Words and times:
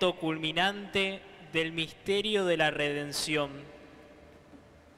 culminante 0.00 1.20
del 1.52 1.72
misterio 1.72 2.44
de 2.46 2.56
la 2.56 2.70
redención, 2.70 3.50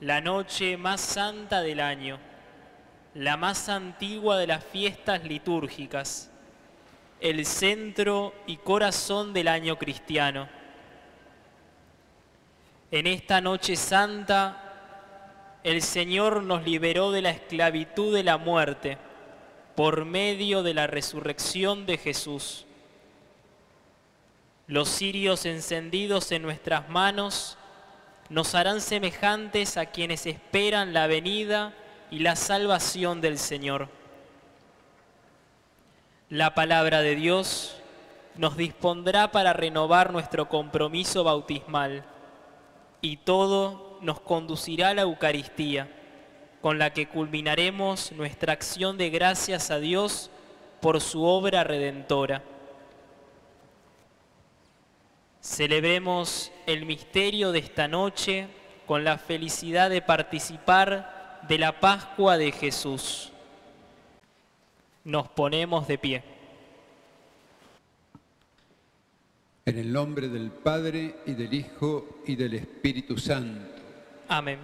la 0.00 0.20
noche 0.20 0.76
más 0.76 1.00
santa 1.00 1.60
del 1.60 1.80
año, 1.80 2.18
la 3.14 3.36
más 3.36 3.68
antigua 3.68 4.38
de 4.38 4.46
las 4.46 4.64
fiestas 4.64 5.24
litúrgicas, 5.24 6.30
el 7.20 7.44
centro 7.46 8.34
y 8.46 8.56
corazón 8.56 9.32
del 9.32 9.48
año 9.48 9.76
cristiano. 9.78 10.48
En 12.90 13.06
esta 13.06 13.40
noche 13.40 13.76
santa, 13.76 15.58
el 15.64 15.82
Señor 15.82 16.42
nos 16.42 16.64
liberó 16.64 17.10
de 17.10 17.22
la 17.22 17.30
esclavitud 17.30 18.14
de 18.14 18.24
la 18.24 18.38
muerte 18.38 18.98
por 19.74 20.04
medio 20.04 20.62
de 20.62 20.74
la 20.74 20.86
resurrección 20.86 21.86
de 21.86 21.98
Jesús. 21.98 22.66
Los 24.66 24.88
cirios 24.88 25.44
encendidos 25.44 26.30
en 26.32 26.42
nuestras 26.42 26.88
manos 26.88 27.58
nos 28.28 28.54
harán 28.54 28.80
semejantes 28.80 29.76
a 29.76 29.86
quienes 29.86 30.26
esperan 30.26 30.94
la 30.94 31.06
venida 31.06 31.74
y 32.10 32.20
la 32.20 32.36
salvación 32.36 33.20
del 33.20 33.38
Señor. 33.38 33.88
La 36.28 36.54
palabra 36.54 37.02
de 37.02 37.14
Dios 37.14 37.76
nos 38.36 38.56
dispondrá 38.56 39.32
para 39.32 39.52
renovar 39.52 40.12
nuestro 40.12 40.48
compromiso 40.48 41.24
bautismal 41.24 42.04
y 43.00 43.18
todo 43.18 43.98
nos 44.00 44.20
conducirá 44.20 44.90
a 44.90 44.94
la 44.94 45.02
Eucaristía, 45.02 45.90
con 46.60 46.78
la 46.78 46.92
que 46.92 47.08
culminaremos 47.08 48.12
nuestra 48.12 48.52
acción 48.52 48.96
de 48.96 49.10
gracias 49.10 49.70
a 49.70 49.78
Dios 49.78 50.30
por 50.80 51.00
su 51.00 51.24
obra 51.24 51.64
redentora. 51.64 52.42
Celebremos 55.42 56.52
el 56.66 56.86
misterio 56.86 57.50
de 57.50 57.58
esta 57.58 57.88
noche 57.88 58.46
con 58.86 59.02
la 59.02 59.18
felicidad 59.18 59.90
de 59.90 60.00
participar 60.00 61.40
de 61.48 61.58
la 61.58 61.80
Pascua 61.80 62.38
de 62.38 62.52
Jesús. 62.52 63.32
Nos 65.02 65.28
ponemos 65.28 65.88
de 65.88 65.98
pie. 65.98 66.22
En 69.66 69.78
el 69.78 69.92
nombre 69.92 70.28
del 70.28 70.52
Padre 70.52 71.16
y 71.26 71.32
del 71.32 71.52
Hijo 71.52 72.20
y 72.24 72.36
del 72.36 72.54
Espíritu 72.54 73.18
Santo. 73.18 73.82
Amén. 74.28 74.60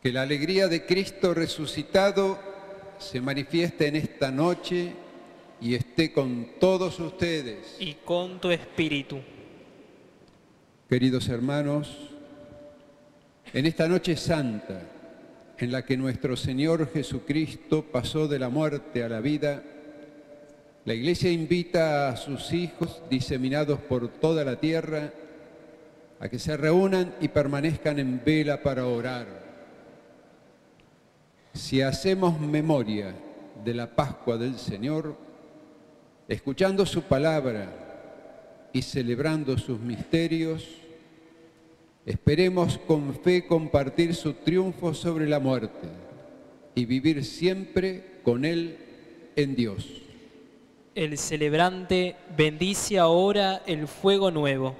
Que 0.00 0.12
la 0.12 0.22
alegría 0.22 0.68
de 0.68 0.86
Cristo 0.86 1.34
resucitado 1.34 2.38
se 2.98 3.20
manifieste 3.20 3.88
en 3.88 3.96
esta 3.96 4.30
noche 4.30 4.94
y 5.60 5.74
esté 5.74 6.12
con 6.12 6.48
todos 6.60 6.98
ustedes. 7.00 7.76
Y 7.78 7.94
con 8.04 8.40
tu 8.40 8.50
espíritu. 8.50 9.18
Queridos 10.88 11.28
hermanos, 11.28 12.10
en 13.52 13.66
esta 13.66 13.88
noche 13.88 14.16
santa, 14.16 14.82
en 15.58 15.72
la 15.72 15.84
que 15.84 15.96
nuestro 15.96 16.36
Señor 16.36 16.90
Jesucristo 16.92 17.84
pasó 17.84 18.28
de 18.28 18.38
la 18.38 18.48
muerte 18.48 19.02
a 19.02 19.08
la 19.08 19.20
vida, 19.20 19.62
la 20.84 20.94
Iglesia 20.94 21.30
invita 21.30 22.08
a 22.08 22.16
sus 22.16 22.52
hijos 22.52 23.02
diseminados 23.08 23.78
por 23.80 24.08
toda 24.08 24.44
la 24.44 24.60
tierra 24.60 25.12
a 26.20 26.28
que 26.28 26.38
se 26.38 26.56
reúnan 26.56 27.14
y 27.20 27.28
permanezcan 27.28 27.98
en 27.98 28.22
vela 28.24 28.62
para 28.62 28.86
orar. 28.86 29.26
Si 31.54 31.80
hacemos 31.80 32.38
memoria 32.40 33.14
de 33.64 33.74
la 33.74 33.94
Pascua 33.94 34.36
del 34.36 34.58
Señor, 34.58 35.16
escuchando 36.28 36.86
su 36.86 37.02
palabra 37.02 38.70
y 38.72 38.82
celebrando 38.82 39.56
sus 39.58 39.78
misterios, 39.80 40.66
esperemos 42.06 42.78
con 42.78 43.14
fe 43.14 43.46
compartir 43.46 44.14
su 44.14 44.34
triunfo 44.34 44.94
sobre 44.94 45.28
la 45.28 45.40
muerte 45.40 45.88
y 46.74 46.84
vivir 46.84 47.24
siempre 47.24 48.20
con 48.22 48.44
Él 48.44 48.78
en 49.36 49.54
Dios. 49.54 50.02
El 50.94 51.18
celebrante 51.18 52.16
bendice 52.36 52.98
ahora 52.98 53.62
el 53.66 53.88
fuego 53.88 54.30
nuevo 54.30 54.76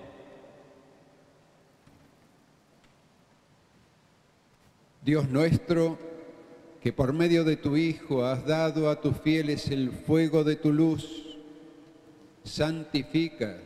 Dios 5.04 5.28
nuestro, 5.28 5.98
que 6.82 6.90
por 6.90 7.12
medio 7.12 7.44
de 7.44 7.58
tu 7.58 7.76
Hijo 7.76 8.24
has 8.24 8.46
dado 8.46 8.88
a 8.88 9.02
tus 9.02 9.14
fieles 9.18 9.68
el 9.68 9.90
fuego 9.90 10.44
de 10.44 10.56
tu 10.56 10.72
luz, 10.72 11.33
santifica. 12.44 13.56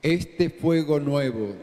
Este 0.00 0.50
fuego 0.50 0.98
nuevo 0.98 1.54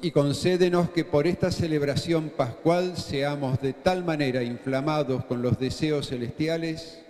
y 0.00 0.12
concédenos 0.12 0.90
que 0.90 1.04
por 1.04 1.26
esta 1.26 1.50
celebración 1.50 2.30
pascual 2.30 2.96
seamos 2.96 3.60
de 3.60 3.72
tal 3.72 4.04
manera 4.04 4.44
inflamados 4.44 5.24
con 5.24 5.42
los 5.42 5.58
deseos 5.58 6.08
celestiales 6.08 7.02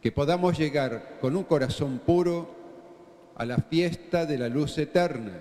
que 0.00 0.12
podamos 0.12 0.56
llegar 0.56 1.18
con 1.20 1.34
un 1.34 1.42
corazón 1.42 1.98
puro 1.98 2.54
a 3.34 3.44
la 3.44 3.56
fiesta 3.56 4.24
de 4.24 4.38
la 4.38 4.48
luz 4.48 4.78
eterna. 4.78 5.32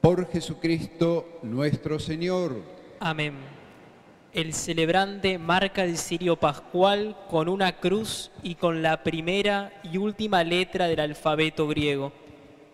Por 0.00 0.28
Jesucristo 0.28 1.38
nuestro 1.42 2.00
Señor. 2.00 2.60
Amén. 2.98 3.55
El 4.36 4.52
celebrante 4.52 5.38
marca 5.38 5.82
el 5.82 5.96
cirio 5.96 6.36
pascual 6.36 7.16
con 7.30 7.48
una 7.48 7.80
cruz 7.80 8.30
y 8.42 8.56
con 8.56 8.82
la 8.82 9.02
primera 9.02 9.72
y 9.82 9.96
última 9.96 10.44
letra 10.44 10.88
del 10.88 11.00
alfabeto 11.00 11.66
griego, 11.66 12.12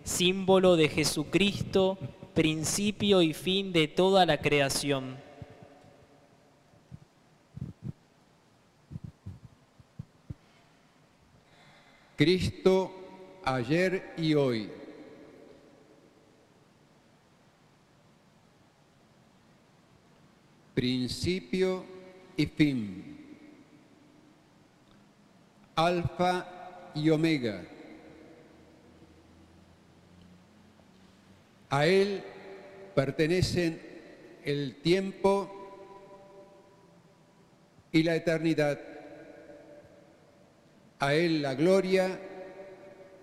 símbolo 0.02 0.74
de 0.74 0.88
Jesucristo, 0.88 1.98
principio 2.34 3.22
y 3.22 3.32
fin 3.32 3.72
de 3.72 3.86
toda 3.86 4.26
la 4.26 4.38
creación. 4.38 5.16
Cristo 12.16 12.90
ayer 13.44 14.14
y 14.16 14.34
hoy. 14.34 14.81
Principio 20.74 21.84
y 22.36 22.46
fin. 22.46 23.16
Alfa 25.74 26.90
y 26.94 27.10
omega. 27.10 27.64
A 31.70 31.86
Él 31.86 32.22
pertenecen 32.94 33.80
el 34.44 34.76
tiempo 34.76 35.50
y 37.92 38.02
la 38.02 38.16
eternidad. 38.16 38.78
A 40.98 41.14
Él 41.14 41.42
la 41.42 41.54
gloria 41.54 42.18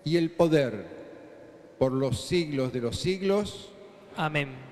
y 0.03 0.17
el 0.17 0.31
poder 0.31 0.85
por 1.77 1.91
los 1.91 2.25
siglos 2.25 2.73
de 2.73 2.81
los 2.81 2.99
siglos. 2.99 3.71
Amén. 4.15 4.68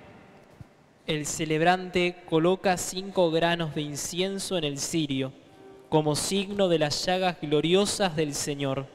El 1.07 1.25
celebrante 1.25 2.21
coloca 2.30 2.75
cinco 2.75 3.31
granos 3.31 3.74
de 3.74 3.81
incienso 3.81 4.57
en 4.57 4.65
el 4.65 4.77
cirio, 4.77 5.31
como 5.88 6.18
signo 6.18 6.68
de 6.68 6.80
las 6.80 7.06
llagas 7.06 7.38
gloriosas 7.42 8.13
del 8.18 8.33
Señor. 8.33 8.86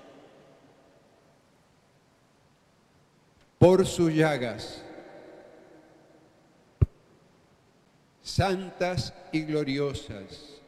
Por 3.58 3.86
sus 3.86 4.12
llagas, 4.12 4.84
santas 8.20 9.14
y 9.32 9.40
gloriosas, 9.44 10.60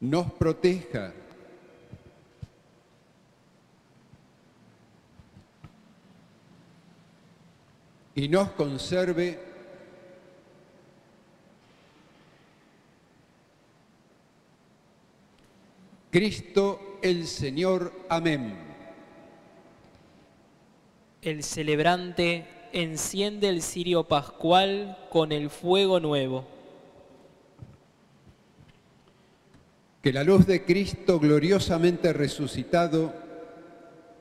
nos 0.00 0.32
proteja. 0.32 1.12
Y 8.14 8.28
nos 8.28 8.50
conserve 8.50 9.38
Cristo 16.10 16.98
el 17.02 17.26
Señor. 17.26 17.92
Amén. 18.08 18.54
El 21.22 21.42
celebrante 21.42 22.46
enciende 22.72 23.48
el 23.48 23.62
cirio 23.62 24.04
pascual 24.04 24.96
con 25.10 25.32
el 25.32 25.50
fuego 25.50 25.98
nuevo. 25.98 26.46
Que 30.02 30.12
la 30.12 30.22
luz 30.22 30.46
de 30.46 30.64
Cristo 30.64 31.18
gloriosamente 31.18 32.12
resucitado 32.12 33.12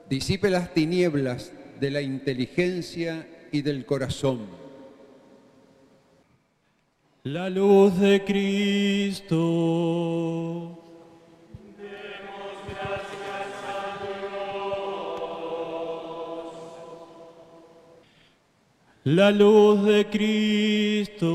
disipe 0.10 0.50
las 0.50 0.74
tinieblas 0.74 1.52
de 1.80 1.92
la 1.92 2.02
inteligencia 2.02 3.28
y 3.54 3.62
del 3.62 3.86
corazón. 3.86 4.40
La 7.24 7.50
luz 7.50 7.98
de 8.00 8.26
Cristo. 8.26 9.30
La 19.04 19.30
luz 19.32 19.86
de 19.86 20.10
Cristo. 20.10 21.34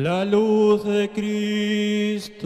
La 0.00 0.24
luz 0.24 0.84
de 0.84 1.10
Cristo. 1.10 2.44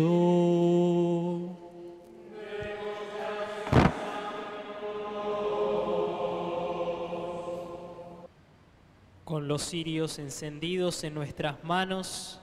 Con 9.24 9.48
los 9.48 9.60
cirios 9.60 10.18
encendidos 10.18 11.04
en 11.04 11.12
nuestras 11.12 11.62
manos, 11.62 12.40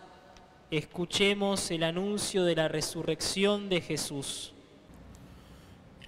escuchemos 0.69 1.71
el 1.71 1.81
anuncio 1.85 2.43
de 2.43 2.55
la 2.55 2.67
resurrección 2.67 3.67
de 3.67 3.81
Jesús. 3.81 4.53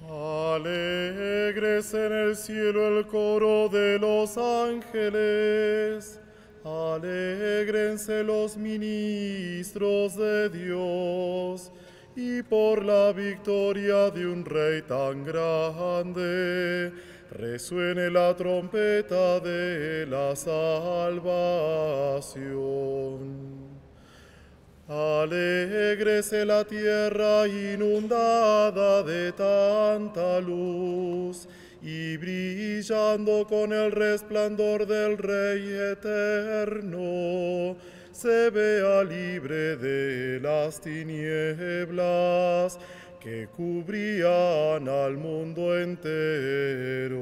Alegres 0.07 1.91
en 1.95 2.13
el 2.13 2.35
cielo 2.35 2.99
el 2.99 3.07
coro 3.07 3.67
de 3.67 3.97
los 3.97 4.37
ángeles. 4.37 6.20
Alégrense 6.63 8.23
los 8.23 8.55
ministros 8.55 10.15
de 10.15 10.49
Dios 10.49 11.71
y 12.15 12.43
por 12.43 12.85
la 12.85 13.11
victoria 13.11 14.11
de 14.11 14.27
un 14.27 14.45
rey 14.45 14.83
tan 14.83 15.23
grande 15.23 16.93
resuene 17.31 18.11
la 18.11 18.35
trompeta 18.35 19.39
de 19.39 20.05
la 20.05 20.35
salvación. 20.35 21.31
Alégrese 24.87 26.45
la 26.45 26.63
tierra 26.65 27.47
inundada 27.47 29.01
de 29.01 29.31
tanta 29.31 30.39
luz 30.41 31.47
y 31.81 32.17
brillando 32.17 33.47
con 33.47 33.73
el 33.73 33.91
resplandor 33.91 34.85
del 34.85 35.17
Rey 35.17 35.73
eterno, 35.91 37.75
se 38.11 38.49
vea 38.51 39.03
libre 39.03 39.77
de 39.77 40.39
las 40.39 40.79
tinieblas 40.79 41.97
que 43.19 43.47
cubrían 43.47 44.87
al 44.87 45.17
mundo 45.17 45.77
entero. 45.79 47.21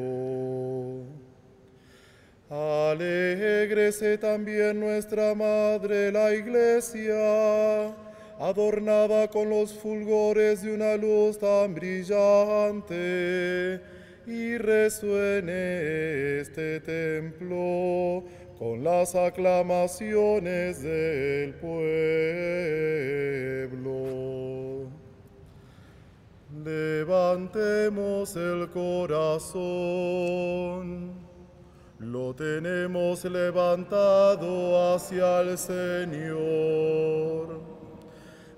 Alégrese 2.50 4.18
también 4.18 4.80
nuestra 4.80 5.36
Madre 5.36 6.12
la 6.12 6.34
Iglesia, 6.34 7.94
adornada 8.40 9.28
con 9.30 9.50
los 9.50 9.74
fulgores 9.74 10.64
de 10.64 10.74
una 10.74 10.98
luz 10.98 11.38
tan 11.38 11.76
brillante, 11.76 13.00
y 14.30 14.58
resuene 14.58 16.40
este 16.40 16.80
templo 16.82 18.24
con 18.60 18.84
las 18.84 19.16
aclamaciones 19.16 20.84
del 20.84 21.56
pueblo. 21.56 21.70
Levantemos 26.64 28.36
el 28.36 28.70
corazón. 28.70 29.58
Lo 32.00 32.36
tenemos 32.36 33.26
levantado 33.26 34.94
hacia 34.94 35.42
el 35.42 35.58
Señor. 35.58 37.62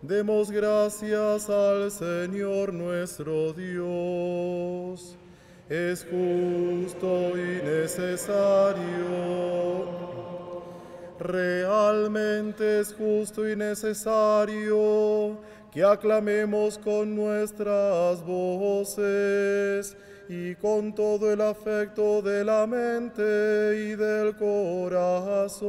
Demos 0.02 0.52
gracias 0.52 1.50
al 1.50 1.90
Señor 1.92 2.74
nuestro 2.74 3.54
Dios. 3.54 5.18
Es 5.72 6.04
justo 6.04 7.32
y 7.38 7.64
necesario. 7.64 8.76
Realmente 11.18 12.82
es 12.82 12.94
justo 12.94 13.50
y 13.50 13.56
necesario 13.56 15.40
que 15.72 15.82
aclamemos 15.82 16.78
con 16.78 17.16
nuestras 17.16 18.22
voces 18.26 19.96
y 20.28 20.56
con 20.56 20.94
todo 20.94 21.32
el 21.32 21.40
afecto 21.40 22.22
de 22.22 22.44
la 22.44 22.68
mente 22.68 23.22
y 23.22 23.96
del 23.96 24.36
corazón 24.36 25.62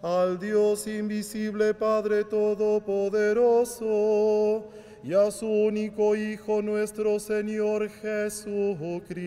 al 0.00 0.38
Dios 0.38 0.86
invisible 0.86 1.74
Padre 1.74 2.22
Todopoderoso 2.22 4.70
y 5.02 5.14
a 5.14 5.30
su 5.30 5.46
único 5.46 6.14
Hijo 6.14 6.60
nuestro 6.60 7.18
Señor 7.18 7.88
Jesucristo. 7.88 9.18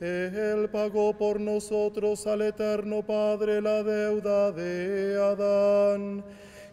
Él 0.00 0.68
pagó 0.70 1.16
por 1.16 1.40
nosotros 1.40 2.26
al 2.26 2.42
Eterno 2.42 3.06
Padre 3.06 3.62
la 3.62 3.82
deuda 3.82 4.50
de 4.52 5.16
Adán 5.20 6.24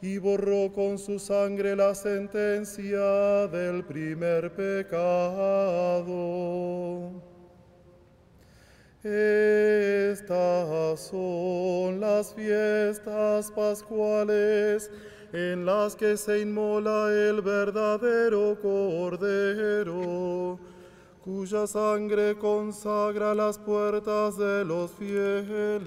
y 0.02 0.18
borró 0.18 0.74
con 0.74 0.98
su 0.98 1.20
sangre 1.20 1.76
la 1.76 1.94
sentencia 1.94 3.48
del 3.48 3.86
primer 3.86 4.52
pecado. 4.52 6.02
Estas 9.04 11.00
son 11.00 12.00
las 12.00 12.34
fiestas 12.34 13.52
pascuales 13.52 14.90
en 15.34 15.66
las 15.66 15.96
que 15.96 16.18
se 16.18 16.42
inmola 16.42 17.10
el 17.12 17.42
verdadero 17.42 18.58
Cordero, 18.62 20.60
cuya 21.24 21.66
sangre 21.68 22.38
consagra 22.38 23.34
las 23.34 23.58
puertas 23.58 24.38
de 24.38 24.66
los 24.66 24.92
fieles. 24.92 25.82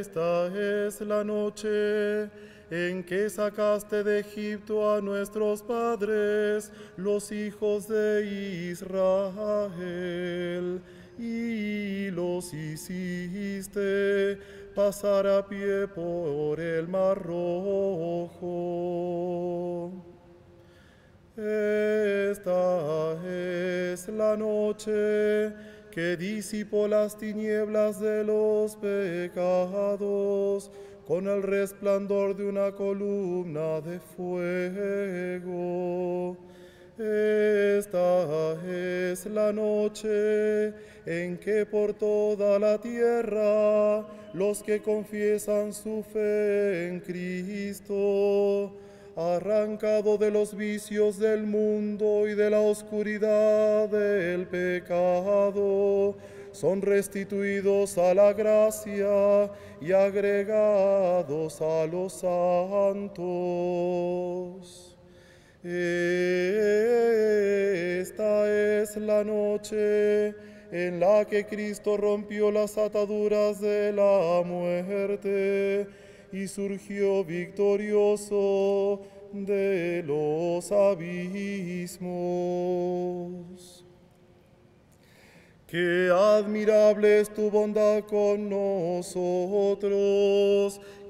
Esta 0.00 0.46
es 0.46 1.00
la 1.00 1.24
noche 1.24 2.30
en 2.70 3.02
que 3.02 3.28
sacaste 3.28 4.04
de 4.04 4.20
Egipto 4.20 4.94
a 4.94 5.00
nuestros 5.00 5.60
padres, 5.60 6.70
los 6.96 7.32
hijos 7.32 7.88
de 7.88 8.70
Israel, 8.70 10.80
y 11.20 12.10
los 12.10 12.52
hiciste 12.54 14.38
pasar 14.74 15.26
a 15.26 15.46
pie 15.46 15.86
por 15.88 16.58
el 16.58 16.88
mar 16.88 17.22
rojo. 17.22 18.42
Esta 21.36 23.18
es 23.26 24.08
la 24.08 24.34
noche 24.36 25.52
que 25.90 26.16
disipó 26.16 26.88
las 26.88 27.18
tinieblas 27.18 28.00
de 28.00 28.24
los 28.24 28.76
pecados 28.76 30.70
con 31.06 31.28
el 31.28 31.42
resplandor 31.42 32.34
de 32.34 32.48
una 32.48 32.72
columna 32.72 33.82
de 33.82 34.00
fuego. 34.00 35.40
Esta 37.00 38.60
es 38.68 39.24
la 39.24 39.54
noche 39.54 40.74
en 41.06 41.38
que 41.38 41.64
por 41.64 41.94
toda 41.94 42.58
la 42.58 42.78
tierra 42.78 44.06
los 44.34 44.62
que 44.62 44.82
confiesan 44.82 45.72
su 45.72 46.02
fe 46.02 46.88
en 46.88 47.00
Cristo, 47.00 48.70
arrancado 49.16 50.18
de 50.18 50.30
los 50.30 50.54
vicios 50.54 51.18
del 51.18 51.46
mundo 51.46 52.28
y 52.28 52.34
de 52.34 52.50
la 52.50 52.60
oscuridad 52.60 53.88
del 53.88 54.46
pecado, 54.46 56.18
son 56.52 56.82
restituidos 56.82 57.96
a 57.96 58.12
la 58.12 58.34
gracia 58.34 59.50
y 59.80 59.92
agregados 59.92 61.62
a 61.62 61.86
los 61.86 62.12
santos. 62.12 63.10
Esta 65.62 66.80
es 68.80 68.96
la 68.96 69.22
noche 69.24 70.34
en 70.72 70.98
la 70.98 71.26
que 71.26 71.44
Cristo 71.44 71.98
rompió 71.98 72.50
las 72.50 72.78
ataduras 72.78 73.60
de 73.60 73.92
la 73.92 74.42
muerte 74.46 75.86
y 76.32 76.48
surgió 76.48 77.22
victorioso 77.24 79.02
de 79.32 80.02
los 80.06 80.72
abismos. 80.72 82.00
Qué 85.66 86.10
admirable 86.12 87.20
es 87.20 87.32
tu 87.32 87.50
bondad 87.50 88.02
con 88.04 88.48
nosotros, 88.48 89.20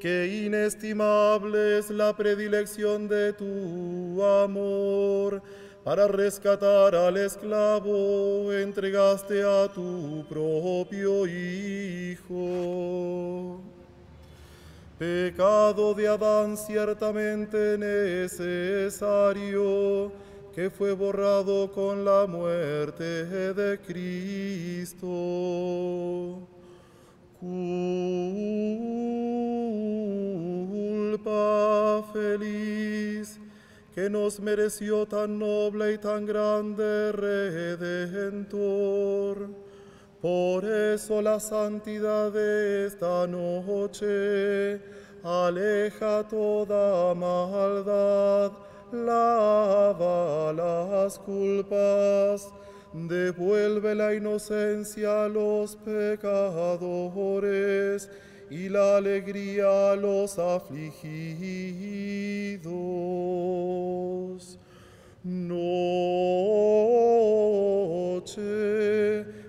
qué 0.00 0.45
inestimable 0.47 1.78
es 1.78 1.90
la 1.90 2.16
predilección 2.16 3.07
de 3.07 3.33
tu 3.35 4.23
amor. 4.25 5.42
Para 5.85 6.09
rescatar 6.09 6.95
al 6.95 7.16
esclavo 7.16 8.52
entregaste 8.52 9.42
a 9.42 9.69
tu 9.73 10.25
propio 10.28 11.26
Hijo. 11.26 12.50
Pecado 14.99 15.95
de 15.95 16.09
Adán 16.09 16.57
ciertamente 16.57 17.78
necesario 17.78 19.30
que 20.54 20.69
fue 20.69 20.92
borrado 20.92 21.73
con 21.73 22.04
la 22.04 22.26
muerte 22.26 23.04
de 23.54 23.78
Cristo. 23.78 25.07
Culpa 27.40 27.64
feliz 32.12 33.40
que 33.94 34.11
nos 34.11 34.40
mereció 34.40 35.06
tan 35.06 35.38
noble 35.38 35.94
y 35.94 35.99
tan 35.99 36.26
grande 36.26 37.12
redentor. 37.12 38.61
Por 40.20 40.64
eso 40.66 41.23
la 41.23 41.40
santidad 41.40 42.30
de 42.30 42.87
esta 42.87 43.26
noche 43.26 44.80
aleja 45.23 46.28
toda 46.28 47.14
maldad 47.14 48.52
lava 48.92 50.52
las 50.52 51.18
culpas, 51.18 52.52
devuelve 52.92 53.94
la 53.94 54.14
inocencia 54.14 55.25
a 55.25 55.28
los 55.28 55.76
pecadores 55.76 56.50
y 58.50 58.68
la 58.68 58.97
alegría 58.97 59.92
a 59.92 59.97
los 59.97 60.38
afligidos. 60.38 61.00
Noche 65.23 66.00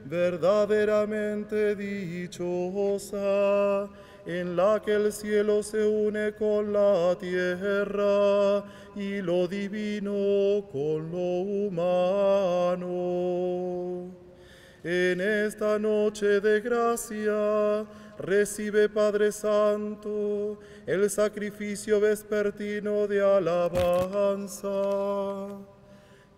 verdaderamente 0.05 1.75
dichosa 1.75 3.09
en 4.25 4.55
la 4.55 4.81
que 4.83 4.93
el 4.93 5.11
cielo 5.11 5.63
se 5.63 5.83
une 5.83 6.33
con 6.33 6.73
la 6.73 7.17
tierra 7.19 8.63
y 8.95 9.21
lo 9.21 9.47
divino 9.47 10.65
con 10.71 11.11
lo 11.11 11.41
humano. 11.67 12.91
En 14.83 15.21
esta 15.21 15.77
noche 15.77 16.41
de 16.41 16.59
gracia 16.59 17.85
recibe 18.17 18.89
Padre 18.89 19.31
Santo 19.31 20.59
el 20.85 21.09
sacrificio 21.09 21.99
vespertino 21.99 23.07
de 23.07 23.21
alabanza 23.21 24.71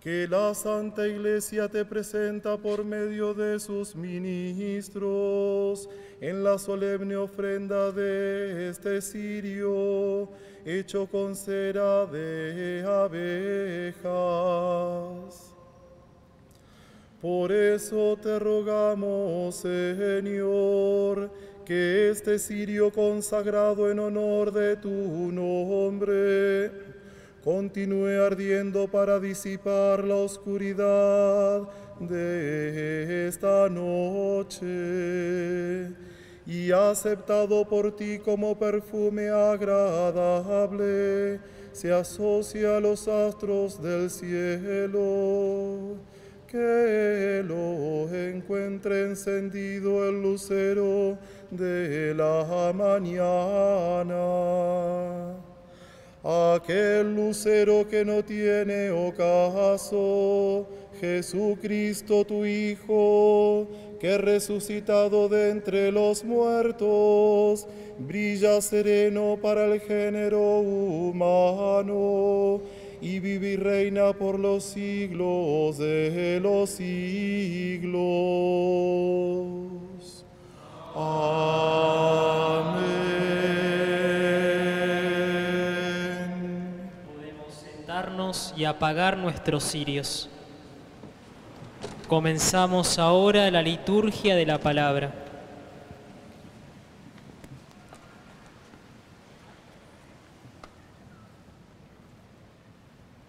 que 0.04 0.28
la 0.28 0.54
Santa 0.54 1.08
Iglesia 1.08 1.66
te 1.66 1.82
presenta 1.86 2.58
por 2.58 2.84
medio 2.84 3.32
de 3.32 3.58
sus 3.58 3.96
ministros 3.96 5.88
en 6.20 6.44
la 6.44 6.58
solemne 6.58 7.16
ofrenda 7.16 7.90
de 7.90 8.68
este 8.68 9.00
cirio 9.00 10.28
hecho 10.64 11.06
con 11.06 11.36
cera 11.36 12.06
de 12.06 12.82
abejas. 12.86 14.04
Por 17.20 17.52
eso 17.52 18.18
te 18.22 18.38
rogamos, 18.38 19.56
Señor, 19.56 21.30
que 21.64 22.10
este 22.10 22.38
cirio 22.38 22.90
consagrado 22.92 23.90
en 23.90 23.98
honor 23.98 24.52
de 24.52 24.76
tu 24.76 24.88
nombre, 24.90 26.70
continúe 27.42 28.20
ardiendo 28.22 28.88
para 28.88 29.18
disipar 29.18 30.04
la 30.04 30.16
oscuridad 30.16 31.62
de 32.00 33.28
esta 33.28 33.68
noche 33.68 34.64
y 36.46 36.70
aceptado 36.72 37.66
por 37.66 37.96
ti 37.96 38.18
como 38.18 38.58
perfume 38.58 39.28
agradable, 39.30 40.60
se 41.72 41.92
asocia 41.92 42.76
a 42.76 42.80
los 42.80 43.08
astros 43.08 43.82
del 43.82 44.10
cielo. 44.10 45.96
Que 46.46 47.42
lo 47.44 48.08
encuentre 48.14 49.06
encendido 49.06 50.08
el 50.08 50.22
lucero 50.22 51.18
de 51.50 52.14
la 52.14 52.72
mañana 52.72 54.14
aquel 56.24 57.14
lucero 57.14 57.86
que 57.86 58.04
no 58.04 58.24
tiene 58.24 58.90
ocaso, 58.90 60.66
Jesucristo 60.98 62.24
tu 62.24 62.46
Hijo, 62.46 63.68
que 63.98 64.18
resucitado 64.18 65.28
de 65.28 65.50
entre 65.50 65.92
los 65.92 66.24
muertos, 66.24 67.66
brilla 67.98 68.60
sereno 68.60 69.38
para 69.40 69.66
el 69.66 69.80
género 69.80 70.60
humano 70.60 72.60
y 73.00 73.20
vive 73.20 73.52
y 73.52 73.56
reina 73.56 74.12
por 74.12 74.38
los 74.38 74.64
siglos 74.64 75.78
de 75.78 76.40
los 76.42 76.70
siglos. 76.70 77.94
Amén. 80.94 82.84
Podemos 87.06 87.54
sentarnos 87.54 88.52
y 88.56 88.64
apagar 88.64 89.18
nuestros 89.18 89.64
cirios. 89.64 90.28
Comenzamos 92.08 92.98
ahora 92.98 93.50
la 93.50 93.62
liturgia 93.62 94.36
de 94.36 94.44
la 94.44 94.58
palabra. 94.58 95.14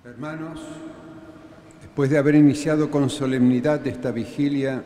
Hermanos, 0.03 0.59
después 1.81 2.09
de 2.09 2.17
haber 2.17 2.35
iniciado 2.35 2.91
con 2.91 3.09
solemnidad 3.09 3.85
esta 3.87 4.11
vigilia, 4.11 4.83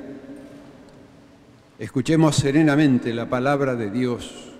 escuchemos 1.79 2.36
serenamente 2.36 3.12
la 3.12 3.27
palabra 3.27 3.75
de 3.75 3.89
Dios. 3.89 4.53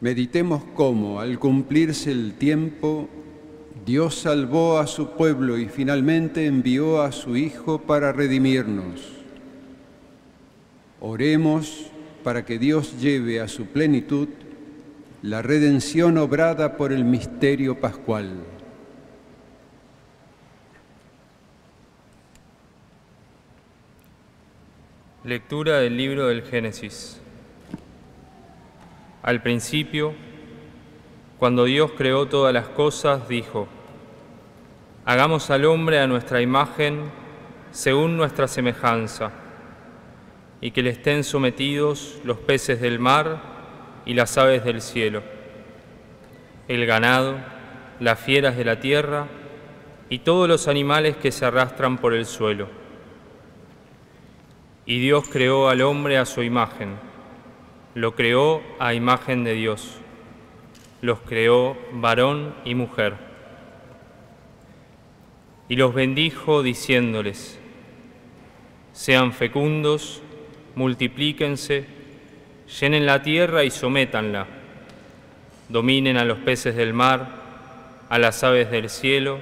Meditemos 0.00 0.64
cómo, 0.74 1.20
al 1.20 1.38
cumplirse 1.38 2.10
el 2.10 2.34
tiempo, 2.34 3.08
Dios 3.86 4.16
salvó 4.16 4.80
a 4.80 4.88
su 4.88 5.10
pueblo 5.10 5.56
y 5.58 5.68
finalmente 5.68 6.46
envió 6.46 7.02
a 7.02 7.12
su 7.12 7.36
Hijo 7.36 7.82
para 7.82 8.10
redimirnos. 8.10 9.00
Oremos 10.98 11.86
para 12.24 12.44
que 12.44 12.58
Dios 12.58 13.00
lleve 13.00 13.40
a 13.40 13.46
su 13.46 13.66
plenitud 13.66 14.28
la 15.22 15.40
redención 15.40 16.18
obrada 16.18 16.76
por 16.76 16.92
el 16.92 17.04
misterio 17.04 17.80
pascual. 17.80 18.40
Lectura 25.22 25.78
del 25.78 25.96
libro 25.96 26.26
del 26.26 26.42
Génesis. 26.42 27.20
Al 29.22 29.42
principio, 29.42 30.12
cuando 31.38 31.66
Dios 31.66 31.92
creó 31.96 32.26
todas 32.26 32.52
las 32.52 32.66
cosas, 32.66 33.28
dijo, 33.28 33.68
Hagamos 35.08 35.50
al 35.50 35.64
hombre 35.66 36.00
a 36.00 36.08
nuestra 36.08 36.42
imagen, 36.42 37.12
según 37.70 38.16
nuestra 38.16 38.48
semejanza, 38.48 39.30
y 40.60 40.72
que 40.72 40.82
le 40.82 40.90
estén 40.90 41.22
sometidos 41.22 42.18
los 42.24 42.38
peces 42.38 42.80
del 42.80 42.98
mar 42.98 43.40
y 44.04 44.14
las 44.14 44.36
aves 44.36 44.64
del 44.64 44.82
cielo, 44.82 45.22
el 46.66 46.86
ganado, 46.86 47.36
las 48.00 48.18
fieras 48.18 48.56
de 48.56 48.64
la 48.64 48.80
tierra 48.80 49.28
y 50.10 50.18
todos 50.18 50.48
los 50.48 50.66
animales 50.66 51.16
que 51.16 51.30
se 51.30 51.46
arrastran 51.46 51.98
por 51.98 52.12
el 52.12 52.26
suelo. 52.26 52.66
Y 54.86 54.98
Dios 54.98 55.28
creó 55.28 55.68
al 55.68 55.82
hombre 55.82 56.18
a 56.18 56.24
su 56.24 56.42
imagen, 56.42 56.96
lo 57.94 58.16
creó 58.16 58.60
a 58.80 58.92
imagen 58.92 59.44
de 59.44 59.52
Dios, 59.52 59.98
los 61.00 61.20
creó 61.20 61.76
varón 61.92 62.56
y 62.64 62.74
mujer. 62.74 63.25
Y 65.68 65.76
los 65.76 65.94
bendijo 65.94 66.62
diciéndoles, 66.62 67.58
sean 68.92 69.32
fecundos, 69.32 70.22
multiplíquense, 70.76 71.84
llenen 72.80 73.04
la 73.04 73.22
tierra 73.22 73.64
y 73.64 73.70
sométanla, 73.70 74.46
dominen 75.68 76.16
a 76.16 76.24
los 76.24 76.38
peces 76.38 76.76
del 76.76 76.92
mar, 76.94 77.28
a 78.08 78.18
las 78.18 78.44
aves 78.44 78.70
del 78.70 78.88
cielo 78.88 79.38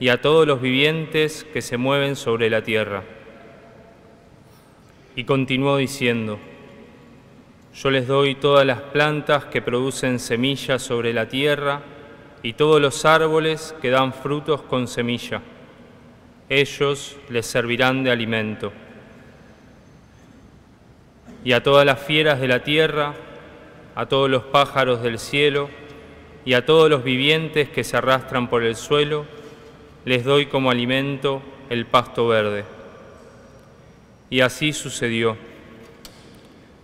y 0.00 0.08
a 0.08 0.20
todos 0.20 0.46
los 0.46 0.62
vivientes 0.62 1.44
que 1.52 1.60
se 1.60 1.76
mueven 1.76 2.16
sobre 2.16 2.48
la 2.48 2.62
tierra. 2.62 3.04
Y 5.14 5.24
continuó 5.24 5.76
diciendo, 5.76 6.38
Yo 7.74 7.90
les 7.90 8.06
doy 8.06 8.34
todas 8.34 8.64
las 8.64 8.80
plantas 8.80 9.44
que 9.44 9.60
producen 9.60 10.18
semillas 10.18 10.82
sobre 10.82 11.12
la 11.12 11.28
tierra 11.28 11.82
y 12.42 12.54
todos 12.54 12.80
los 12.80 13.04
árboles 13.04 13.74
que 13.80 13.90
dan 13.90 14.12
frutos 14.12 14.62
con 14.62 14.88
semilla. 14.88 15.40
Ellos 16.48 17.16
les 17.28 17.46
servirán 17.46 18.02
de 18.02 18.10
alimento. 18.10 18.72
Y 21.44 21.52
a 21.52 21.62
todas 21.62 21.86
las 21.86 22.00
fieras 22.00 22.40
de 22.40 22.48
la 22.48 22.62
tierra, 22.64 23.14
a 23.94 24.06
todos 24.06 24.28
los 24.28 24.42
pájaros 24.44 25.02
del 25.02 25.18
cielo 25.18 25.68
y 26.44 26.54
a 26.54 26.66
todos 26.66 26.90
los 26.90 27.04
vivientes 27.04 27.68
que 27.68 27.84
se 27.84 27.96
arrastran 27.96 28.48
por 28.48 28.64
el 28.64 28.74
suelo, 28.76 29.24
les 30.04 30.24
doy 30.24 30.46
como 30.46 30.70
alimento 30.70 31.42
el 31.70 31.86
pasto 31.86 32.26
verde. 32.26 32.64
Y 34.30 34.40
así 34.40 34.72
sucedió. 34.72 35.36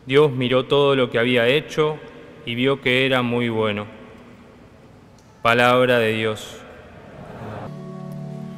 Dios 0.06 0.30
miró 0.30 0.64
todo 0.66 0.94
lo 0.94 1.10
que 1.10 1.18
había 1.18 1.48
hecho 1.48 1.98
y 2.46 2.54
vio 2.54 2.80
que 2.80 3.04
era 3.04 3.22
muy 3.22 3.48
bueno. 3.48 3.98
Palabra 5.42 5.99
de 6.00 6.12
Dios. 6.14 6.61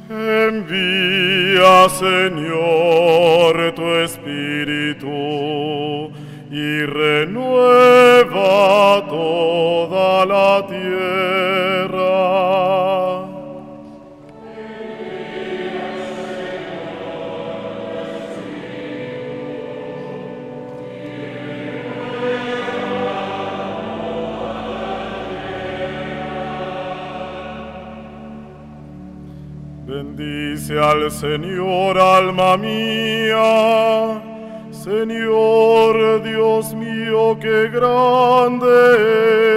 Envía, 0.09 1.87
Señor, 1.89 3.73
tu 3.75 3.87
Espíritu 3.97 5.07
y 6.51 6.85
renueva 6.85 8.25
toda 9.07 10.25
la 10.25 10.65
tierra. 10.67 12.01
Al 30.79 31.11
Señor, 31.11 31.99
alma 31.99 32.55
mía. 32.55 34.21
Señor 34.71 36.23
Dios 36.23 36.73
mío, 36.73 37.37
qué 37.41 37.67
grande 37.69 38.67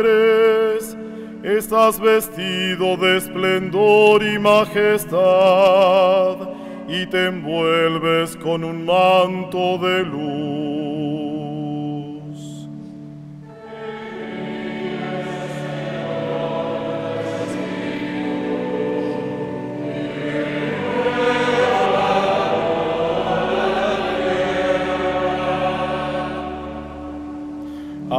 eres. 0.01 0.97
Estás 1.45 2.01
vestido 2.01 2.97
de 2.97 3.19
esplendor 3.19 4.25
y 4.25 4.39
majestad 4.39 5.25
y 6.89 7.07
te 7.07 7.27
envuelves 7.27 8.37
con 8.37 8.65
un 8.65 8.85
manto 8.85 9.79
de 9.79 10.05
luz. 10.05 11.34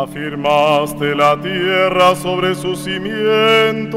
Afirmaste 0.01 1.15
la 1.15 1.39
tierra 1.39 2.15
sobre 2.15 2.53
sus 2.53 2.79
cimientos, 2.79 3.93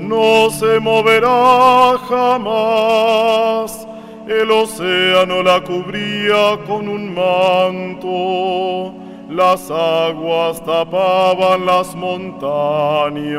no 0.00 0.48
se 0.50 0.80
moverá 0.80 1.98
jamás. 2.08 3.86
El 4.26 4.50
océano 4.50 5.42
la 5.42 5.62
cubría 5.62 6.58
con 6.66 6.88
un 6.88 7.14
manto, 7.14 8.94
las 9.28 9.70
aguas 9.70 10.64
tapaban 10.64 11.66
las 11.66 11.94
montañas. 11.94 13.36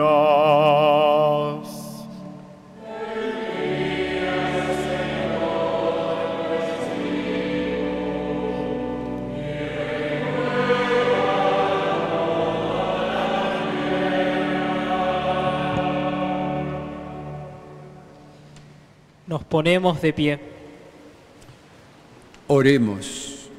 Nos 19.27 19.43
ponemos 19.43 20.01
de 20.01 20.13
pie. 20.13 20.39
Oremos. 22.47 23.49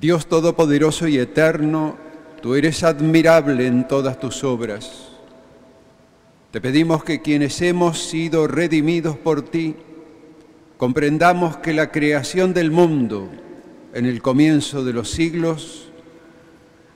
Dios 0.00 0.26
Todopoderoso 0.26 1.08
y 1.08 1.18
Eterno, 1.18 1.98
tú 2.40 2.54
eres 2.54 2.84
admirable 2.84 3.66
en 3.66 3.86
todas 3.86 4.18
tus 4.18 4.44
obras. 4.44 5.08
Te 6.52 6.60
pedimos 6.60 7.04
que 7.04 7.20
quienes 7.20 7.60
hemos 7.60 7.98
sido 7.98 8.46
redimidos 8.46 9.18
por 9.18 9.42
ti, 9.42 9.74
comprendamos 10.78 11.58
que 11.58 11.74
la 11.74 11.90
creación 11.90 12.54
del 12.54 12.70
mundo 12.70 13.28
en 13.92 14.06
el 14.06 14.22
comienzo 14.22 14.84
de 14.84 14.92
los 14.92 15.10
siglos 15.10 15.89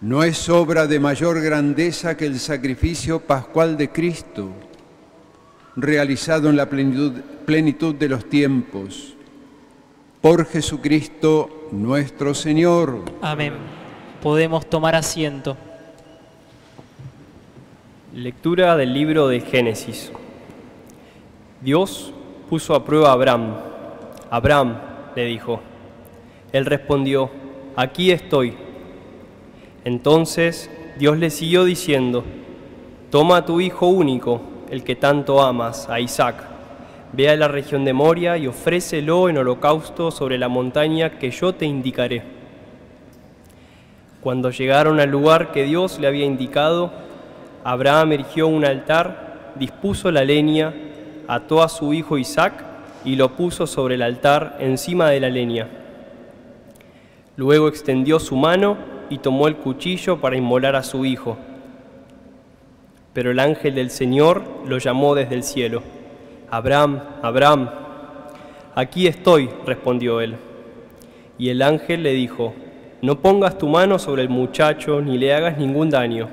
no 0.00 0.22
es 0.22 0.48
obra 0.48 0.86
de 0.86 1.00
mayor 1.00 1.40
grandeza 1.40 2.16
que 2.16 2.26
el 2.26 2.38
sacrificio 2.38 3.20
pascual 3.20 3.76
de 3.76 3.90
Cristo, 3.90 4.50
realizado 5.76 6.50
en 6.50 6.56
la 6.56 6.68
plenitud, 6.68 7.12
plenitud, 7.46 7.94
de 7.94 8.08
los 8.08 8.28
tiempos, 8.28 9.14
por 10.20 10.46
Jesucristo 10.46 11.68
nuestro 11.72 12.34
Señor. 12.34 13.02
Amén. 13.20 13.54
Podemos 14.22 14.68
tomar 14.68 14.94
asiento. 14.94 15.56
Lectura 18.14 18.76
del 18.76 18.94
libro 18.94 19.28
de 19.28 19.40
Génesis. 19.40 20.12
Dios 21.60 22.12
puso 22.48 22.74
a 22.74 22.84
prueba 22.84 23.10
a 23.10 23.12
Abraham. 23.12 23.54
Abraham 24.30 24.78
le 25.16 25.24
dijo. 25.24 25.60
Él 26.52 26.66
respondió, 26.66 27.30
aquí 27.76 28.10
estoy. 28.10 28.63
Entonces 29.84 30.70
Dios 30.98 31.18
le 31.18 31.30
siguió 31.30 31.64
diciendo, 31.64 32.24
Toma 33.10 33.38
a 33.38 33.44
tu 33.44 33.60
hijo 33.60 33.86
único, 33.86 34.40
el 34.70 34.82
que 34.82 34.96
tanto 34.96 35.42
amas, 35.42 35.88
a 35.88 36.00
Isaac, 36.00 36.36
ve 37.12 37.28
a 37.28 37.36
la 37.36 37.48
región 37.48 37.84
de 37.84 37.92
Moria 37.92 38.36
y 38.38 38.46
ofrécelo 38.46 39.28
en 39.28 39.38
holocausto 39.38 40.10
sobre 40.10 40.38
la 40.38 40.48
montaña 40.48 41.18
que 41.18 41.30
yo 41.30 41.54
te 41.54 41.66
indicaré. 41.66 42.22
Cuando 44.20 44.50
llegaron 44.50 45.00
al 45.00 45.10
lugar 45.10 45.52
que 45.52 45.64
Dios 45.64 45.98
le 46.00 46.06
había 46.06 46.24
indicado, 46.24 46.90
Abraham 47.62 48.12
erigió 48.12 48.48
un 48.48 48.64
altar, 48.64 49.52
dispuso 49.54 50.10
la 50.10 50.24
leña, 50.24 50.74
ató 51.28 51.62
a 51.62 51.68
su 51.68 51.92
hijo 51.92 52.18
Isaac 52.18 52.64
y 53.04 53.16
lo 53.16 53.36
puso 53.36 53.66
sobre 53.66 53.96
el 53.96 54.02
altar 54.02 54.56
encima 54.60 55.10
de 55.10 55.20
la 55.20 55.28
leña. 55.28 55.68
Luego 57.36 57.68
extendió 57.68 58.18
su 58.18 58.34
mano 58.34 58.93
y 59.14 59.18
tomó 59.18 59.46
el 59.46 59.54
cuchillo 59.54 60.20
para 60.20 60.36
inmolar 60.36 60.74
a 60.74 60.82
su 60.82 61.04
hijo. 61.04 61.36
Pero 63.12 63.30
el 63.30 63.38
ángel 63.38 63.76
del 63.76 63.90
Señor 63.90 64.42
lo 64.66 64.78
llamó 64.78 65.14
desde 65.14 65.36
el 65.36 65.44
cielo. 65.44 65.84
Abraham, 66.50 67.00
Abraham. 67.22 67.70
Aquí 68.74 69.06
estoy, 69.06 69.48
respondió 69.64 70.20
él. 70.20 70.34
Y 71.38 71.50
el 71.50 71.62
ángel 71.62 72.02
le 72.02 72.12
dijo, 72.12 72.54
no 73.02 73.20
pongas 73.20 73.56
tu 73.56 73.68
mano 73.68 74.00
sobre 74.00 74.22
el 74.22 74.30
muchacho 74.30 75.00
ni 75.00 75.16
le 75.16 75.32
hagas 75.32 75.58
ningún 75.58 75.90
daño. 75.90 76.28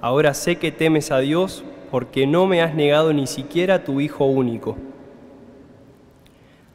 Ahora 0.00 0.34
sé 0.34 0.56
que 0.56 0.72
temes 0.72 1.12
a 1.12 1.20
Dios 1.20 1.62
porque 1.92 2.26
no 2.26 2.46
me 2.46 2.60
has 2.60 2.74
negado 2.74 3.12
ni 3.12 3.28
siquiera 3.28 3.84
tu 3.84 4.00
hijo 4.00 4.24
único. 4.24 4.76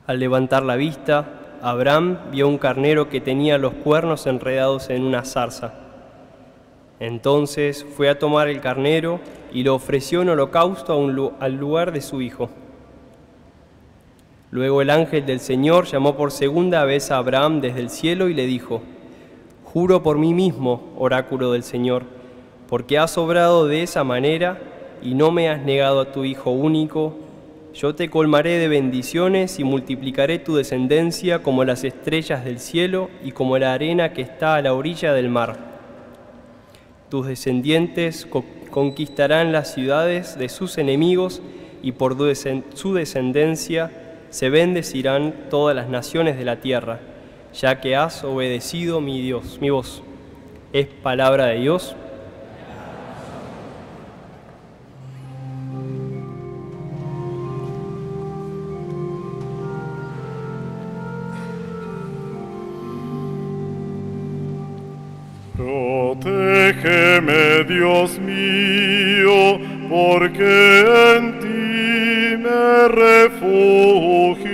Al 0.07 0.17
levantar 0.17 0.63
la 0.63 0.77
vista, 0.77 1.38
Abraham 1.61 2.17
vio 2.31 2.47
un 2.47 2.57
carnero 2.57 3.09
que 3.09 3.21
tenía 3.21 3.57
los 3.57 3.73
cuernos 3.73 4.27
enredados 4.27 4.89
en 4.89 5.03
una 5.03 5.23
zarza. 5.25 5.73
Entonces 6.99 7.85
fue 7.95 8.09
a 8.09 8.19
tomar 8.19 8.47
el 8.49 8.61
carnero 8.61 9.19
y 9.53 9.63
lo 9.63 9.75
ofreció 9.75 10.21
en 10.21 10.29
holocausto 10.29 10.93
al 11.39 11.55
lugar 11.55 11.91
de 11.91 12.01
su 12.01 12.21
hijo. 12.21 12.49
Luego 14.51 14.81
el 14.81 14.89
ángel 14.89 15.25
del 15.25 15.39
Señor 15.39 15.85
llamó 15.85 16.15
por 16.15 16.31
segunda 16.31 16.83
vez 16.83 17.11
a 17.11 17.17
Abraham 17.17 17.61
desde 17.61 17.81
el 17.81 17.89
cielo 17.89 18.29
y 18.29 18.33
le 18.33 18.47
dijo, 18.47 18.81
Juro 19.63 20.01
por 20.01 20.17
mí 20.17 20.33
mismo, 20.33 20.91
oráculo 20.97 21.51
del 21.51 21.63
Señor, 21.63 22.03
porque 22.67 22.97
has 22.97 23.17
obrado 23.17 23.67
de 23.67 23.83
esa 23.83 24.03
manera 24.03 24.59
y 25.03 25.13
no 25.13 25.31
me 25.31 25.49
has 25.49 25.61
negado 25.61 26.01
a 26.01 26.11
tu 26.11 26.25
Hijo 26.25 26.49
único, 26.49 27.15
yo 27.79 27.95
te 27.95 28.09
colmaré 28.09 28.57
de 28.57 28.67
bendiciones 28.67 29.57
y 29.57 29.63
multiplicaré 29.63 30.37
tu 30.37 30.57
descendencia 30.57 31.41
como 31.41 31.63
las 31.63 31.85
estrellas 31.85 32.43
del 32.43 32.59
cielo 32.59 33.09
y 33.23 33.31
como 33.31 33.57
la 33.57 33.71
arena 33.71 34.11
que 34.11 34.21
está 34.21 34.55
a 34.55 34.61
la 34.61 34.73
orilla 34.73 35.13
del 35.13 35.29
mar. 35.29 35.57
Tus 37.07 37.27
descendientes 37.27 38.25
co- 38.25 38.43
conquistarán 38.69 39.53
las 39.53 39.73
ciudades 39.73 40.37
de 40.37 40.49
sus 40.49 40.77
enemigos 40.77 41.41
y 41.81 41.93
por 41.93 42.17
su 42.73 42.93
descendencia 42.93 43.91
se 44.29 44.49
bendecirán 44.49 45.33
todas 45.49 45.73
las 45.73 45.87
naciones 45.87 46.37
de 46.37 46.43
la 46.43 46.59
tierra, 46.59 46.99
ya 47.53 47.79
que 47.79 47.95
has 47.95 48.25
obedecido 48.25 48.99
mi 48.99 49.21
Dios, 49.21 49.59
mi 49.61 49.69
voz. 49.69 50.03
Es 50.73 50.87
palabra 50.87 51.45
de 51.45 51.61
Dios. 51.61 51.95
Dios 67.69 68.17
mío, 68.17 69.59
porque 69.87 70.81
en 71.17 71.39
ti 71.39 72.35
me 72.43 72.87
refugio. 72.87 74.49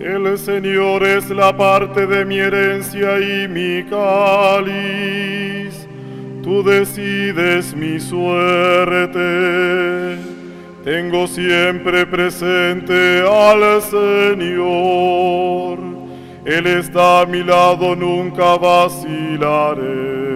El 0.00 0.38
Señor 0.38 1.02
es 1.02 1.28
la 1.30 1.56
parte 1.56 2.06
de 2.06 2.24
mi 2.24 2.38
herencia 2.38 3.18
y 3.18 3.48
mi 3.48 3.82
cáliz. 3.90 5.79
Tú 6.42 6.62
decides 6.62 7.74
mi 7.74 8.00
suerte. 8.00 9.18
Tengo 10.84 11.26
siempre 11.26 12.06
presente 12.06 13.20
al 13.20 13.82
Señor. 13.82 15.78
Él 16.46 16.66
está 16.66 17.20
a 17.20 17.26
mi 17.26 17.42
lado, 17.44 17.94
nunca 17.94 18.56
vacilaré. 18.56 20.29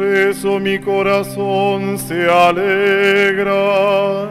Por 0.00 0.08
eso 0.08 0.58
mi 0.58 0.78
corazón 0.78 1.98
se 1.98 2.26
alegra, 2.26 4.30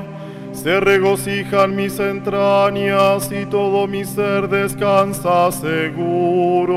se 0.52 0.80
regocijan 0.80 1.76
mis 1.76 2.00
entrañas 2.00 3.32
y 3.32 3.46
todo 3.46 3.86
mi 3.86 4.04
ser 4.04 4.50
descansa 4.50 5.52
seguro, 5.52 6.74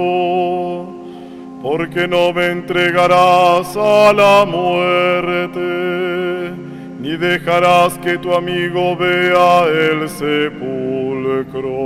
porque 1.63 2.07
no 2.07 2.35
me 2.35 2.51
entregarás 2.51 3.75
a 3.79 4.13
la 4.13 4.45
muerte, 4.45 6.53
ni 7.01 7.17
dejarás 7.17 7.97
que 7.97 8.19
tu 8.19 8.35
amigo 8.35 8.95
vea 8.95 9.65
el 9.69 10.07
sepulcro. 10.07 11.82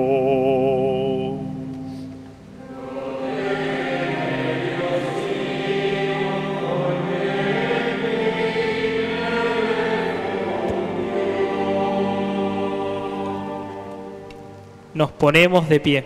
Nos 14.96 15.12
ponemos 15.12 15.68
de 15.68 15.78
pie. 15.78 16.04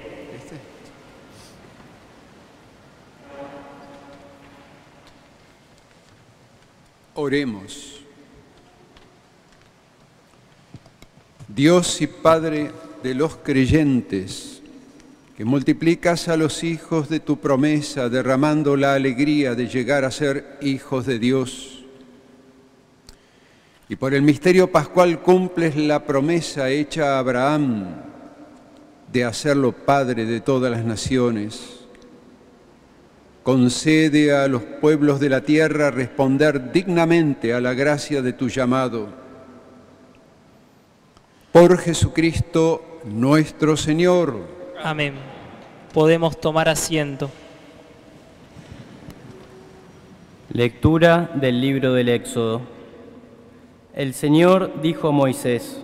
Oremos. 7.14 8.00
Dios 11.46 12.03
y 12.03 12.09
Padre 12.09 12.72
de 13.05 13.14
los 13.14 13.37
creyentes, 13.37 14.61
que 15.37 15.44
multiplicas 15.44 16.26
a 16.26 16.37
los 16.37 16.64
hijos 16.64 17.09
de 17.09 17.20
tu 17.20 17.38
promesa, 17.38 18.09
derramando 18.09 18.76
la 18.76 18.94
alegría 18.94 19.55
de 19.55 19.68
llegar 19.68 20.05
a 20.05 20.11
ser 20.11 20.59
hijos 20.62 21.07
de 21.07 21.20
Dios. 21.20 21.85
Y 23.88 23.94
por 23.94 24.14
el 24.14 24.22
misterio 24.22 24.72
pascual 24.72 25.20
cumples 25.20 25.76
la 25.76 26.05
promesa 26.05 26.70
hecha 26.70 27.14
a 27.14 27.18
Abraham 27.20 28.10
de 29.12 29.25
hacerlo 29.25 29.73
Padre 29.73 30.25
de 30.25 30.40
todas 30.40 30.70
las 30.70 30.85
naciones. 30.85 31.81
Concede 33.42 34.33
a 34.37 34.46
los 34.49 34.62
pueblos 34.62 35.18
de 35.18 35.31
la 35.31 35.40
tierra 35.40 35.90
responder 35.90 36.73
dignamente 36.73 37.55
a 37.55 37.61
la 37.61 37.75
gracia 37.75 38.23
de 38.23 38.33
tu 38.33 38.49
llamado. 38.49 39.09
Por 41.51 41.79
Jesucristo 41.79 43.01
nuestro 43.05 43.77
Señor. 43.77 44.37
Amén. 44.83 45.14
Podemos 45.92 46.40
tomar 46.40 46.68
asiento. 46.68 47.31
Lectura 50.53 51.31
del 51.35 51.61
libro 51.61 51.94
del 51.94 52.09
Éxodo. 52.09 52.61
El 53.94 54.14
Señor 54.14 54.81
dijo 54.83 55.09
a 55.09 55.12
Moisés, 55.12 55.83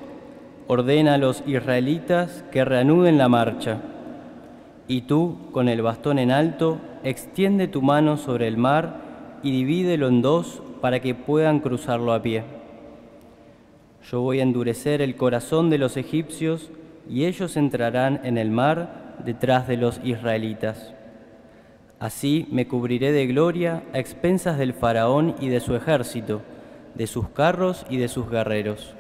ordena 0.68 1.14
a 1.14 1.18
los 1.18 1.42
israelitas 1.46 2.44
que 2.50 2.64
reanuden 2.64 3.18
la 3.18 3.28
marcha. 3.28 3.78
Y 4.88 5.02
tú, 5.02 5.36
con 5.52 5.68
el 5.68 5.82
bastón 5.82 6.18
en 6.18 6.30
alto, 6.30 6.78
extiende 7.04 7.68
tu 7.68 7.82
mano 7.82 8.16
sobre 8.16 8.48
el 8.48 8.56
mar 8.56 9.40
y 9.42 9.50
divídelo 9.50 10.08
en 10.08 10.22
dos 10.22 10.62
para 10.80 11.00
que 11.00 11.14
puedan 11.14 11.60
cruzarlo 11.60 12.12
a 12.12 12.22
pie. 12.22 12.44
Yo 14.10 14.20
voy 14.20 14.40
a 14.40 14.44
endurecer 14.44 15.02
el 15.02 15.16
corazón 15.16 15.70
de 15.70 15.78
los 15.78 15.96
egipcios 15.96 16.70
y 17.08 17.24
ellos 17.24 17.56
entrarán 17.56 18.20
en 18.24 18.38
el 18.38 18.50
mar 18.50 19.16
detrás 19.24 19.66
de 19.66 19.76
los 19.76 20.00
israelitas. 20.04 20.92
Así 21.98 22.46
me 22.50 22.68
cubriré 22.68 23.10
de 23.12 23.26
gloria 23.26 23.82
a 23.92 23.98
expensas 23.98 24.58
del 24.58 24.74
faraón 24.74 25.34
y 25.40 25.48
de 25.48 25.60
su 25.60 25.74
ejército, 25.74 26.42
de 26.94 27.06
sus 27.06 27.28
carros 27.30 27.86
y 27.88 27.96
de 27.96 28.08
sus 28.08 28.28
guerreros. 28.28 28.94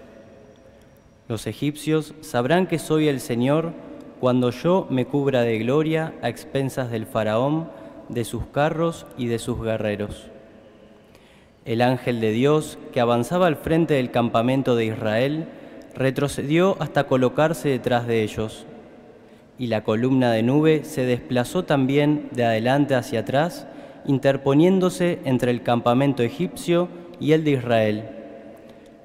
Los 1.28 1.46
egipcios 1.46 2.14
sabrán 2.20 2.66
que 2.66 2.78
soy 2.78 3.08
el 3.08 3.20
Señor 3.20 3.72
cuando 4.20 4.50
yo 4.50 4.86
me 4.90 5.06
cubra 5.06 5.42
de 5.42 5.58
gloria 5.58 6.14
a 6.22 6.28
expensas 6.28 6.90
del 6.90 7.06
faraón, 7.06 7.68
de 8.08 8.24
sus 8.24 8.46
carros 8.46 9.06
y 9.18 9.26
de 9.26 9.38
sus 9.38 9.60
guerreros. 9.60 10.30
El 11.64 11.82
ángel 11.82 12.20
de 12.20 12.30
Dios, 12.30 12.78
que 12.92 13.00
avanzaba 13.00 13.48
al 13.48 13.56
frente 13.56 13.94
del 13.94 14.12
campamento 14.12 14.76
de 14.76 14.86
Israel, 14.86 15.48
retrocedió 15.96 16.76
hasta 16.78 17.08
colocarse 17.08 17.70
detrás 17.70 18.06
de 18.06 18.22
ellos. 18.22 18.64
Y 19.58 19.66
la 19.66 19.82
columna 19.82 20.30
de 20.30 20.44
nube 20.44 20.84
se 20.84 21.04
desplazó 21.04 21.64
también 21.64 22.28
de 22.30 22.44
adelante 22.44 22.94
hacia 22.94 23.20
atrás, 23.20 23.66
interponiéndose 24.04 25.18
entre 25.24 25.50
el 25.50 25.64
campamento 25.64 26.22
egipcio 26.22 26.88
y 27.18 27.32
el 27.32 27.42
de 27.42 27.50
Israel. 27.52 28.10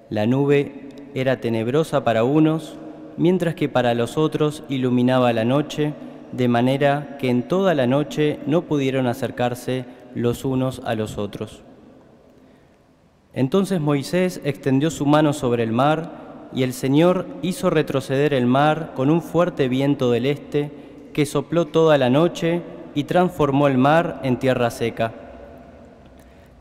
La 0.10 0.27
nube 0.27 0.89
era 1.13 1.41
tenebrosa 1.41 2.04
para 2.04 2.24
unos, 2.24 2.76
mientras 3.17 3.56
que 3.56 3.69
para 3.69 3.93
los 3.93 4.17
otros 4.17 4.63
iluminaba 4.69 5.34
la 5.34 5.45
noche, 5.45 5.93
de 6.32 6.47
manera 6.47 7.17
que 7.19 7.30
en 7.30 7.43
toda 7.43 7.74
la 7.74 7.88
noche 7.88 8.39
no 8.45 8.63
pudieron 8.63 9.08
acercarse 9.08 9.86
los 10.15 10.45
unos 10.45 10.82
a 10.86 10.95
los 10.95 11.17
otros. 11.17 11.63
Entonces 13.34 13.80
Moisés 13.80 14.41
extendió 14.43 14.89
su 14.89 15.06
mano 15.06 15.34
sobre 15.34 15.63
el 15.63 15.71
mar, 15.71 16.50
y 16.54 16.63
el 16.63 16.74
Señor 16.74 17.28
hizo 17.41 17.69
retroceder 17.69 18.34
el 18.34 18.45
mar 18.45 18.91
con 18.95 19.10
un 19.10 19.21
fuerte 19.21 19.69
viento 19.69 20.12
del 20.12 20.26
este, 20.26 20.71
que 21.13 21.26
sopló 21.26 21.65
toda 21.65 21.97
la 21.97 22.10
noche 22.10 22.62
y 22.93 23.06
transformó 23.06 23.67
el 23.67 23.78
mar 23.78 24.19
en 24.24 24.38
tierra 24.38 24.69
seca. 24.69 25.13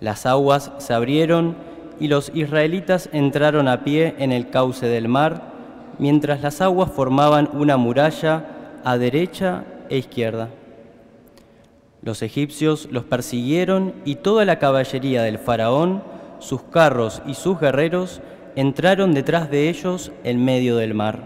Las 0.01 0.27
aguas 0.27 0.73
se 0.79 0.95
abrieron 0.95 1.57
y 2.01 2.09
los 2.09 2.33
israelitas 2.35 3.11
entraron 3.13 3.69
a 3.69 3.85
pie 3.85 4.15
en 4.19 4.33
el 4.33 4.51
cauce 4.51 4.87
del 4.87 5.07
mar, 5.07 5.53
mientras 5.99 6.41
las 6.41 6.61
aguas 6.61 6.91
formaban 6.91 7.51
una 7.53 7.77
muralla 7.77 8.47
a 8.83 8.97
derecha 8.97 9.65
e 9.91 9.99
izquierda. 9.99 10.49
Los 12.03 12.23
egipcios 12.23 12.89
los 12.91 13.05
persiguieron 13.05 13.93
y 14.07 14.17
toda 14.17 14.47
la 14.47 14.59
caballería 14.59 15.23
del 15.23 15.39
faraón, 15.39 16.03
sus 16.39 16.63
carros 16.63 17.21
y 17.27 17.35
sus 17.35 17.61
guerreros 17.61 18.23
entraron 18.57 19.13
detrás 19.13 19.51
de 19.51 19.69
ellos 19.69 20.11
en 20.25 20.43
medio 20.43 20.77
del 20.77 20.95
mar. 20.95 21.25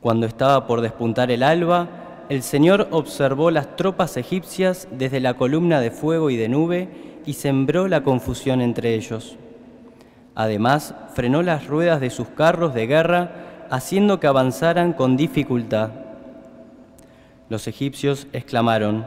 Cuando 0.00 0.26
estaba 0.26 0.66
por 0.66 0.80
despuntar 0.80 1.30
el 1.30 1.42
alba, 1.42 1.88
el 2.30 2.42
Señor 2.42 2.88
observó 2.90 3.50
las 3.50 3.76
tropas 3.76 4.16
egipcias 4.16 4.88
desde 4.90 5.20
la 5.20 5.34
columna 5.34 5.80
de 5.80 5.90
fuego 5.90 6.30
y 6.30 6.36
de 6.36 6.48
nube 6.48 7.09
y 7.30 7.34
sembró 7.34 7.86
la 7.86 8.02
confusión 8.02 8.60
entre 8.60 8.96
ellos. 8.96 9.36
Además, 10.34 10.96
frenó 11.14 11.44
las 11.44 11.68
ruedas 11.68 12.00
de 12.00 12.10
sus 12.10 12.26
carros 12.26 12.74
de 12.74 12.88
guerra, 12.88 13.30
haciendo 13.70 14.18
que 14.18 14.26
avanzaran 14.26 14.94
con 14.94 15.16
dificultad. 15.16 15.90
Los 17.48 17.68
egipcios 17.68 18.26
exclamaron, 18.32 19.06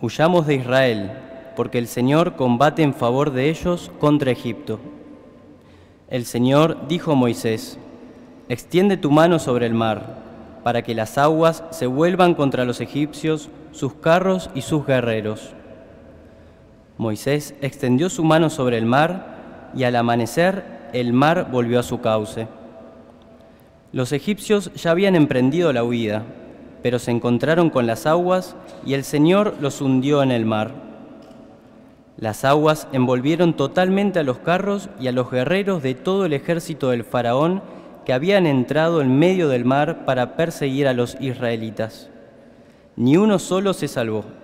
Huyamos 0.00 0.46
de 0.46 0.54
Israel, 0.54 1.10
porque 1.56 1.76
el 1.76 1.88
Señor 1.88 2.36
combate 2.36 2.82
en 2.82 2.94
favor 2.94 3.32
de 3.32 3.50
ellos 3.50 3.90
contra 4.00 4.30
Egipto. 4.30 4.80
El 6.08 6.24
Señor 6.24 6.88
dijo 6.88 7.12
a 7.12 7.16
Moisés, 7.16 7.78
Extiende 8.48 8.96
tu 8.96 9.10
mano 9.10 9.38
sobre 9.38 9.66
el 9.66 9.74
mar, 9.74 10.16
para 10.64 10.80
que 10.80 10.94
las 10.94 11.18
aguas 11.18 11.64
se 11.68 11.86
vuelvan 11.86 12.34
contra 12.34 12.64
los 12.64 12.80
egipcios, 12.80 13.50
sus 13.72 13.92
carros 13.92 14.48
y 14.54 14.62
sus 14.62 14.86
guerreros. 14.86 15.52
Moisés 17.00 17.54
extendió 17.62 18.10
su 18.10 18.22
mano 18.24 18.50
sobre 18.50 18.76
el 18.76 18.84
mar, 18.84 19.70
y 19.74 19.84
al 19.84 19.96
amanecer 19.96 20.90
el 20.92 21.14
mar 21.14 21.48
volvió 21.50 21.80
a 21.80 21.82
su 21.82 22.02
cauce. 22.02 22.46
Los 23.90 24.12
egipcios 24.12 24.70
ya 24.74 24.90
habían 24.90 25.16
emprendido 25.16 25.72
la 25.72 25.82
huida, 25.82 26.24
pero 26.82 26.98
se 26.98 27.10
encontraron 27.10 27.70
con 27.70 27.86
las 27.86 28.04
aguas 28.04 28.54
y 28.84 28.92
el 28.92 29.04
Señor 29.04 29.54
los 29.62 29.80
hundió 29.80 30.22
en 30.22 30.30
el 30.30 30.44
mar. 30.44 30.72
Las 32.18 32.44
aguas 32.44 32.86
envolvieron 32.92 33.54
totalmente 33.54 34.18
a 34.18 34.22
los 34.22 34.36
carros 34.36 34.90
y 35.00 35.08
a 35.08 35.12
los 35.12 35.30
guerreros 35.30 35.82
de 35.82 35.94
todo 35.94 36.26
el 36.26 36.34
ejército 36.34 36.90
del 36.90 37.04
faraón 37.04 37.62
que 38.04 38.12
habían 38.12 38.46
entrado 38.46 39.00
en 39.00 39.18
medio 39.18 39.48
del 39.48 39.64
mar 39.64 40.04
para 40.04 40.36
perseguir 40.36 40.86
a 40.86 40.92
los 40.92 41.16
israelitas. 41.18 42.10
Ni 42.94 43.16
uno 43.16 43.38
solo 43.38 43.72
se 43.72 43.88
salvó. 43.88 44.39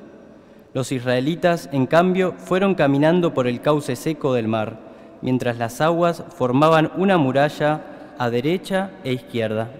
Los 0.76 0.92
israelitas, 0.92 1.70
en 1.72 1.86
cambio, 1.86 2.34
fueron 2.36 2.74
caminando 2.74 3.32
por 3.32 3.46
el 3.46 3.62
cauce 3.62 3.96
seco 3.96 4.34
del 4.34 4.46
mar, 4.46 4.78
mientras 5.22 5.56
las 5.56 5.80
aguas 5.80 6.22
formaban 6.36 6.92
una 6.98 7.16
muralla 7.16 7.80
a 8.18 8.28
derecha 8.28 8.90
e 9.02 9.14
izquierda. 9.14 9.70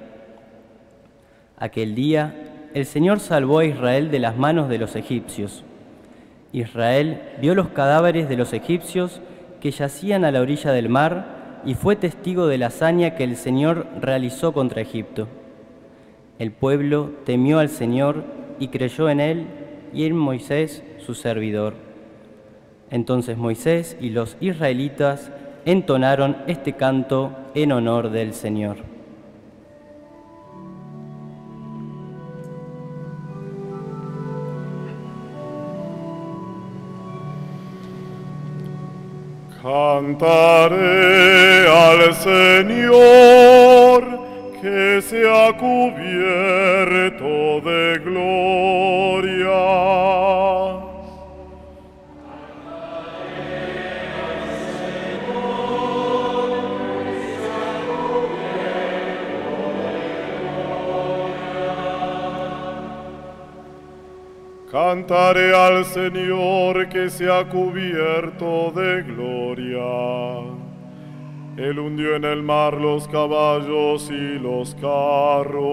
Aquel 1.59 1.94
día, 1.94 2.70
el 2.72 2.87
Señor 2.87 3.20
salvó 3.20 3.59
a 3.59 3.66
Israel 3.66 4.11
de 4.11 4.20
las 4.20 4.38
manos 4.38 4.70
de 4.70 4.78
los 4.78 4.96
egipcios. 4.96 5.64
Israel 6.54 7.20
vio 7.42 7.54
los 7.54 7.68
cadáveres 7.68 8.30
de 8.30 8.38
los 8.38 8.54
egipcios 8.54 9.20
que 9.61 9.72
yacían 9.72 10.24
a 10.24 10.30
la 10.30 10.40
orilla 10.40 10.72
del 10.72 10.88
mar 10.88 11.61
y 11.66 11.74
fue 11.74 11.96
testigo 11.96 12.46
de 12.46 12.56
la 12.56 12.68
hazaña 12.68 13.16
que 13.16 13.24
el 13.24 13.37
Señor 13.37 13.87
realizó 14.00 14.54
contra 14.54 14.80
Egipto. 14.80 15.28
El 16.38 16.52
pueblo 16.52 17.11
temió 17.26 17.59
al 17.59 17.68
Señor 17.68 18.24
y 18.59 18.68
creyó 18.68 19.11
en 19.11 19.20
él 19.20 19.46
y 19.92 20.04
en 20.04 20.16
Moisés, 20.16 20.82
su 21.06 21.14
servidor. 21.14 21.74
Entonces 22.90 23.36
Moisés 23.36 23.96
y 24.00 24.10
los 24.10 24.36
israelitas 24.40 25.30
entonaron 25.64 26.36
este 26.48 26.72
canto 26.72 27.30
en 27.54 27.70
honor 27.72 28.10
del 28.10 28.34
Señor. 28.34 28.78
Cantaré 39.62 41.68
al 41.68 42.12
Señor 42.14 42.96
que 44.62 45.02
se 45.02 45.28
ha 45.28 45.52
cubierto 45.56 47.26
de 47.68 47.98
gloria. 48.04 50.05
Cantaré 64.96 65.54
al 65.54 65.85
Señor 65.85 66.88
que 66.88 67.11
se 67.11 67.30
ha 67.30 67.46
cubierto 67.46 68.72
de 68.74 69.02
gloria. 69.02 69.85
Él 71.59 71.78
hundió 71.78 72.16
en 72.16 72.24
el 72.24 72.42
mar 72.42 72.72
los 72.72 73.06
caballos 73.06 74.11
y 74.11 74.38
los 74.38 74.74
carros. 74.76 75.70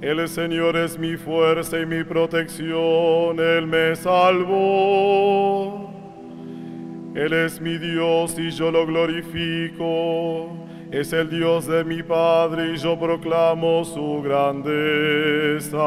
El 0.00 0.26
Señor 0.26 0.78
es 0.78 0.98
mi 0.98 1.18
fuerza 1.18 1.78
y 1.78 1.84
mi 1.84 2.02
protección, 2.02 3.38
Él 3.38 3.66
me 3.66 3.94
salvó. 3.94 5.92
Él 7.14 7.34
es 7.34 7.60
mi 7.60 7.76
Dios 7.76 8.38
y 8.38 8.52
yo 8.52 8.70
lo 8.70 8.86
glorifico. 8.86 10.48
Es 10.90 11.12
el 11.12 11.28
Dios 11.28 11.66
de 11.66 11.84
mi 11.84 12.02
Padre 12.02 12.72
y 12.72 12.78
yo 12.78 12.98
proclamo 12.98 13.84
su 13.84 14.22
grandeza. 14.22 15.82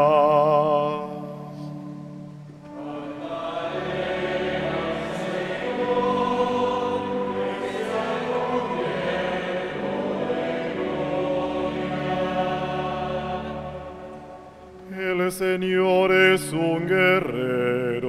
Señor 15.32 16.12
es 16.12 16.54
un 16.54 16.88
guerrero, 16.88 18.08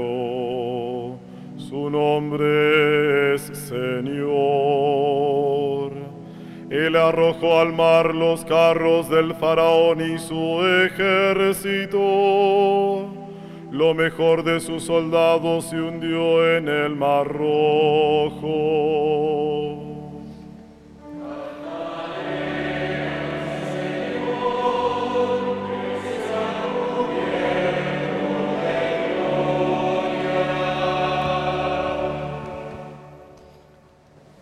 su 1.56 1.90
nombre 1.90 3.34
es 3.34 3.42
Señor. 3.42 4.28
Él 6.70 6.96
arrojó 6.96 7.60
al 7.60 7.72
mar 7.72 8.14
los 8.14 8.44
carros 8.44 9.08
del 9.08 9.34
faraón 9.34 10.00
y 10.00 10.18
su 10.18 10.62
ejército. 10.84 11.98
Lo 13.70 13.94
mejor 13.94 14.44
de 14.44 14.60
sus 14.60 14.84
soldados 14.84 15.64
se 15.66 15.80
hundió 15.80 16.56
en 16.56 16.68
el 16.68 16.94
mar 16.94 17.26
rojo. 17.26 18.48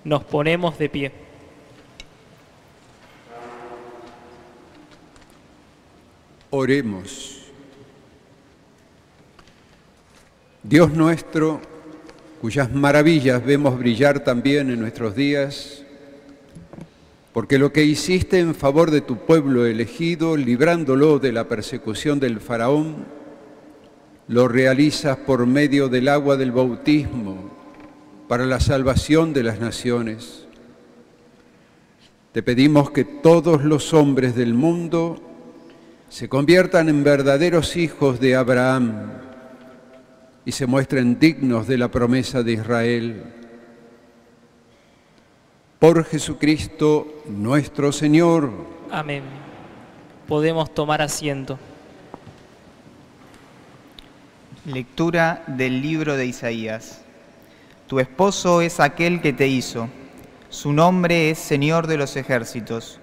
Nos 0.06 0.22
ponemos 0.22 0.78
de 0.78 0.88
pie. 0.88 1.10
Oremos. 6.50 7.48
Dios 10.62 10.92
nuestro, 10.92 11.60
cuyas 12.40 12.72
maravillas 12.72 13.44
vemos 13.44 13.76
brillar 13.76 14.20
también 14.20 14.70
en 14.70 14.78
nuestros 14.78 15.16
días, 15.16 15.82
porque 17.32 17.58
lo 17.58 17.72
que 17.72 17.82
hiciste 17.82 18.38
en 18.38 18.54
favor 18.54 18.92
de 18.92 19.00
tu 19.00 19.16
pueblo 19.26 19.66
elegido, 19.66 20.36
librándolo 20.36 21.18
de 21.18 21.32
la 21.32 21.48
persecución 21.48 22.20
del 22.20 22.38
faraón, 22.38 23.06
lo 24.28 24.46
realizas 24.46 25.16
por 25.16 25.46
medio 25.46 25.88
del 25.88 26.06
agua 26.06 26.36
del 26.36 26.52
bautismo 26.52 27.65
para 28.28 28.44
la 28.44 28.60
salvación 28.60 29.32
de 29.32 29.42
las 29.42 29.60
naciones. 29.60 30.46
Te 32.32 32.42
pedimos 32.42 32.90
que 32.90 33.04
todos 33.04 33.64
los 33.64 33.94
hombres 33.94 34.34
del 34.34 34.54
mundo 34.54 35.22
se 36.08 36.28
conviertan 36.28 36.88
en 36.88 37.02
verdaderos 37.02 37.76
hijos 37.76 38.20
de 38.20 38.36
Abraham 38.36 39.12
y 40.44 40.52
se 40.52 40.66
muestren 40.66 41.18
dignos 41.18 41.66
de 41.66 41.78
la 41.78 41.90
promesa 41.90 42.42
de 42.42 42.52
Israel. 42.52 43.22
Por 45.78 46.04
Jesucristo 46.04 47.22
nuestro 47.26 47.92
Señor. 47.92 48.50
Amén. 48.90 49.22
Podemos 50.28 50.72
tomar 50.74 51.02
asiento. 51.02 51.58
Lectura 54.64 55.44
del 55.46 55.80
libro 55.80 56.16
de 56.16 56.26
Isaías. 56.26 57.05
Tu 57.86 58.00
esposo 58.00 58.62
es 58.62 58.80
aquel 58.80 59.20
que 59.20 59.32
te 59.32 59.46
hizo. 59.46 59.88
Su 60.48 60.72
nombre 60.72 61.30
es 61.30 61.38
Señor 61.38 61.86
de 61.86 61.96
los 61.96 62.16
ejércitos. 62.16 62.98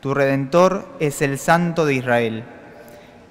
Tu 0.00 0.12
redentor 0.12 0.88
es 0.98 1.22
el 1.22 1.38
Santo 1.38 1.86
de 1.86 1.94
Israel. 1.94 2.44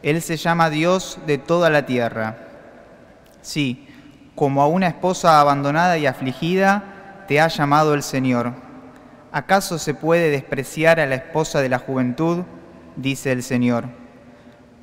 Él 0.01 0.21
se 0.21 0.37
llama 0.37 0.69
Dios 0.69 1.19
de 1.27 1.37
toda 1.37 1.69
la 1.69 1.85
tierra. 1.85 2.37
Sí, 3.41 3.87
como 4.33 4.61
a 4.61 4.67
una 4.67 4.87
esposa 4.87 5.41
abandonada 5.41 5.97
y 5.97 6.05
afligida, 6.05 7.25
te 7.27 7.41
ha 7.41 7.49
llamado 7.49 7.93
el 7.93 8.03
Señor. 8.03 8.53
¿Acaso 9.33 9.79
se 9.79 9.93
puede 9.93 10.29
despreciar 10.29 11.01
a 11.01 11.05
la 11.05 11.15
esposa 11.15 11.59
de 11.59 11.69
la 11.69 11.79
juventud? 11.79 12.43
dice 12.95 13.33
el 13.33 13.43
Señor. 13.43 13.85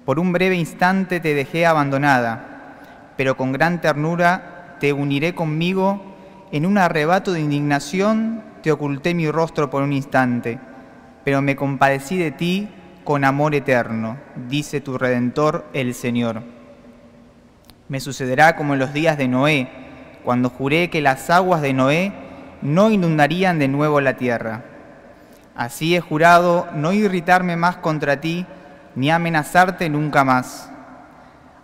Por 0.04 0.18
un 0.18 0.32
breve 0.32 0.56
instante 0.56 1.18
te 1.20 1.34
dejé 1.34 1.64
abandonada, 1.64 3.14
pero 3.16 3.36
con 3.38 3.52
gran 3.52 3.80
ternura 3.80 4.76
te 4.80 4.92
uniré 4.92 5.34
conmigo, 5.34 6.09
en 6.52 6.66
un 6.66 6.78
arrebato 6.78 7.32
de 7.32 7.40
indignación 7.40 8.42
te 8.62 8.72
oculté 8.72 9.14
mi 9.14 9.30
rostro 9.30 9.70
por 9.70 9.82
un 9.82 9.92
instante, 9.92 10.58
pero 11.24 11.42
me 11.42 11.56
compadecí 11.56 12.18
de 12.18 12.32
ti 12.32 12.68
con 13.04 13.24
amor 13.24 13.54
eterno, 13.54 14.16
dice 14.48 14.80
tu 14.80 14.98
Redentor 14.98 15.66
el 15.72 15.94
Señor. 15.94 16.42
Me 17.88 18.00
sucederá 18.00 18.56
como 18.56 18.74
en 18.74 18.80
los 18.80 18.92
días 18.92 19.16
de 19.16 19.28
Noé, 19.28 19.68
cuando 20.24 20.50
juré 20.50 20.90
que 20.90 21.00
las 21.00 21.30
aguas 21.30 21.62
de 21.62 21.72
Noé 21.72 22.12
no 22.62 22.90
inundarían 22.90 23.58
de 23.58 23.68
nuevo 23.68 24.00
la 24.00 24.16
tierra. 24.16 24.64
Así 25.56 25.96
he 25.96 26.00
jurado 26.00 26.68
no 26.74 26.92
irritarme 26.92 27.56
más 27.56 27.76
contra 27.76 28.20
ti, 28.20 28.46
ni 28.94 29.10
amenazarte 29.10 29.88
nunca 29.88 30.24
más. 30.24 30.70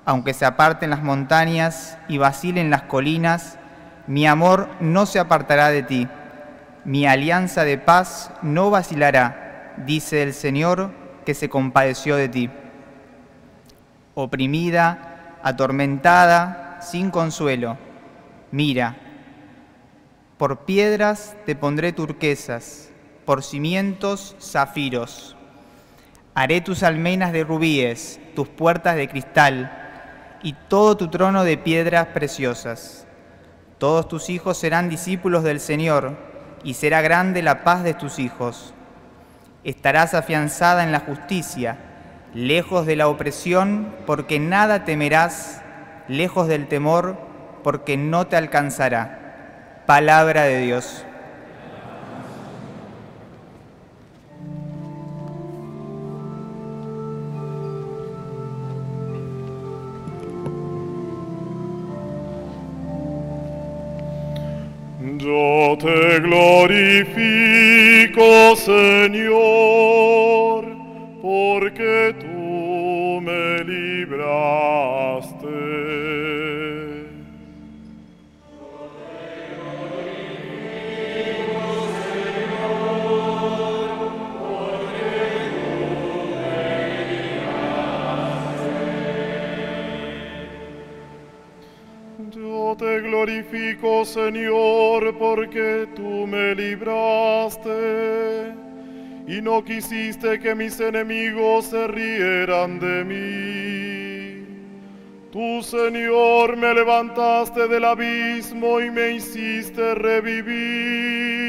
Aunque 0.04 0.34
se 0.34 0.44
aparten 0.44 0.90
las 0.90 1.02
montañas 1.02 1.98
y 2.08 2.18
vacilen 2.18 2.70
las 2.70 2.82
colinas, 2.82 3.58
mi 4.06 4.26
amor 4.26 4.68
no 4.80 5.06
se 5.06 5.18
apartará 5.18 5.70
de 5.70 5.82
ti. 5.82 6.08
Mi 6.84 7.06
alianza 7.06 7.64
de 7.64 7.78
paz 7.78 8.30
no 8.42 8.70
vacilará, 8.70 9.74
dice 9.84 10.22
el 10.22 10.32
Señor 10.32 10.90
que 11.24 11.34
se 11.34 11.48
compadeció 11.48 12.16
de 12.16 12.28
ti. 12.28 12.50
Oprimida, 14.14 15.38
atormentada, 15.42 16.78
sin 16.80 17.10
consuelo, 17.10 17.76
mira, 18.52 18.96
por 20.38 20.64
piedras 20.64 21.34
te 21.46 21.56
pondré 21.56 21.92
turquesas, 21.92 22.90
por 23.24 23.42
cimientos 23.42 24.36
zafiros. 24.40 25.36
Haré 26.34 26.60
tus 26.60 26.82
almenas 26.82 27.32
de 27.32 27.42
rubíes, 27.42 28.20
tus 28.34 28.46
puertas 28.46 28.96
de 28.96 29.08
cristal, 29.08 29.82
y 30.42 30.52
todo 30.68 30.96
tu 30.96 31.08
trono 31.08 31.42
de 31.42 31.56
piedras 31.56 32.08
preciosas. 32.08 33.05
Todos 33.78 34.08
tus 34.08 34.30
hijos 34.30 34.56
serán 34.56 34.88
discípulos 34.88 35.44
del 35.44 35.60
Señor, 35.60 36.16
y 36.62 36.74
será 36.74 37.02
grande 37.02 37.42
la 37.42 37.62
paz 37.62 37.84
de 37.84 37.94
tus 37.94 38.18
hijos. 38.18 38.74
Estarás 39.64 40.14
afianzada 40.14 40.82
en 40.82 40.92
la 40.92 41.00
justicia, 41.00 41.76
lejos 42.34 42.86
de 42.86 42.96
la 42.96 43.08
opresión, 43.08 43.94
porque 44.06 44.38
nada 44.38 44.84
temerás, 44.84 45.60
lejos 46.08 46.48
del 46.48 46.68
temor, 46.68 47.16
porque 47.62 47.96
no 47.96 48.26
te 48.26 48.36
alcanzará. 48.36 49.82
Palabra 49.86 50.44
de 50.44 50.60
Dios. 50.60 51.04
Yo 65.26 65.76
te 65.80 66.20
glorifico, 66.20 66.54
Señor, 68.54 69.34
porque 71.20 72.14
tú 72.20 73.20
me 73.20 73.64
libraste. 73.64 74.06
Te 92.78 93.00
glorifico, 93.00 94.04
Señor, 94.04 95.16
porque 95.16 95.88
tú 95.96 96.26
me 96.26 96.54
libraste 96.54 97.72
y 99.26 99.40
no 99.40 99.64
quisiste 99.64 100.38
que 100.38 100.54
mis 100.54 100.78
enemigos 100.78 101.64
se 101.66 101.86
rieran 101.88 102.78
de 102.78 103.02
mí. 103.02 104.44
Tú, 105.32 105.62
Señor, 105.62 106.58
me 106.58 106.74
levantaste 106.74 107.66
del 107.66 107.84
abismo 107.84 108.78
y 108.78 108.90
me 108.90 109.12
hiciste 109.12 109.94
revivir 109.94 111.46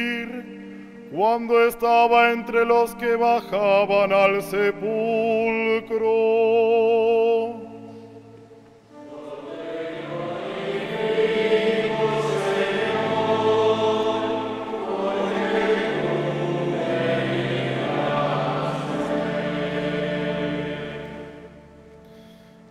cuando 1.14 1.68
estaba 1.68 2.32
entre 2.32 2.64
los 2.64 2.96
que 2.96 3.18
bajaban 3.18 4.14
al 4.14 4.42
sepulcro. 4.42 4.88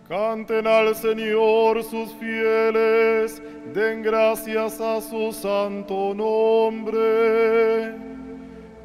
Canten 0.07 0.65
al 0.65 0.95
Señor 0.95 1.83
sus 1.83 2.13
fieles, 2.13 3.41
den 3.73 4.01
gracias 4.01 4.79
a 4.79 5.01
su 5.01 5.33
santo 5.33 6.13
nombre, 6.13 7.93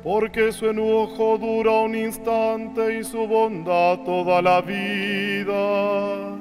porque 0.03 0.51
su 0.51 0.67
enojo 0.67 1.39
dura 1.39 1.71
un 1.83 1.95
instante 1.95 2.99
y 2.99 3.05
su 3.05 3.25
bondad 3.29 4.01
toda 4.01 4.43
la 4.43 4.61
vida. 4.63 6.41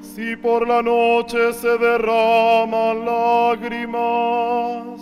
Si 0.00 0.34
por 0.34 0.66
la 0.66 0.82
noche 0.82 1.52
se 1.52 1.78
derraman 1.78 3.04
lágrimas, 3.04 5.00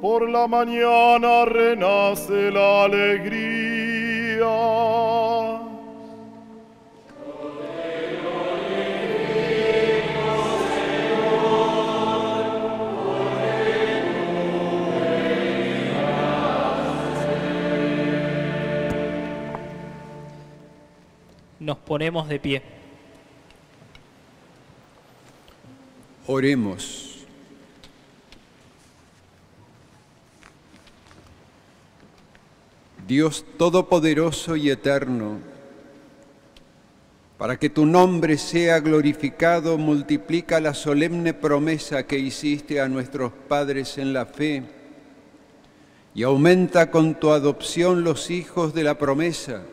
por 0.00 0.28
la 0.28 0.48
mañana 0.48 1.44
renace 1.44 2.50
la 2.50 2.82
alegría. 2.82 3.58
Nos 21.68 21.76
ponemos 21.76 22.26
de 22.26 22.40
pie. 22.40 22.62
Oremos. 26.26 27.26
Dios 33.06 33.44
Todopoderoso 33.58 34.56
y 34.56 34.70
Eterno, 34.70 35.40
para 37.36 37.58
que 37.58 37.68
tu 37.68 37.84
nombre 37.84 38.38
sea 38.38 38.80
glorificado, 38.80 39.76
multiplica 39.76 40.60
la 40.60 40.72
solemne 40.72 41.34
promesa 41.34 42.06
que 42.06 42.18
hiciste 42.18 42.80
a 42.80 42.88
nuestros 42.88 43.30
padres 43.46 43.98
en 43.98 44.14
la 44.14 44.24
fe 44.24 44.62
y 46.14 46.22
aumenta 46.22 46.90
con 46.90 47.16
tu 47.16 47.30
adopción 47.30 48.04
los 48.04 48.30
hijos 48.30 48.72
de 48.72 48.84
la 48.84 48.96
promesa, 48.96 49.64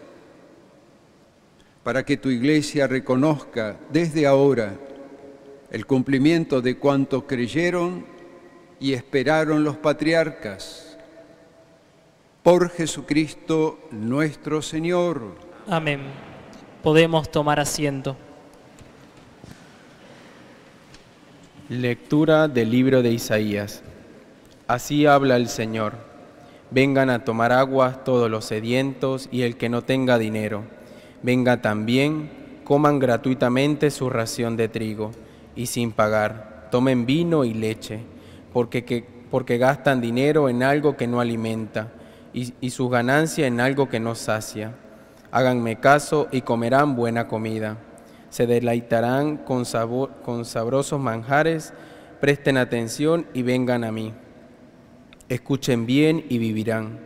para 1.85 2.03
que 2.03 2.17
tu 2.17 2.31
iglesia 2.31 2.87
reconozca 2.87 3.77
desde 3.91 4.25
ahora 4.25 4.73
el 5.69 5.85
cumplimiento 5.85 6.59
de 6.59 6.79
cuanto 6.79 7.27
creyeron 7.27 8.07
y 8.79 8.93
esperaron 8.93 9.63
los 9.63 9.77
patriarcas. 9.77 10.97
Por 12.41 12.71
Jesucristo 12.71 13.77
nuestro 13.91 14.63
Señor. 14.63 15.35
Amén. 15.67 15.99
Podemos 16.81 17.29
tomar 17.29 17.59
asiento. 17.59 18.17
Lectura 21.69 22.47
del 22.47 22.71
libro 22.71 23.03
de 23.03 23.11
Isaías. 23.11 23.83
Así 24.65 25.05
habla 25.05 25.35
el 25.35 25.49
Señor. 25.49 25.93
Vengan 26.71 27.11
a 27.11 27.23
tomar 27.23 27.51
aguas 27.51 28.03
todos 28.03 28.31
los 28.31 28.45
sedientos 28.45 29.29
y 29.31 29.43
el 29.43 29.55
que 29.55 29.69
no 29.69 29.83
tenga 29.83 30.17
dinero. 30.17 30.63
Venga 31.23 31.61
también, 31.61 32.29
coman 32.63 32.99
gratuitamente 32.99 33.91
su 33.91 34.09
ración 34.09 34.57
de 34.57 34.67
trigo 34.67 35.11
y 35.55 35.67
sin 35.67 35.91
pagar. 35.91 36.67
Tomen 36.71 37.05
vino 37.05 37.43
y 37.45 37.53
leche, 37.53 37.99
porque, 38.53 38.85
que- 38.85 39.05
porque 39.31 39.57
gastan 39.57 40.01
dinero 40.01 40.49
en 40.49 40.63
algo 40.63 40.95
que 40.97 41.07
no 41.07 41.19
alimenta 41.19 41.91
y, 42.33 42.53
y 42.61 42.69
su 42.69 42.89
ganancia 42.89 43.47
en 43.47 43.59
algo 43.59 43.89
que 43.89 43.99
no 43.99 44.15
sacia. 44.15 44.73
Háganme 45.31 45.79
caso 45.79 46.27
y 46.31 46.41
comerán 46.41 46.95
buena 46.95 47.27
comida. 47.27 47.77
Se 48.29 48.47
deleitarán 48.47 49.37
con, 49.37 49.65
sabor, 49.65 50.11
con 50.23 50.45
sabrosos 50.45 50.99
manjares. 50.99 51.73
Presten 52.19 52.57
atención 52.57 53.25
y 53.33 53.41
vengan 53.41 53.83
a 53.83 53.91
mí. 53.91 54.13
Escuchen 55.29 55.85
bien 55.85 56.25
y 56.29 56.37
vivirán. 56.37 56.99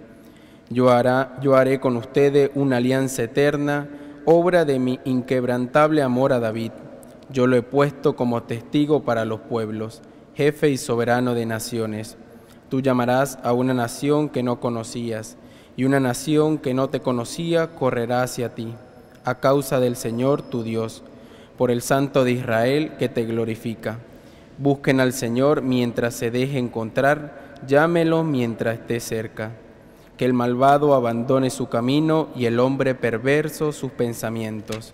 Yo, 0.70 0.92
haré 0.92 1.80
con 1.80 1.98
ustedes 1.98 2.52
una 2.54 2.78
alianza 2.78 3.24
eterna, 3.24 3.88
obra 4.26 4.66
de 4.66 4.80
mi 4.80 5.00
inquebrantable 5.06 6.02
amor 6.02 6.34
a 6.34 6.40
David. 6.40 6.72
Yo 7.32 7.48
lo 7.48 7.56
he 7.56 7.62
puesto 7.62 8.16
como 8.16 8.44
testigo 8.44 9.04
para 9.04 9.26
los 9.26 9.40
pueblos 9.40 10.02
jefe 10.40 10.70
y 10.70 10.78
soberano 10.78 11.34
de 11.34 11.46
naciones. 11.46 12.16
Tú 12.70 12.80
llamarás 12.80 13.40
a 13.44 13.52
una 13.52 13.74
nación 13.74 14.30
que 14.30 14.42
no 14.42 14.62
conocías, 14.62 15.36
y 15.76 15.84
una 15.84 16.00
nación 16.00 16.60
que 16.60 16.74
no 16.74 16.90
te 16.90 17.02
conocía 17.02 17.76
correrá 17.76 18.24
hacia 18.24 18.56
ti, 18.56 18.74
a 19.26 19.42
causa 19.42 19.82
del 19.82 19.98
Señor 19.98 20.42
tu 20.42 20.64
Dios, 20.64 21.04
por 21.58 21.72
el 21.72 21.82
Santo 21.82 22.24
de 22.24 22.32
Israel 22.32 22.94
que 22.98 23.10
te 23.10 23.26
glorifica. 23.26 24.00
Busquen 24.58 25.02
al 25.02 25.12
Señor 25.12 25.62
mientras 25.62 26.14
se 26.14 26.32
deje 26.32 26.58
encontrar, 26.58 27.58
llámelo 27.68 28.24
mientras 28.24 28.76
esté 28.76 29.02
cerca. 29.02 29.52
Que 30.20 30.26
el 30.26 30.34
malvado 30.34 30.96
abandone 30.96 31.50
su 31.50 31.70
camino 31.70 32.28
y 32.36 32.44
el 32.44 32.60
hombre 32.60 32.94
perverso 32.94 33.72
sus 33.72 33.92
pensamientos. 33.92 34.94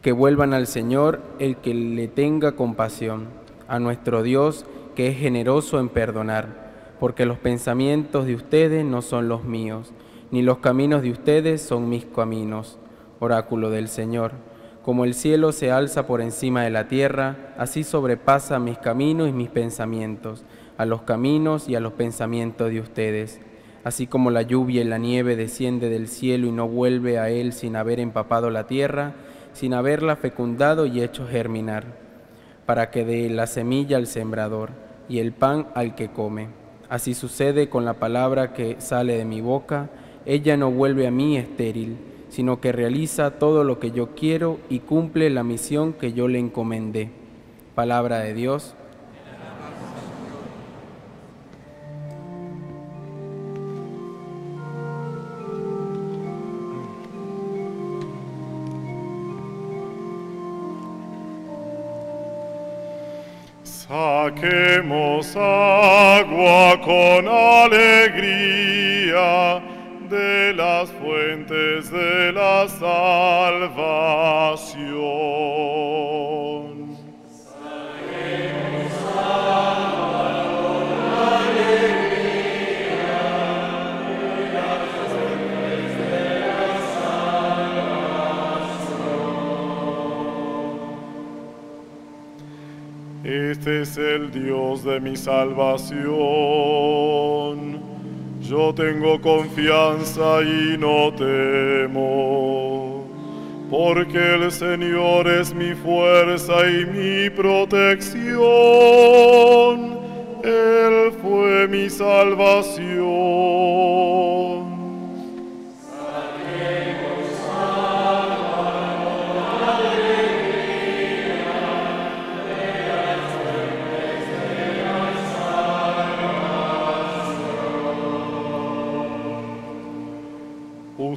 Que 0.00 0.12
vuelvan 0.12 0.54
al 0.54 0.66
Señor 0.66 1.20
el 1.38 1.58
que 1.58 1.74
le 1.74 2.08
tenga 2.08 2.52
compasión, 2.52 3.26
a 3.68 3.78
nuestro 3.78 4.22
Dios 4.22 4.64
que 4.96 5.08
es 5.08 5.18
generoso 5.18 5.78
en 5.78 5.90
perdonar, 5.90 6.96
porque 6.98 7.26
los 7.26 7.36
pensamientos 7.36 8.24
de 8.24 8.34
ustedes 8.34 8.82
no 8.82 9.02
son 9.02 9.28
los 9.28 9.44
míos, 9.44 9.92
ni 10.30 10.40
los 10.40 10.60
caminos 10.60 11.02
de 11.02 11.10
ustedes 11.10 11.60
son 11.60 11.90
mis 11.90 12.06
caminos. 12.06 12.78
Oráculo 13.18 13.68
del 13.68 13.88
Señor. 13.88 14.32
Como 14.82 15.04
el 15.04 15.12
cielo 15.12 15.52
se 15.52 15.70
alza 15.70 16.06
por 16.06 16.22
encima 16.22 16.62
de 16.62 16.70
la 16.70 16.88
tierra, 16.88 17.52
así 17.58 17.84
sobrepasa 17.84 18.58
mis 18.58 18.78
caminos 18.78 19.28
y 19.28 19.32
mis 19.32 19.50
pensamientos, 19.50 20.44
a 20.78 20.86
los 20.86 21.02
caminos 21.02 21.68
y 21.68 21.74
a 21.74 21.80
los 21.80 21.92
pensamientos 21.92 22.70
de 22.70 22.80
ustedes. 22.80 23.38
Así 23.84 24.06
como 24.06 24.30
la 24.30 24.42
lluvia 24.42 24.82
y 24.82 24.84
la 24.84 24.98
nieve 24.98 25.36
desciende 25.36 25.88
del 25.88 26.08
cielo 26.08 26.46
y 26.46 26.52
no 26.52 26.68
vuelve 26.68 27.18
a 27.18 27.30
él 27.30 27.52
sin 27.52 27.76
haber 27.76 28.00
empapado 28.00 28.50
la 28.50 28.66
tierra, 28.66 29.14
sin 29.52 29.74
haberla 29.74 30.16
fecundado 30.16 30.86
y 30.86 31.02
hecho 31.02 31.26
germinar, 31.26 31.84
para 32.66 32.90
que 32.90 33.04
dé 33.04 33.28
la 33.30 33.46
semilla 33.46 33.96
al 33.96 34.06
sembrador 34.06 34.70
y 35.08 35.18
el 35.18 35.32
pan 35.32 35.68
al 35.74 35.94
que 35.94 36.08
come. 36.08 36.48
Así 36.88 37.14
sucede 37.14 37.68
con 37.68 37.84
la 37.84 37.94
palabra 37.94 38.52
que 38.52 38.76
sale 38.80 39.16
de 39.16 39.24
mi 39.24 39.40
boca, 39.40 39.88
ella 40.26 40.56
no 40.56 40.70
vuelve 40.70 41.06
a 41.06 41.10
mí 41.10 41.36
estéril 41.36 41.96
sino 42.30 42.60
que 42.60 42.72
realiza 42.72 43.32
todo 43.32 43.64
lo 43.64 43.78
que 43.78 43.90
yo 43.90 44.14
quiero 44.14 44.58
y 44.70 44.78
cumple 44.80 45.28
la 45.30 45.42
misión 45.42 45.92
que 45.92 46.12
yo 46.12 46.28
le 46.28 46.38
encomendé. 46.38 47.10
Palabra 47.74 48.20
de 48.20 48.34
Dios. 48.34 48.74
Saquemos 63.90 65.34
agua 65.34 66.80
con 66.80 67.26
alegría 67.26 68.80
de 70.08 70.54
las 70.54 70.88
fuentes 70.92 71.90
de 71.90 72.30
la 72.32 72.68
salvación. 72.68 73.80
Este 93.50 93.82
es 93.82 93.96
el 93.96 94.30
Dios 94.30 94.84
de 94.84 95.00
mi 95.00 95.16
salvación. 95.16 96.10
Yo 98.40 98.72
tengo 98.72 99.20
confianza 99.20 100.40
y 100.42 100.78
no 100.78 101.12
temo, 101.14 103.08
porque 103.68 104.36
el 104.36 104.52
Señor 104.52 105.26
es 105.26 105.52
mi 105.52 105.74
fuerza 105.74 106.64
y 106.70 106.86
mi 106.86 107.28
protección. 107.30 108.38
Él 110.44 111.10
fue 111.20 111.66
mi 111.66 111.90
salvación. 111.90 113.79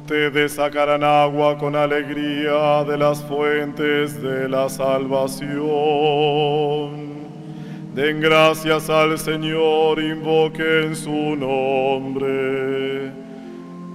Ustedes 0.04 0.52
sacarán 0.52 1.02
agua 1.02 1.56
con 1.56 1.74
alegría 1.74 2.84
de 2.84 2.98
las 2.98 3.24
fuentes 3.24 4.20
de 4.20 4.50
la 4.50 4.68
salvación. 4.68 5.54
Den 7.94 8.20
gracias 8.20 8.90
al 8.90 9.18
Señor, 9.18 9.98
invoquen 9.98 10.94
su 10.94 11.34
nombre. 11.36 13.12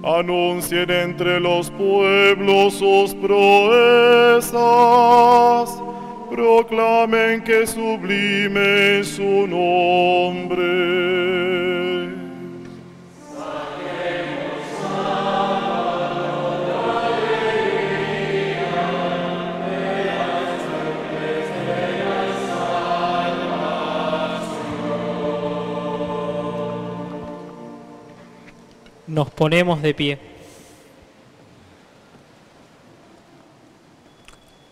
Anuncien 0.02 0.90
entre 0.90 1.38
los 1.38 1.70
pueblos 1.70 2.74
sus 2.74 3.14
proezas. 3.14 4.50
Proclamen 6.28 7.44
que 7.44 7.68
sublime 7.68 8.98
es 8.98 9.10
su 9.10 9.46
nombre. 9.46 11.29
Nos 29.10 29.28
ponemos 29.28 29.82
de 29.82 29.92
pie. 29.92 30.18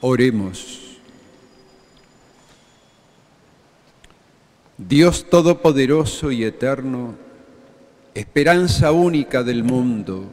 Oremos. 0.01 0.97
Dios 4.76 5.28
Todopoderoso 5.28 6.30
y 6.30 6.45
Eterno, 6.45 7.16
esperanza 8.14 8.93
única 8.93 9.43
del 9.43 9.64
mundo, 9.64 10.26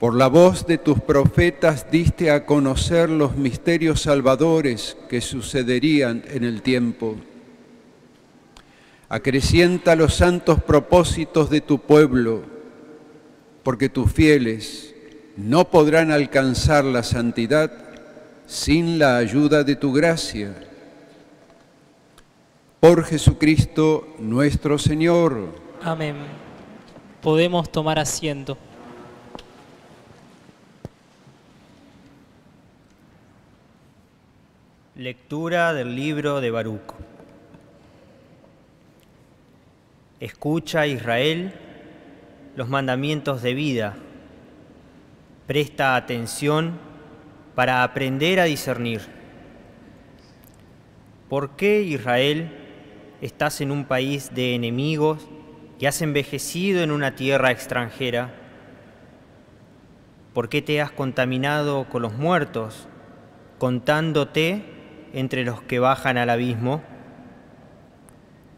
por 0.00 0.16
la 0.16 0.26
voz 0.26 0.66
de 0.66 0.78
tus 0.78 0.98
profetas 0.98 1.88
diste 1.92 2.32
a 2.32 2.44
conocer 2.44 3.08
los 3.08 3.36
misterios 3.36 4.02
salvadores 4.02 4.96
que 5.08 5.20
sucederían 5.20 6.24
en 6.26 6.42
el 6.42 6.62
tiempo. 6.62 7.14
Acrecienta 9.10 9.96
los 9.96 10.14
santos 10.14 10.62
propósitos 10.62 11.48
de 11.48 11.62
tu 11.62 11.78
pueblo, 11.78 12.42
porque 13.62 13.88
tus 13.88 14.12
fieles 14.12 14.94
no 15.36 15.70
podrán 15.70 16.10
alcanzar 16.10 16.84
la 16.84 17.02
santidad 17.02 17.72
sin 18.46 18.98
la 18.98 19.16
ayuda 19.16 19.64
de 19.64 19.76
tu 19.76 19.92
gracia. 19.92 20.54
Por 22.80 23.04
Jesucristo 23.04 24.14
nuestro 24.18 24.78
Señor. 24.78 25.54
Amén. 25.82 26.16
Podemos 27.22 27.70
tomar 27.72 27.98
asiento. 27.98 28.58
Lectura 34.94 35.72
del 35.72 35.94
libro 35.94 36.40
de 36.40 36.50
Baruch. 36.50 37.07
Escucha, 40.20 40.88
Israel, 40.88 41.52
los 42.56 42.68
mandamientos 42.68 43.40
de 43.40 43.54
vida. 43.54 43.94
Presta 45.46 45.94
atención 45.94 46.76
para 47.54 47.84
aprender 47.84 48.40
a 48.40 48.44
discernir. 48.44 49.02
¿Por 51.28 51.50
qué, 51.50 51.82
Israel, 51.82 52.50
estás 53.20 53.60
en 53.60 53.70
un 53.70 53.84
país 53.84 54.34
de 54.34 54.56
enemigos 54.56 55.28
y 55.78 55.86
has 55.86 56.02
envejecido 56.02 56.82
en 56.82 56.90
una 56.90 57.14
tierra 57.14 57.52
extranjera? 57.52 58.34
¿Por 60.34 60.48
qué 60.48 60.62
te 60.62 60.80
has 60.80 60.90
contaminado 60.90 61.88
con 61.88 62.02
los 62.02 62.14
muertos, 62.14 62.88
contándote 63.58 64.64
entre 65.12 65.44
los 65.44 65.62
que 65.62 65.78
bajan 65.78 66.18
al 66.18 66.30
abismo? 66.30 66.82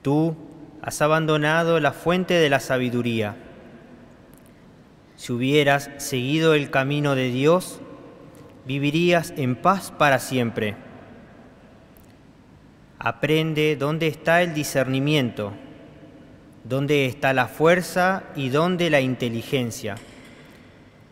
Tú, 0.00 0.49
has 0.82 1.02
abandonado 1.02 1.78
la 1.80 1.92
fuente 1.92 2.34
de 2.34 2.48
la 2.48 2.60
sabiduría. 2.60 3.36
Si 5.16 5.32
hubieras 5.32 5.90
seguido 5.98 6.54
el 6.54 6.70
camino 6.70 7.14
de 7.14 7.30
Dios, 7.30 7.80
vivirías 8.66 9.34
en 9.36 9.56
paz 9.56 9.92
para 9.96 10.18
siempre. 10.18 10.76
Aprende 12.98 13.76
dónde 13.76 14.06
está 14.06 14.42
el 14.42 14.54
discernimiento, 14.54 15.52
dónde 16.64 17.06
está 17.06 17.32
la 17.32 17.48
fuerza 17.48 18.24
y 18.34 18.48
dónde 18.48 18.90
la 18.90 19.00
inteligencia, 19.00 19.96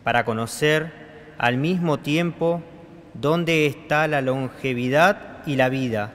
para 0.03 0.25
conocer 0.25 0.91
al 1.37 1.57
mismo 1.57 1.99
tiempo 1.99 2.61
dónde 3.13 3.65
está 3.65 4.07
la 4.07 4.21
longevidad 4.21 5.45
y 5.45 5.55
la 5.55 5.69
vida, 5.69 6.11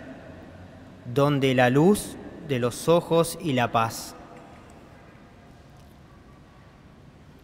dónde 1.12 1.54
la 1.54 1.70
luz 1.70 2.16
de 2.48 2.58
los 2.58 2.88
ojos 2.88 3.38
y 3.40 3.52
la 3.52 3.72
paz. 3.72 4.14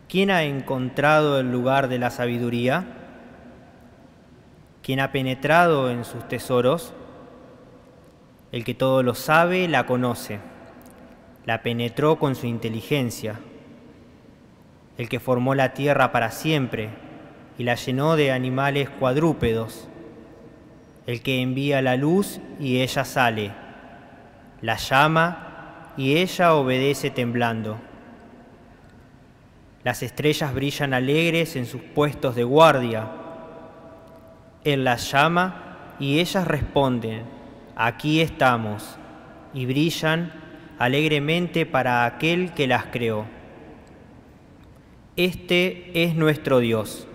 ¿Quién 0.09 0.31
ha 0.31 0.43
encontrado 0.43 1.39
el 1.39 1.53
lugar 1.53 1.89
de 1.89 1.99
la 1.99 2.11
sabiduría? 2.11 2.85
¿Quién 4.83 4.99
ha 4.99 5.13
penetrado 5.13 5.89
en 5.91 6.05
sus 6.05 6.27
tesoros? 6.27 6.93
El 8.51 8.65
que 8.65 8.75
todo 8.75 9.05
lo 9.05 9.15
sabe, 9.15 9.69
la 9.69 9.87
conoce, 9.87 10.41
la 11.47 11.63
penetró 11.63 12.19
con 12.19 12.35
su 12.35 12.47
inteligencia. 12.47 13.39
El 14.99 15.09
que 15.09 15.21
formó 15.21 15.55
la 15.55 15.75
tierra 15.75 16.11
para 16.11 16.33
siempre 16.33 16.91
y 17.57 17.63
la 17.63 17.77
llenó 17.77 18.17
de 18.17 18.33
animales 18.33 18.91
cuadrúpedos. 18.91 19.87
El 21.07 21.23
que 21.23 21.41
envía 21.41 21.83
la 21.83 21.97
luz 21.97 22.41
y 22.59 22.81
ella 22.81 23.05
sale, 23.05 23.53
la 24.63 24.77
llama 24.77 25.93
y 25.97 26.17
ella 26.17 26.55
obedece 26.55 27.11
temblando. 27.11 27.79
Las 29.85 30.03
estrellas 30.03 30.55
brillan 30.55 30.95
alegres 30.95 31.57
en 31.57 31.67
sus 31.67 31.81
puestos 31.81 32.35
de 32.35 32.45
guardia. 32.45 33.09
Él 34.65 34.85
las 34.85 35.11
llama 35.11 35.95
y 35.99 36.21
ellas 36.21 36.47
responden 36.47 37.41
aquí 37.83 38.21
estamos, 38.21 38.99
y 39.55 39.65
brillan 39.65 40.33
alegremente 40.79 41.65
para 41.65 42.05
aquel 42.05 42.53
que 42.53 42.67
las 42.67 42.85
creó. 42.87 43.25
Este 45.17 46.05
es 46.05 46.15
nuestro 46.15 46.59
Dios. 46.59 47.07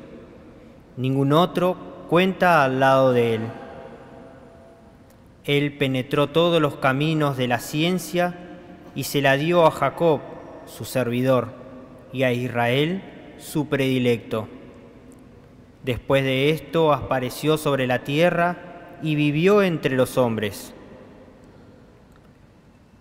Ningún 0.98 1.34
otro 1.34 2.08
cuenta 2.10 2.64
al 2.64 2.80
lado 2.80 3.14
de 3.14 3.36
Él. 3.36 3.42
Él 5.46 5.74
penetró 5.74 6.28
todos 6.30 6.62
los 6.62 6.78
caminos 6.78 7.38
de 7.38 7.48
la 7.48 7.60
ciencia 7.60 8.34
y 8.96 9.04
se 9.04 9.22
la 9.22 9.38
dio 9.38 9.66
a 9.66 9.72
Jacob, 9.72 10.22
su 10.66 10.86
servidor, 10.86 11.50
y 12.12 12.24
a 12.24 12.32
Israel, 12.32 13.04
su 13.38 13.68
predilecto. 13.68 14.48
Después 15.84 16.24
de 16.24 16.50
esto 16.50 16.94
apareció 16.94 17.58
sobre 17.58 17.86
la 17.86 18.04
tierra 18.04 18.98
y 19.04 19.14
vivió 19.14 19.62
entre 19.62 19.96
los 19.96 20.18
hombres. 20.18 20.74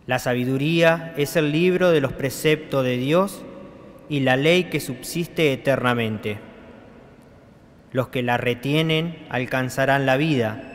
La 0.06 0.18
sabiduría 0.18 1.14
es 1.16 1.36
el 1.36 1.50
libro 1.50 1.90
de 1.92 2.02
los 2.02 2.12
preceptos 2.12 2.84
de 2.84 2.98
Dios 2.98 3.42
y 4.10 4.20
la 4.20 4.36
ley 4.36 4.64
que 4.64 4.80
subsiste 4.80 5.54
eternamente. 5.54 6.38
Los 7.90 8.08
que 8.08 8.22
la 8.22 8.36
retienen 8.36 9.24
alcanzarán 9.30 10.04
la 10.04 10.18
vida, 10.18 10.73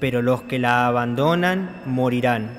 pero 0.00 0.22
los 0.22 0.42
que 0.42 0.58
la 0.58 0.86
abandonan 0.86 1.82
morirán. 1.86 2.58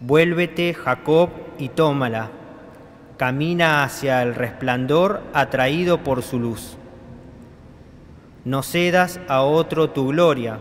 Vuélvete, 0.00 0.72
Jacob, 0.74 1.30
y 1.58 1.68
tómala. 1.68 2.30
Camina 3.16 3.84
hacia 3.84 4.22
el 4.22 4.34
resplandor 4.34 5.22
atraído 5.34 5.98
por 5.98 6.22
su 6.22 6.40
luz 6.40 6.76
no 8.44 8.62
cedas 8.62 9.20
a 9.26 9.42
otro 9.42 9.90
tu 9.90 10.08
gloria, 10.08 10.58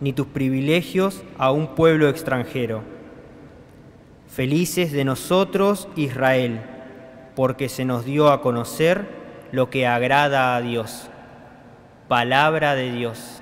ni 0.00 0.12
tus 0.12 0.26
privilegios 0.26 1.22
a 1.36 1.52
un 1.52 1.74
pueblo 1.74 2.08
extranjero. 2.08 2.82
Felices 4.26 4.92
de 4.92 5.04
nosotros, 5.04 5.88
Israel, 5.96 6.62
porque 7.36 7.68
se 7.68 7.84
nos 7.84 8.06
dio 8.06 8.30
a 8.30 8.40
conocer 8.40 9.06
lo 9.52 9.68
que 9.68 9.86
agrada 9.86 10.56
a 10.56 10.62
Dios. 10.62 11.10
Palabra 12.08 12.74
de 12.74 12.90
Dios. 12.90 13.41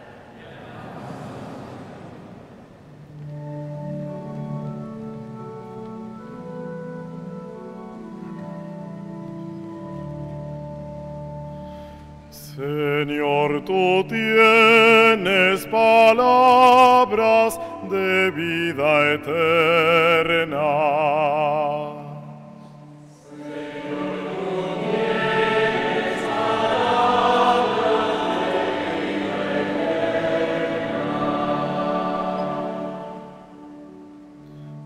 Señor, 12.81 13.63
tú 13.67 14.07
tienes 14.09 15.67
palabras 15.67 17.61
de 17.91 18.31
vida 18.31 19.13
eterna. 19.13 20.57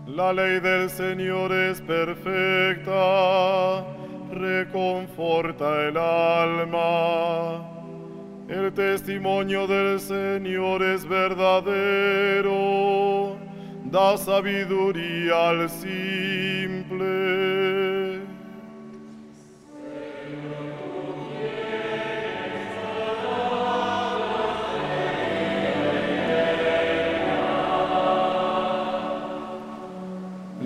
La 0.07 0.33
ley 0.33 0.59
del 0.59 0.89
Señor 0.89 1.53
es 1.53 1.79
perfecta 1.79 2.95
reconforta 4.35 5.87
el 5.87 5.97
alma. 5.97 7.74
El 8.47 8.71
testimonio 8.73 9.65
del 9.65 9.99
Señor 9.99 10.83
es 10.83 11.03
verdadero, 11.07 12.45
da 13.85 14.15
sabiduría 14.17 15.49
al 15.49 15.67
simple. 15.67 17.15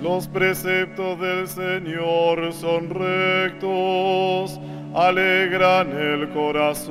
Los 0.02 0.28
preceptos 0.28 1.18
del 1.18 1.48
Señor 1.48 2.52
son 2.52 2.90
rectos, 2.90 4.60
alegran 4.94 5.92
el 5.92 6.28
corazón. 6.30 6.90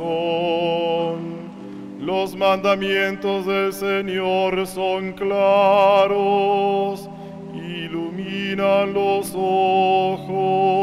Los 1.99 2.35
mandamientos 2.35 3.45
del 3.45 3.73
Señor 3.73 4.65
son 4.65 5.13
claros, 5.13 7.07
iluminan 7.53 8.93
los 8.93 9.31
ojos. 9.35 10.79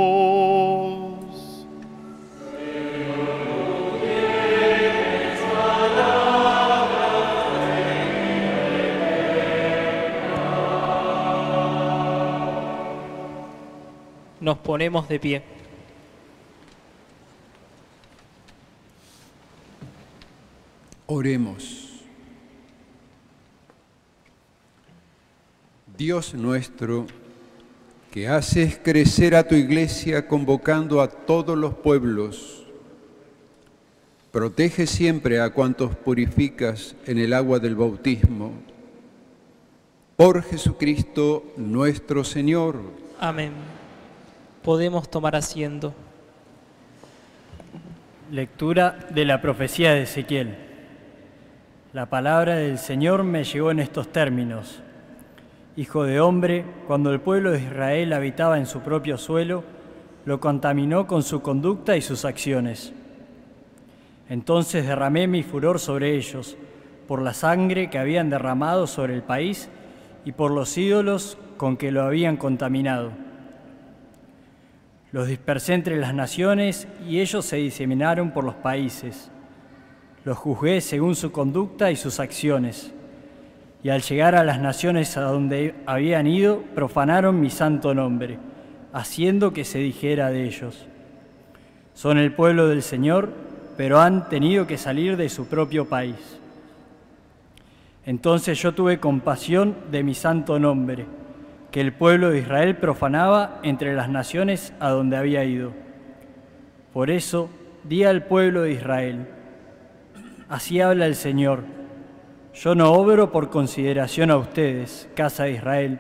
nos 14.47 14.59
ponemos 14.59 15.09
de 15.09 15.19
pie. 15.19 15.56
Oremos. 21.07 22.03
Dios 25.97 26.35
nuestro, 26.35 27.07
que 28.11 28.29
haces 28.29 28.79
crecer 28.83 29.35
a 29.35 29.47
tu 29.47 29.55
iglesia 29.55 30.27
convocando 30.29 31.01
a 31.01 31.09
todos 31.09 31.57
los 31.57 31.75
pueblos, 31.75 32.67
protege 34.31 34.87
siempre 34.87 35.41
a 35.41 35.51
cuantos 35.51 35.97
purificas 35.97 36.95
en 37.07 37.19
el 37.19 37.33
agua 37.33 37.59
del 37.59 37.77
bautismo. 37.77 38.53
Por 40.17 40.43
Jesucristo 40.43 41.45
nuestro 41.57 42.25
Señor. 42.25 42.81
Amén 43.19 43.53
podemos 44.67 45.09
tomar 45.09 45.37
asiento. 45.37 45.95
Lectura 48.33 48.99
de 49.11 49.25
la 49.25 49.41
profecía 49.41 49.93
de 49.93 50.03
Ezequiel. 50.03 50.66
La 51.97 52.05
palabra 52.05 52.57
del 52.57 52.77
Señor 52.77 53.25
me 53.25 53.43
llegó 53.43 53.71
en 53.71 53.79
estos 53.79 54.13
términos. 54.13 54.83
Hijo 55.79 56.05
de 56.05 56.21
hombre, 56.21 56.63
cuando 56.87 57.11
el 57.11 57.23
pueblo 57.23 57.53
de 57.53 57.63
Israel 57.63 58.13
habitaba 58.13 58.59
en 58.59 58.67
su 58.67 58.81
propio 58.81 59.17
suelo, 59.17 59.65
lo 60.27 60.39
contaminó 60.39 61.07
con 61.07 61.23
su 61.23 61.41
conducta 61.41 61.97
y 61.97 62.03
sus 62.03 62.27
acciones. 62.27 62.93
Entonces 64.29 64.87
derramé 64.87 65.27
mi 65.27 65.43
furor 65.43 65.79
sobre 65.79 66.17
ellos, 66.17 66.59
por 67.09 67.23
la 67.23 67.33
sangre 67.33 67.89
que 67.89 67.97
habían 67.99 68.29
derramado 68.29 68.87
sobre 68.87 69.15
el 69.15 69.23
país 69.23 69.71
y 70.27 70.33
por 70.33 70.51
los 70.51 70.77
ídolos 70.77 71.39
con 71.57 71.79
que 71.79 71.93
lo 71.93 72.03
habían 72.03 72.37
contaminado 72.37 73.13
los 75.13 75.29
dispersé 75.29 75.73
entre 75.73 75.97
las 75.97 76.13
naciones 76.13 76.87
y 77.09 77.21
ellos 77.21 77.47
se 77.47 77.57
diseminaron 77.57 78.33
por 78.33 78.45
los 78.45 78.55
países. 78.55 79.31
Los 80.27 80.39
juzgué 80.39 80.81
según 80.81 81.15
su 81.15 81.31
conducta 81.31 81.93
y 81.93 81.97
sus 81.97 82.19
acciones. 82.19 82.93
y 83.85 83.91
al 83.91 84.03
llegar 84.03 84.35
a 84.35 84.43
las 84.43 84.61
naciones 84.61 85.17
a 85.17 85.21
donde 85.21 85.77
habían 85.87 86.27
ido, 86.27 86.63
profanaron 86.75 87.41
mi 87.41 87.51
santo 87.51 87.95
nombre, 87.95 88.37
haciendo 88.93 89.53
que 89.53 89.65
se 89.65 89.79
dijera 89.79 90.31
de 90.31 90.43
ellos. 90.43 90.89
Son 91.95 92.19
el 92.19 92.33
pueblo 92.33 92.67
del 92.67 92.83
Señor, 92.83 93.31
pero 93.77 94.01
han 94.01 94.29
tenido 94.29 94.67
que 94.67 94.79
salir 94.79 95.17
de 95.17 95.29
su 95.29 95.47
propio 95.47 95.85
país. 95.85 96.17
Entonces 98.05 98.61
yo 98.61 98.75
tuve 98.75 98.99
compasión 98.99 99.77
de 99.93 100.03
mi 100.03 100.15
santo 100.15 100.59
nombre, 100.59 101.07
que 101.71 101.81
el 101.81 101.93
pueblo 101.93 102.31
de 102.31 102.41
Israel 102.41 102.77
profanaba 102.79 103.61
entre 103.63 103.95
las 103.95 104.09
naciones 104.09 104.73
a 104.81 104.89
donde 104.89 105.17
había 105.17 105.45
ido. 105.45 105.73
Por 106.93 107.13
eso 107.13 107.49
di 107.85 108.03
al 108.03 108.25
pueblo 108.25 108.63
de 108.63 108.73
Israel, 108.73 109.29
así 110.49 110.81
habla 110.81 111.07
el 111.07 111.15
Señor, 111.15 111.65
yo 112.55 112.75
no 112.75 112.93
obro 112.93 113.33
por 113.33 113.51
consideración 113.51 114.31
a 114.31 114.39
ustedes, 114.39 115.11
casa 115.15 115.45
de 115.45 115.53
Israel, 115.53 115.99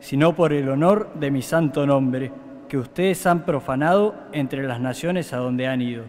sino 0.00 0.34
por 0.34 0.52
el 0.52 0.68
honor 0.68 1.12
de 1.14 1.30
mi 1.30 1.42
santo 1.42 1.86
nombre, 1.86 2.32
que 2.68 2.76
ustedes 2.76 3.24
han 3.26 3.44
profanado 3.44 4.16
entre 4.32 4.64
las 4.64 4.80
naciones 4.80 5.32
a 5.32 5.36
donde 5.36 5.68
han 5.68 5.80
ido. 5.80 6.04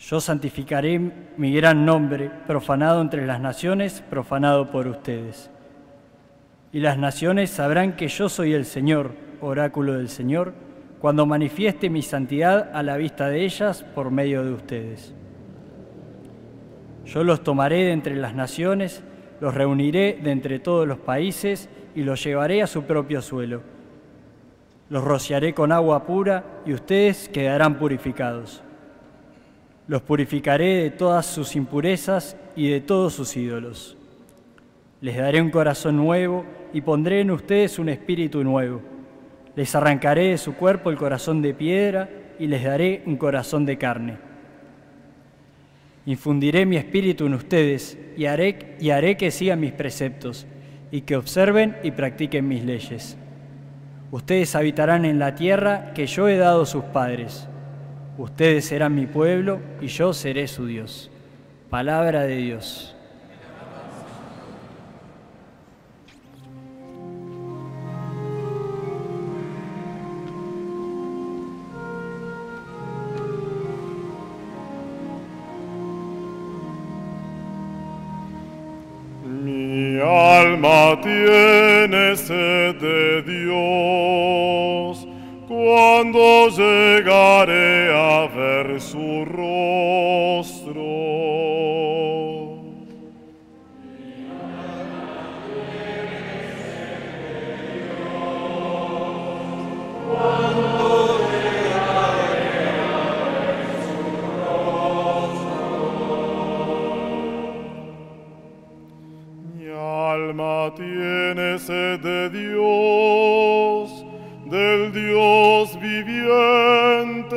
Yo 0.00 0.20
santificaré 0.20 0.98
mi 1.36 1.54
gran 1.54 1.86
nombre, 1.86 2.30
profanado 2.48 3.00
entre 3.00 3.26
las 3.26 3.40
naciones, 3.40 4.02
profanado 4.10 4.72
por 4.72 4.88
ustedes. 4.88 5.48
Y 6.72 6.80
las 6.80 6.98
naciones 6.98 7.50
sabrán 7.50 7.94
que 7.94 8.08
yo 8.08 8.28
soy 8.28 8.54
el 8.54 8.64
Señor, 8.64 9.12
oráculo 9.40 9.94
del 9.94 10.08
Señor, 10.08 10.52
cuando 10.98 11.26
manifieste 11.26 11.90
mi 11.90 12.02
santidad 12.02 12.70
a 12.74 12.82
la 12.82 12.96
vista 12.96 13.28
de 13.28 13.44
ellas 13.44 13.84
por 13.94 14.10
medio 14.10 14.44
de 14.44 14.52
ustedes. 14.52 15.14
Yo 17.06 17.22
los 17.22 17.42
tomaré 17.42 17.84
de 17.84 17.92
entre 17.92 18.16
las 18.16 18.34
naciones, 18.34 19.02
los 19.40 19.54
reuniré 19.54 20.18
de 20.22 20.30
entre 20.30 20.58
todos 20.58 20.88
los 20.88 20.98
países 20.98 21.68
y 21.94 22.02
los 22.02 22.22
llevaré 22.24 22.62
a 22.62 22.66
su 22.66 22.84
propio 22.84 23.20
suelo. 23.20 23.62
Los 24.88 25.04
rociaré 25.04 25.54
con 25.54 25.70
agua 25.72 26.04
pura 26.06 26.44
y 26.64 26.72
ustedes 26.72 27.28
quedarán 27.28 27.78
purificados. 27.78 28.62
Los 29.86 30.02
purificaré 30.02 30.82
de 30.82 30.90
todas 30.90 31.26
sus 31.26 31.56
impurezas 31.56 32.36
y 32.56 32.70
de 32.70 32.80
todos 32.80 33.12
sus 33.12 33.36
ídolos. 33.36 33.96
Les 35.02 35.16
daré 35.16 35.42
un 35.42 35.50
corazón 35.50 35.96
nuevo 35.96 36.44
y 36.72 36.80
pondré 36.80 37.20
en 37.20 37.30
ustedes 37.30 37.78
un 37.78 37.90
espíritu 37.90 38.42
nuevo. 38.42 38.80
Les 39.56 39.74
arrancaré 39.74 40.30
de 40.30 40.38
su 40.38 40.54
cuerpo 40.54 40.90
el 40.90 40.96
corazón 40.96 41.42
de 41.42 41.52
piedra 41.52 42.08
y 42.38 42.46
les 42.46 42.64
daré 42.64 43.02
un 43.04 43.16
corazón 43.16 43.66
de 43.66 43.76
carne 43.76 44.23
Infundiré 46.06 46.66
mi 46.66 46.76
espíritu 46.76 47.26
en 47.26 47.34
ustedes 47.34 47.98
y 48.16 48.26
haré, 48.26 48.76
y 48.78 48.90
haré 48.90 49.16
que 49.16 49.30
sigan 49.30 49.60
mis 49.60 49.72
preceptos 49.72 50.46
y 50.90 51.00
que 51.02 51.16
observen 51.16 51.76
y 51.82 51.90
practiquen 51.92 52.46
mis 52.46 52.64
leyes. 52.64 53.16
Ustedes 54.10 54.54
habitarán 54.54 55.04
en 55.04 55.18
la 55.18 55.34
tierra 55.34 55.92
que 55.94 56.06
yo 56.06 56.28
he 56.28 56.36
dado 56.36 56.62
a 56.62 56.66
sus 56.66 56.84
padres. 56.84 57.48
Ustedes 58.18 58.66
serán 58.66 58.94
mi 58.94 59.06
pueblo 59.06 59.60
y 59.80 59.88
yo 59.88 60.12
seré 60.12 60.46
su 60.46 60.66
Dios. 60.66 61.10
Palabra 61.70 62.22
de 62.22 62.36
Dios. 62.36 62.93
Alma 80.04 81.00
tiene 81.00 82.16
sed 82.16 82.76
de 82.76 83.22
Dios, 83.22 85.06
cuando 85.48 86.48
llegaré 86.48 87.92
a 87.92 88.26
ver 88.34 88.80
su 88.80 89.24
rostro. 89.24 90.23
De 111.66 112.28
Dios, 112.28 114.04
del 114.44 114.92
Dios 114.92 115.80
viviente, 115.80 117.36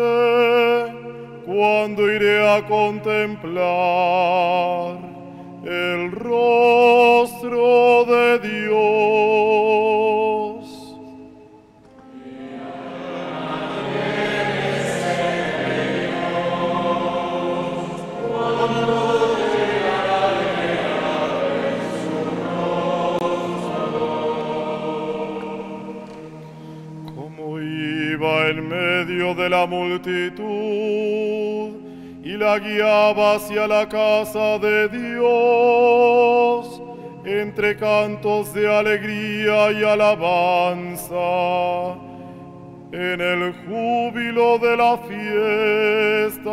cuando 1.46 2.12
iré 2.12 2.46
a 2.46 2.66
contemplar 2.66 3.58
el 5.64 6.12
rostro 6.12 8.04
de 8.06 8.40
Dios. 8.40 8.57
La 29.50 29.66
multitud 29.66 30.48
y 32.24 32.38
la 32.38 32.60
guiaba 32.60 33.36
hacia 33.36 33.68
la 33.68 33.88
casa 33.88 34.60
de 34.60 34.89
Dios 34.89 36.82
entre 37.26 37.76
cantos 37.78 38.54
de 38.54 38.74
alegría 38.74 39.72
y 39.72 39.84
alabanza 39.84 41.16
en 42.91 43.22
el 43.22 43.54
júbilo 43.66 44.58
de 44.60 44.78
la 44.78 44.98
fiesta. 44.98 46.52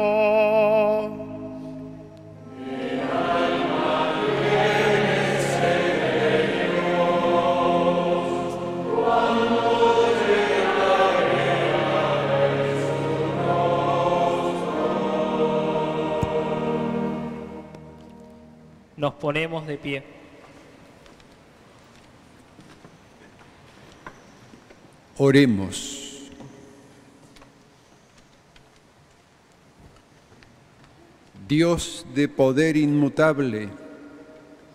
Nos 19.04 19.12
ponemos 19.12 19.66
de 19.66 19.76
pie. 19.76 20.02
Oremos. 25.18 26.30
Dios 31.46 32.06
de 32.14 32.28
poder 32.28 32.78
inmutable, 32.78 33.68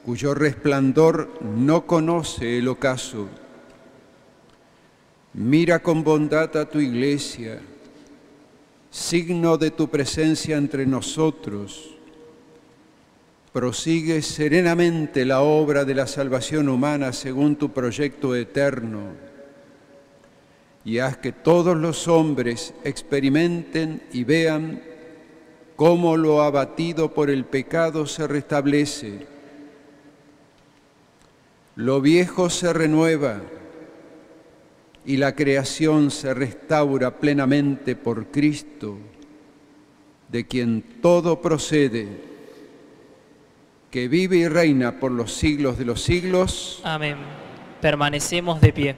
cuyo 0.06 0.36
resplandor 0.36 1.32
no 1.42 1.88
conoce 1.88 2.60
el 2.60 2.68
ocaso, 2.68 3.28
mira 5.34 5.80
con 5.80 6.04
bondad 6.04 6.56
a 6.56 6.70
tu 6.70 6.80
iglesia, 6.80 7.62
signo 8.92 9.58
de 9.58 9.72
tu 9.72 9.88
presencia 9.90 10.56
entre 10.56 10.86
nosotros 10.86 11.99
prosigue 13.52 14.22
serenamente 14.22 15.26
la 15.26 15.42
obra 15.42 15.86
de 15.86 15.96
la 15.96 16.08
salvación 16.08 16.70
humana 16.70 17.14
según 17.14 17.56
tu 17.56 17.72
proyecto 17.72 18.36
eterno 18.36 19.30
y 20.86 21.00
haz 21.00 21.18
que 21.18 21.32
todos 21.32 21.78
los 21.78 22.08
hombres 22.08 22.74
experimenten 22.84 24.02
y 24.12 24.24
vean 24.24 24.82
cómo 25.76 26.18
lo 26.18 26.42
abatido 26.42 27.14
por 27.14 27.30
el 27.30 27.46
pecado 27.46 28.06
se 28.06 28.28
restablece, 28.28 29.28
lo 31.76 32.02
viejo 32.02 32.50
se 32.50 32.74
renueva 32.74 33.42
y 35.06 35.18
la 35.18 35.36
creación 35.36 36.12
se 36.12 36.34
restaura 36.34 37.18
plenamente 37.18 37.96
por 37.96 38.28
Cristo, 38.28 38.98
de 40.28 40.46
quien 40.46 40.84
todo 41.02 41.42
procede 41.42 42.29
que 43.92 44.08
vive 44.08 44.38
y 44.38 44.48
reina 44.48 45.00
por 45.00 45.12
los 45.12 45.34
siglos 45.34 45.78
de 45.78 45.86
los 45.86 46.02
siglos. 46.02 46.82
Amén. 46.84 47.18
Permanecemos 47.82 48.62
de 48.62 48.74
pie. 48.74 48.96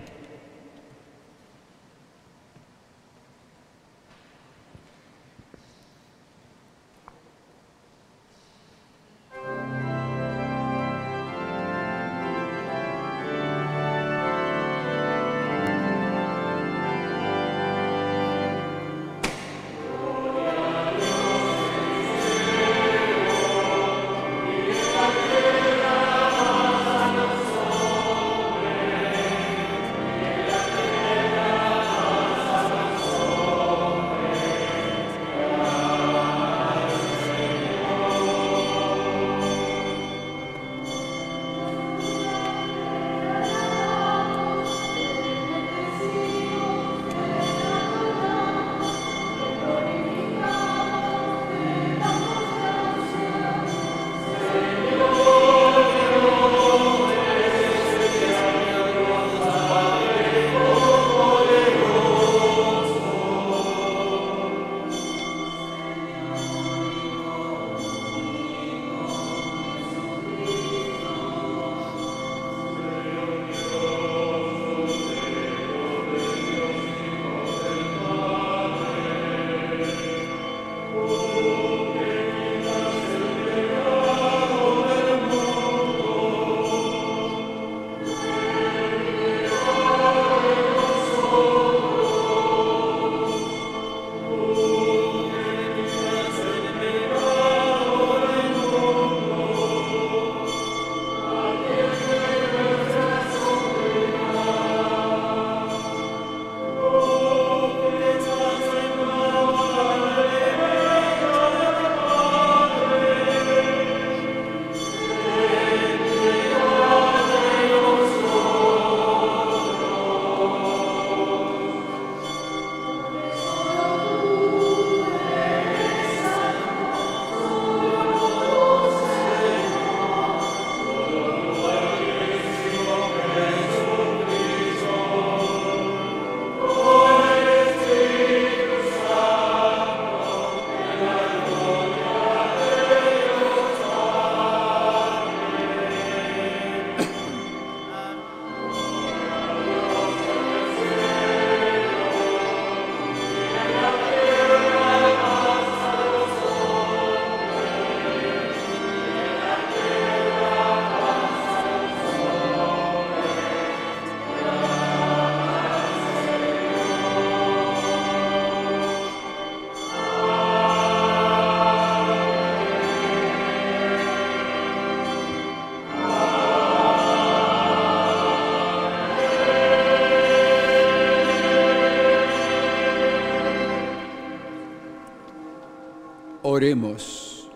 Oremos. 186.54 187.49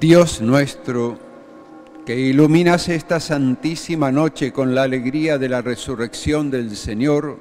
Dios 0.00 0.40
nuestro, 0.40 1.16
que 2.04 2.18
iluminas 2.18 2.88
esta 2.88 3.20
santísima 3.20 4.10
noche 4.10 4.52
con 4.52 4.74
la 4.74 4.82
alegría 4.82 5.38
de 5.38 5.48
la 5.48 5.62
resurrección 5.62 6.50
del 6.50 6.74
Señor, 6.74 7.38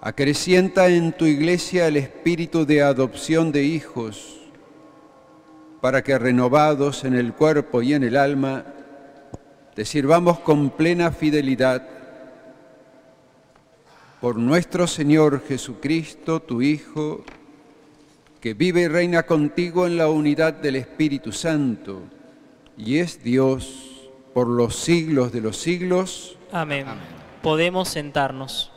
acrecienta 0.00 0.88
en 0.88 1.12
tu 1.12 1.24
iglesia 1.24 1.86
el 1.86 1.96
espíritu 1.96 2.66
de 2.66 2.82
adopción 2.82 3.52
de 3.52 3.62
hijos, 3.62 4.40
para 5.80 6.02
que 6.02 6.18
renovados 6.18 7.04
en 7.04 7.14
el 7.14 7.32
cuerpo 7.32 7.80
y 7.80 7.94
en 7.94 8.02
el 8.02 8.16
alma, 8.16 8.64
te 9.72 9.84
sirvamos 9.84 10.40
con 10.40 10.70
plena 10.70 11.12
fidelidad. 11.12 11.99
Por 14.20 14.36
nuestro 14.36 14.86
Señor 14.86 15.42
Jesucristo, 15.48 16.40
tu 16.40 16.60
Hijo, 16.60 17.24
que 18.38 18.52
vive 18.52 18.82
y 18.82 18.88
reina 18.88 19.22
contigo 19.22 19.86
en 19.86 19.96
la 19.96 20.10
unidad 20.10 20.52
del 20.52 20.76
Espíritu 20.76 21.32
Santo, 21.32 22.02
y 22.76 22.98
es 22.98 23.24
Dios 23.24 24.10
por 24.34 24.46
los 24.46 24.76
siglos 24.76 25.32
de 25.32 25.40
los 25.40 25.56
siglos. 25.56 26.36
Amén. 26.52 26.84
Podemos 27.42 27.88
sentarnos. 27.88 28.70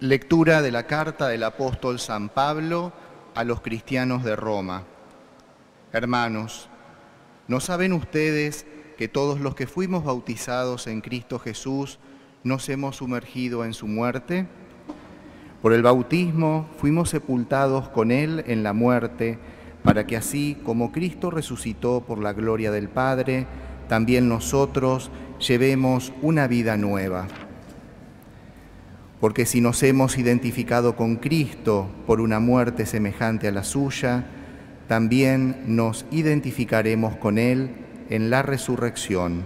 Lectura 0.00 0.60
de 0.60 0.72
la 0.72 0.88
carta 0.88 1.28
del 1.28 1.44
apóstol 1.44 2.00
San 2.00 2.28
Pablo 2.28 2.92
a 3.36 3.44
los 3.44 3.60
cristianos 3.60 4.24
de 4.24 4.34
Roma. 4.34 4.82
Hermanos, 5.92 6.68
¿no 7.46 7.60
saben 7.60 7.92
ustedes 7.92 8.66
que 8.98 9.06
todos 9.06 9.38
los 9.38 9.54
que 9.54 9.68
fuimos 9.68 10.02
bautizados 10.02 10.88
en 10.88 11.00
Cristo 11.00 11.38
Jesús 11.38 12.00
nos 12.44 12.68
hemos 12.68 12.96
sumergido 12.96 13.64
en 13.64 13.72
su 13.72 13.88
muerte? 13.88 14.46
Por 15.62 15.72
el 15.72 15.82
bautismo 15.82 16.68
fuimos 16.76 17.08
sepultados 17.08 17.88
con 17.88 18.12
Él 18.12 18.44
en 18.46 18.62
la 18.62 18.74
muerte, 18.74 19.38
para 19.82 20.06
que 20.06 20.16
así 20.16 20.58
como 20.62 20.92
Cristo 20.92 21.30
resucitó 21.30 22.02
por 22.06 22.18
la 22.18 22.34
gloria 22.34 22.70
del 22.70 22.90
Padre, 22.90 23.46
también 23.88 24.28
nosotros 24.28 25.10
llevemos 25.40 26.12
una 26.20 26.46
vida 26.46 26.76
nueva. 26.76 27.26
Porque 29.20 29.46
si 29.46 29.62
nos 29.62 29.82
hemos 29.82 30.18
identificado 30.18 30.96
con 30.96 31.16
Cristo 31.16 31.88
por 32.06 32.20
una 32.20 32.40
muerte 32.40 32.84
semejante 32.84 33.48
a 33.48 33.52
la 33.52 33.64
suya, 33.64 34.26
también 34.86 35.62
nos 35.66 36.04
identificaremos 36.10 37.16
con 37.16 37.38
Él 37.38 37.70
en 38.10 38.28
la 38.28 38.42
resurrección. 38.42 39.42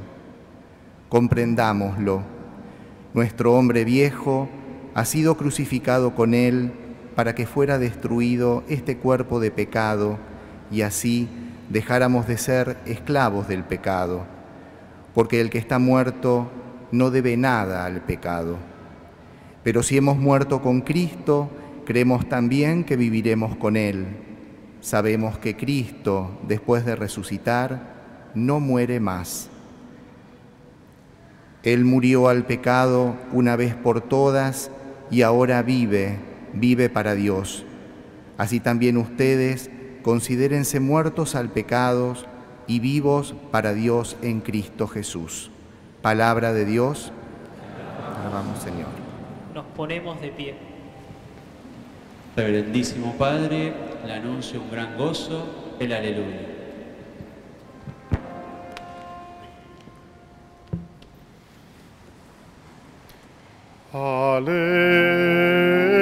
Comprendámoslo. 1.08 2.37
Nuestro 3.14 3.54
hombre 3.54 3.84
viejo 3.84 4.48
ha 4.94 5.04
sido 5.04 5.36
crucificado 5.36 6.14
con 6.14 6.34
Él 6.34 6.72
para 7.14 7.34
que 7.34 7.46
fuera 7.46 7.78
destruido 7.78 8.62
este 8.68 8.96
cuerpo 8.96 9.40
de 9.40 9.50
pecado 9.50 10.18
y 10.70 10.82
así 10.82 11.28
dejáramos 11.70 12.26
de 12.26 12.38
ser 12.38 12.76
esclavos 12.86 13.48
del 13.48 13.64
pecado, 13.64 14.24
porque 15.14 15.40
el 15.40 15.50
que 15.50 15.58
está 15.58 15.78
muerto 15.78 16.50
no 16.92 17.10
debe 17.10 17.36
nada 17.36 17.84
al 17.84 18.02
pecado. 18.02 18.56
Pero 19.62 19.82
si 19.82 19.96
hemos 19.96 20.16
muerto 20.16 20.62
con 20.62 20.82
Cristo, 20.82 21.50
creemos 21.84 22.28
también 22.28 22.84
que 22.84 22.96
viviremos 22.96 23.56
con 23.56 23.76
Él. 23.76 24.06
Sabemos 24.80 25.38
que 25.38 25.56
Cristo, 25.56 26.38
después 26.46 26.84
de 26.84 26.94
resucitar, 26.96 28.30
no 28.34 28.60
muere 28.60 29.00
más. 29.00 29.50
Él 31.72 31.84
murió 31.84 32.28
al 32.28 32.46
pecado 32.46 33.16
una 33.30 33.54
vez 33.54 33.74
por 33.74 34.00
todas 34.00 34.70
y 35.10 35.20
ahora 35.20 35.62
vive, 35.62 36.16
vive 36.54 36.88
para 36.88 37.14
Dios. 37.14 37.64
Así 38.38 38.58
también 38.58 38.96
ustedes 38.96 39.70
considérense 40.02 40.80
muertos 40.80 41.34
al 41.34 41.50
pecado 41.50 42.14
y 42.66 42.80
vivos 42.80 43.34
para 43.50 43.74
Dios 43.74 44.16
en 44.22 44.40
Cristo 44.40 44.86
Jesús. 44.86 45.50
Palabra 46.00 46.54
de 46.54 46.64
Dios. 46.64 47.12
Alabamos 48.18 48.60
Señor. 48.60 48.88
Nos 49.54 49.66
ponemos 49.76 50.20
de 50.22 50.28
pie. 50.28 50.54
Reverendísimo 52.34 53.14
Padre, 53.18 53.74
le 54.06 54.12
anuncio 54.14 54.62
un 54.62 54.70
gran 54.70 54.96
gozo, 54.96 55.74
el 55.78 55.92
aleluya. 55.92 56.57
Aleluya. 63.94 65.97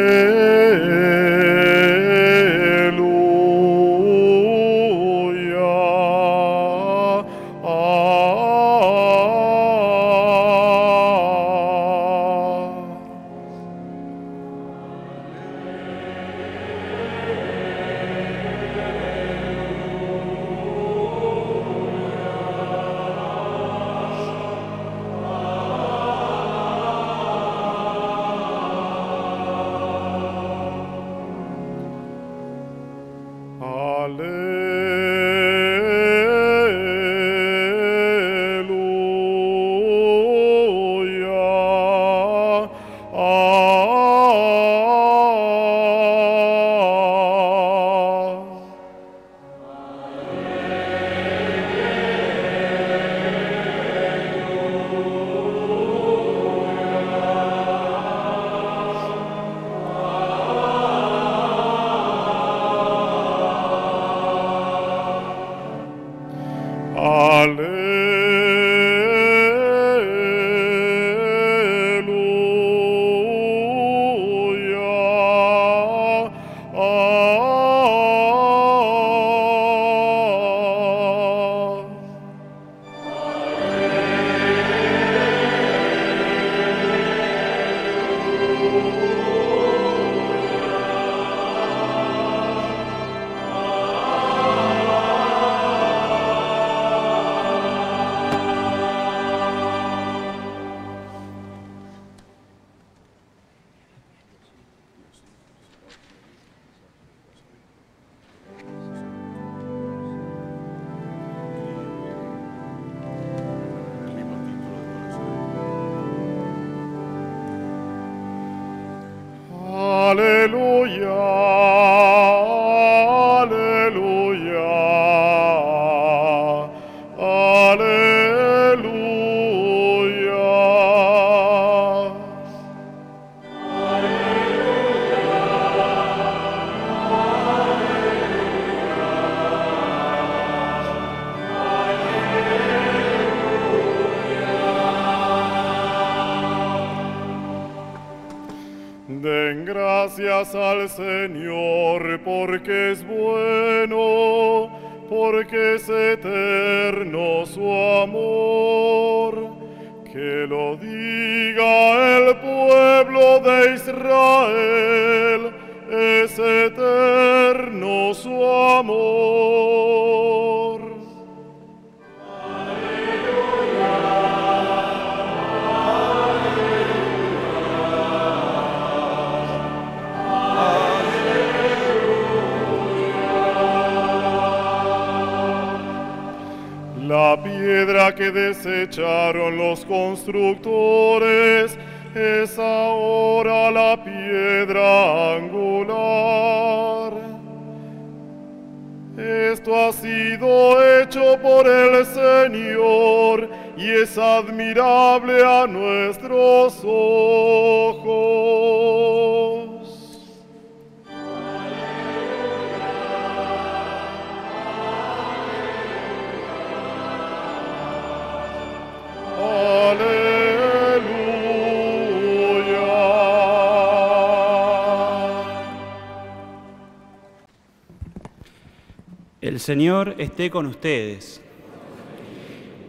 Señor 229.66 230.14
esté 230.18 230.48
con 230.48 230.66
ustedes. 230.66 231.42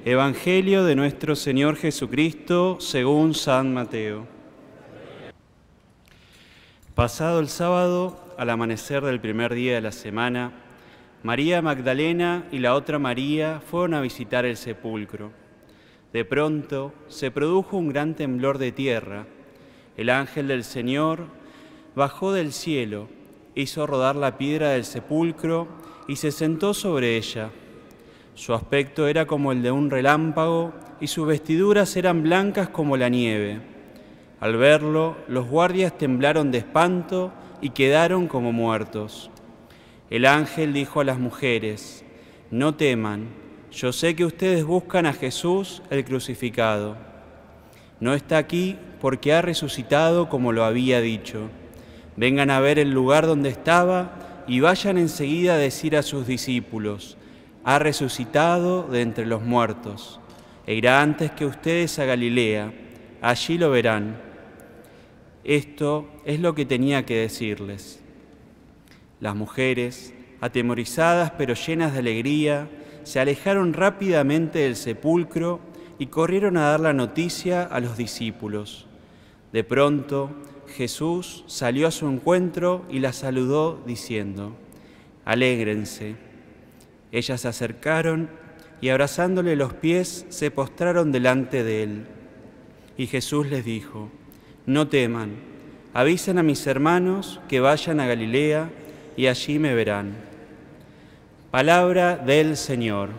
Evangelio 0.05 0.86
de 0.86 0.95
nuestro 0.95 1.36
Señor 1.36 1.75
Jesucristo 1.75 2.78
según 2.80 3.34
San 3.34 3.73
Mateo. 3.73 4.28
Pasado 6.93 7.39
el 7.39 7.47
sábado, 7.47 8.23
al 8.38 8.51
amanecer 8.51 9.03
del 9.03 9.19
primer 9.19 9.55
día 9.55 9.73
de 9.73 9.82
la 9.82 9.91
semana, 9.91 10.51
María 11.23 11.63
Magdalena 11.63 12.45
y 12.51 12.59
la 12.59 12.75
otra 12.75 12.99
María 12.99 13.59
fueron 13.59 13.95
a 13.95 14.01
visitar 14.01 14.45
el 14.45 14.55
sepulcro. 14.55 15.32
De 16.13 16.25
pronto 16.25 16.93
se 17.07 17.32
produjo 17.32 17.75
un 17.78 17.89
gran 17.89 18.13
temblor 18.13 18.59
de 18.59 18.71
tierra. 18.71 19.25
El 19.97 20.11
ángel 20.11 20.47
del 20.47 20.63
Señor 20.63 21.25
bajó 21.95 22.34
del 22.34 22.53
cielo, 22.53 23.09
hizo 23.55 23.88
rodar 23.88 24.15
la 24.15 24.38
piedra 24.38 24.69
del 24.69 24.86
sepulcro 24.86 25.86
y 26.08 26.16
se 26.16 26.32
sentó 26.32 26.74
sobre 26.74 27.18
ella. 27.18 27.49
Su 28.34 28.53
aspecto 28.53 29.08
era 29.08 29.26
como 29.26 29.51
el 29.51 29.62
de 29.62 29.72
un 29.72 29.89
relámpago 29.89 30.74
y 31.01 31.08
sus 31.08 31.28
vestiduras 31.28 31.95
eran 31.95 32.24
blancas 32.24 32.70
como 32.70 32.97
la 32.97 33.10
nieve. 33.10 33.60
Al 34.39 34.55
verlo, 34.58 35.18
los 35.28 35.47
guardias 35.47 35.97
temblaron 35.97 36.51
de 36.51 36.60
espanto 36.60 37.32
y 37.62 37.72
quedaron 37.72 38.28
como 38.28 38.51
muertos. 38.51 39.32
El 40.10 40.26
ángel 40.26 40.74
dijo 40.74 41.01
a 41.01 41.03
las 41.03 41.20
mujeres, 41.20 42.05
no 42.51 42.76
teman, 42.76 43.28
yo 43.72 43.91
sé 43.91 44.16
que 44.16 44.26
ustedes 44.26 44.64
buscan 44.64 45.05
a 45.05 45.14
Jesús 45.14 45.82
el 45.89 46.05
crucificado. 46.05 46.95
No 47.99 48.14
está 48.14 48.38
aquí 48.38 48.78
porque 49.01 49.34
ha 49.34 49.41
resucitado 49.41 50.30
como 50.30 50.51
lo 50.51 50.64
había 50.64 51.01
dicho. 51.01 51.49
Vengan 52.16 52.51
a 52.51 52.60
ver 52.60 52.80
el 52.80 52.91
lugar 52.91 53.26
donde 53.26 53.49
estaba 53.49 54.26
y 54.48 54.62
vayan 54.62 54.98
enseguida 54.98 55.56
a 55.56 55.58
decir 55.58 55.95
a 55.98 56.04
sus 56.04 56.26
discípulos, 56.26 57.18
ha 57.64 57.80
resucitado 57.80 58.84
de 58.84 59.02
entre 59.02 59.26
los 59.26 59.43
muertos, 59.43 60.20
e 60.66 60.74
irá 60.74 61.02
antes 61.02 61.32
que 61.32 61.45
ustedes 61.45 62.00
a 62.00 62.06
Galilea, 62.06 62.74
allí 63.22 63.58
lo 63.58 63.70
verán. 63.70 64.22
Esto 65.43 66.08
es 66.26 66.39
lo 66.39 66.56
que 66.56 66.66
tenía 66.66 67.06
que 67.06 67.18
decirles. 67.18 68.02
Las 69.20 69.36
mujeres, 69.36 70.14
atemorizadas 70.41 71.32
pero 71.32 71.54
llenas 71.54 71.93
de 71.93 72.00
alegría, 72.00 72.70
se 73.04 73.20
alejaron 73.20 73.74
rápidamente 73.74 74.60
del 74.60 74.76
sepulcro 74.76 75.60
y 76.00 76.08
corrieron 76.08 76.58
a 76.58 76.70
dar 76.70 76.80
la 76.80 76.93
noticia 76.93 77.64
a 77.64 77.80
los 77.80 77.98
discípulos. 77.98 78.86
De 79.52 79.64
pronto, 79.64 80.30
Jesús 80.78 81.43
salió 81.47 81.88
a 81.88 81.91
su 81.91 82.07
encuentro 82.07 82.86
y 82.91 82.99
las 82.99 83.15
saludó 83.15 83.82
diciendo, 83.88 84.55
Alégrense. 85.25 86.15
Ellas 87.11 87.41
se 87.41 87.47
acercaron 87.47 88.30
y 88.80 88.89
abrazándole 88.89 89.55
los 89.55 89.73
pies 89.73 90.28
se 90.30 90.51
postraron 90.51 91.11
delante 91.11 91.63
de 91.63 91.82
él. 91.82 92.05
Y 92.95 93.07
Jesús 93.07 93.47
les 93.47 93.65
dijo, 93.65 94.09
No 94.67 94.88
teman, 94.88 95.38
avisen 95.95 96.38
a 96.38 96.43
mis 96.43 96.67
hermanos 96.67 97.39
que 97.49 97.59
vayan 97.59 97.99
a 97.99 98.05
Galilea 98.05 98.69
y 99.15 99.25
allí 99.25 99.57
me 99.57 99.73
verán. 99.73 100.15
Palabra 101.49 102.17
del 102.17 102.55
Señor. 102.55 103.09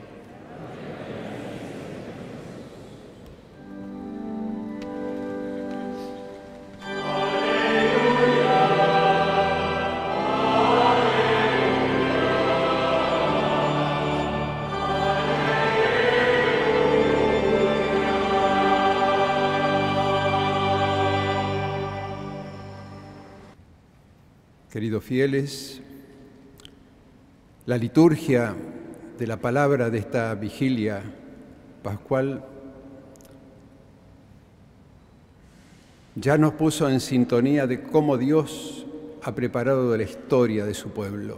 Fieles, 24.96 25.82
la 27.66 27.76
liturgia 27.76 28.56
de 29.18 29.26
la 29.26 29.36
palabra 29.36 29.90
de 29.90 29.98
esta 29.98 30.34
vigilia 30.34 31.02
pascual 31.82 32.42
ya 36.14 36.38
nos 36.38 36.54
puso 36.54 36.88
en 36.88 37.00
sintonía 37.00 37.66
de 37.66 37.82
cómo 37.82 38.16
Dios 38.16 38.86
ha 39.22 39.34
preparado 39.34 39.94
la 39.94 40.02
historia 40.02 40.64
de 40.64 40.72
su 40.72 40.88
pueblo. 40.88 41.36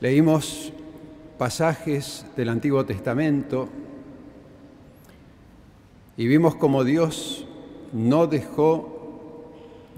Leímos 0.00 0.72
pasajes 1.36 2.24
del 2.36 2.48
Antiguo 2.48 2.86
Testamento 2.86 3.68
y 6.16 6.28
vimos 6.28 6.54
cómo 6.54 6.84
Dios 6.84 7.44
no 7.92 8.28
dejó 8.28 8.93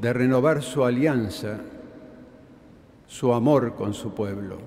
de 0.00 0.12
renovar 0.12 0.62
su 0.62 0.84
alianza, 0.84 1.58
su 3.06 3.32
amor 3.32 3.74
con 3.74 3.94
su 3.94 4.14
pueblo. 4.14 4.58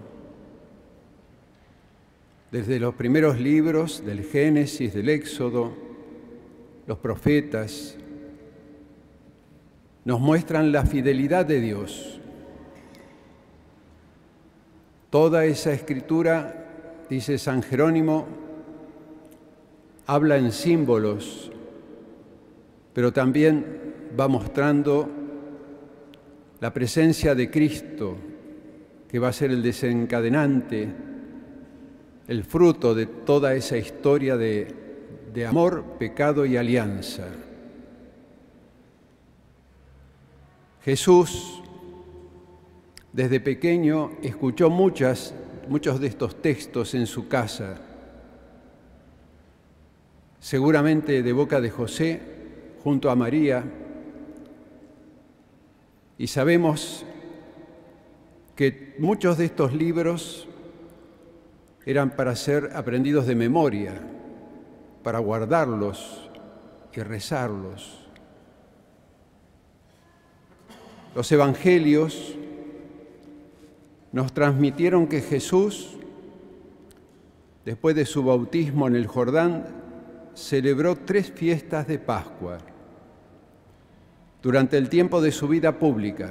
Desde 2.52 2.80
los 2.80 2.96
primeros 2.96 3.40
libros 3.40 4.04
del 4.04 4.24
Génesis, 4.24 4.94
del 4.94 5.10
Éxodo, 5.10 5.72
los 6.88 6.98
profetas 6.98 7.96
nos 10.04 10.20
muestran 10.20 10.72
la 10.72 10.86
fidelidad 10.86 11.46
de 11.46 11.62
Dios. 11.62 12.20
Toda 15.12 15.46
esa 15.46 15.72
escritura, 15.72 17.06
dice 17.08 17.38
San 17.38 17.62
Jerónimo, 17.62 18.26
habla 20.08 20.38
en 20.38 20.52
símbolos, 20.52 21.52
pero 22.94 23.14
también 23.14 23.66
va 24.20 24.28
mostrando 24.28 25.19
la 26.60 26.74
presencia 26.74 27.36
de 27.36 27.50
Cristo, 27.50 28.18
que 29.08 29.20
va 29.20 29.30
a 29.30 29.34
ser 29.34 29.52
el 29.52 29.64
desencadenante, 29.64 30.88
el 32.28 32.44
fruto 32.44 32.94
de 32.94 33.06
toda 33.06 33.56
esa 33.56 33.78
historia 33.78 34.38
de, 34.38 34.68
de 35.34 35.46
amor, 35.46 35.84
pecado 35.98 36.46
y 36.46 36.58
alianza. 36.58 37.28
Jesús, 40.84 41.62
desde 43.14 43.40
pequeño, 43.40 44.12
escuchó 44.22 44.70
muchas, 44.70 45.34
muchos 45.68 46.00
de 46.00 46.08
estos 46.08 46.42
textos 46.42 46.94
en 46.94 47.08
su 47.08 47.28
casa, 47.28 47.82
seguramente 50.40 51.24
de 51.24 51.34
boca 51.34 51.62
de 51.62 51.70
José, 51.70 52.22
junto 52.84 53.10
a 53.10 53.16
María, 53.16 53.64
Y 56.20 56.28
sabemos 56.28 57.06
que 58.58 58.94
muchos 59.00 59.38
de 59.38 59.46
estos 59.46 59.74
libros 59.74 60.50
eran 61.86 62.10
para 62.10 62.36
ser 62.36 62.72
aprendidos 62.76 63.26
de 63.26 63.36
memoria, 63.36 63.94
para 65.02 65.20
guardarlos 65.20 66.30
y 66.94 67.00
rezarlos. 67.00 68.06
Los 71.16 71.32
evangelios 71.32 72.36
nos 74.12 74.34
transmitieron 74.34 75.08
que 75.08 75.22
Jesús, 75.22 75.98
después 77.64 77.96
de 77.96 78.06
su 78.06 78.26
bautismo 78.26 78.90
en 78.90 78.98
el 78.98 79.08
Jordán, 79.08 79.68
celebró 80.34 80.98
tres 80.98 81.32
fiestas 81.32 81.88
de 81.88 81.98
Pascua 81.98 82.58
durante 84.42 84.78
el 84.78 84.90
tiempo 84.90 85.22
de 85.22 85.32
su 85.32 85.48
vida 85.48 85.78
pública. 85.80 86.30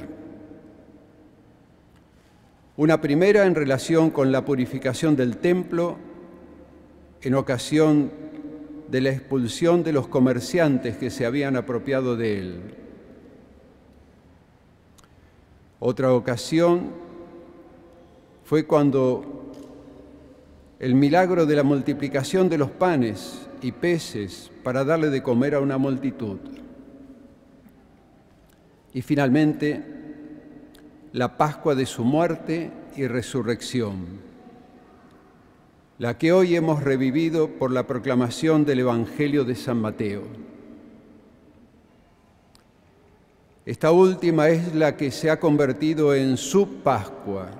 Una 2.76 3.00
primera 3.00 3.44
en 3.44 3.54
relación 3.54 4.10
con 4.10 4.30
la 4.30 4.44
purificación 4.44 5.16
del 5.16 5.38
templo 5.38 5.96
en 7.20 7.34
ocasión 7.34 8.10
de 8.88 9.00
la 9.00 9.10
expulsión 9.10 9.82
de 9.82 9.92
los 9.92 10.08
comerciantes 10.08 10.96
que 10.96 11.10
se 11.10 11.26
habían 11.26 11.56
apropiado 11.56 12.16
de 12.16 12.38
él. 12.38 12.60
Otra 15.80 16.12
ocasión 16.12 16.90
fue 18.44 18.64
cuando 18.64 19.52
el 20.78 20.94
milagro 20.94 21.44
de 21.44 21.56
la 21.56 21.64
multiplicación 21.64 22.48
de 22.48 22.58
los 22.58 22.70
panes 22.70 23.48
y 23.60 23.72
peces 23.72 24.50
para 24.62 24.84
darle 24.84 25.10
de 25.10 25.22
comer 25.22 25.54
a 25.54 25.60
una 25.60 25.76
multitud. 25.76 26.38
Y 28.94 29.02
finalmente, 29.02 29.82
la 31.12 31.36
Pascua 31.36 31.74
de 31.74 31.86
su 31.86 32.04
muerte 32.04 32.70
y 32.96 33.06
resurrección, 33.06 34.06
la 35.98 36.16
que 36.16 36.32
hoy 36.32 36.56
hemos 36.56 36.82
revivido 36.82 37.48
por 37.48 37.70
la 37.70 37.86
proclamación 37.86 38.64
del 38.64 38.80
Evangelio 38.80 39.44
de 39.44 39.54
San 39.54 39.80
Mateo. 39.80 40.22
Esta 43.66 43.92
última 43.92 44.48
es 44.48 44.74
la 44.74 44.96
que 44.96 45.10
se 45.10 45.30
ha 45.30 45.38
convertido 45.38 46.14
en 46.14 46.36
su 46.36 46.82
Pascua 46.82 47.50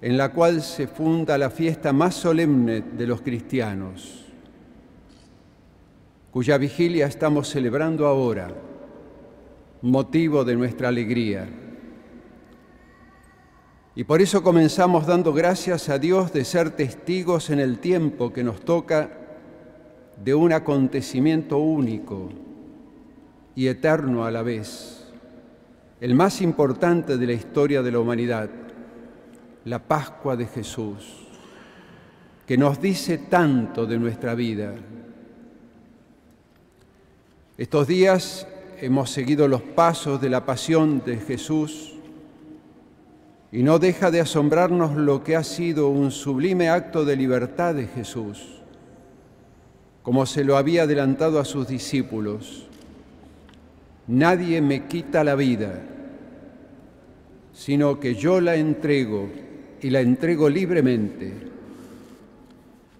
en 0.00 0.16
la 0.16 0.32
cual 0.32 0.62
se 0.62 0.86
funda 0.86 1.36
la 1.36 1.50
fiesta 1.50 1.92
más 1.92 2.14
solemne 2.14 2.80
de 2.80 3.06
los 3.06 3.20
cristianos, 3.20 4.24
cuya 6.30 6.56
vigilia 6.56 7.06
estamos 7.06 7.48
celebrando 7.48 8.06
ahora, 8.06 8.52
motivo 9.82 10.44
de 10.44 10.56
nuestra 10.56 10.88
alegría. 10.88 11.48
Y 13.94 14.04
por 14.04 14.22
eso 14.22 14.42
comenzamos 14.42 15.06
dando 15.06 15.32
gracias 15.32 15.88
a 15.88 15.98
Dios 15.98 16.32
de 16.32 16.44
ser 16.44 16.70
testigos 16.70 17.50
en 17.50 17.58
el 17.58 17.78
tiempo 17.78 18.32
que 18.32 18.44
nos 18.44 18.60
toca 18.60 19.10
de 20.22 20.34
un 20.34 20.52
acontecimiento 20.52 21.58
único 21.58 22.28
y 23.54 23.66
eterno 23.66 24.24
a 24.24 24.30
la 24.30 24.42
vez, 24.42 25.10
el 26.00 26.14
más 26.14 26.40
importante 26.42 27.16
de 27.16 27.26
la 27.26 27.32
historia 27.32 27.82
de 27.82 27.92
la 27.92 27.98
humanidad 27.98 28.50
la 29.68 29.78
Pascua 29.78 30.34
de 30.34 30.46
Jesús, 30.46 31.26
que 32.46 32.56
nos 32.56 32.80
dice 32.80 33.18
tanto 33.18 33.86
de 33.86 33.98
nuestra 33.98 34.34
vida. 34.34 34.74
Estos 37.56 37.86
días 37.86 38.46
hemos 38.80 39.10
seguido 39.10 39.48
los 39.48 39.62
pasos 39.62 40.20
de 40.20 40.30
la 40.30 40.44
pasión 40.44 41.02
de 41.04 41.16
Jesús 41.16 41.94
y 43.50 43.62
no 43.62 43.78
deja 43.78 44.10
de 44.10 44.20
asombrarnos 44.20 44.96
lo 44.96 45.24
que 45.24 45.36
ha 45.36 45.42
sido 45.42 45.88
un 45.88 46.10
sublime 46.10 46.68
acto 46.68 47.04
de 47.04 47.16
libertad 47.16 47.74
de 47.74 47.86
Jesús, 47.86 48.60
como 50.02 50.26
se 50.26 50.44
lo 50.44 50.56
había 50.56 50.82
adelantado 50.82 51.40
a 51.40 51.44
sus 51.44 51.66
discípulos. 51.66 52.66
Nadie 54.06 54.60
me 54.60 54.86
quita 54.86 55.24
la 55.24 55.34
vida, 55.34 55.80
sino 57.52 57.98
que 58.00 58.14
yo 58.14 58.40
la 58.40 58.56
entrego 58.56 59.28
y 59.80 59.90
la 59.90 60.00
entrego 60.00 60.48
libremente. 60.48 61.32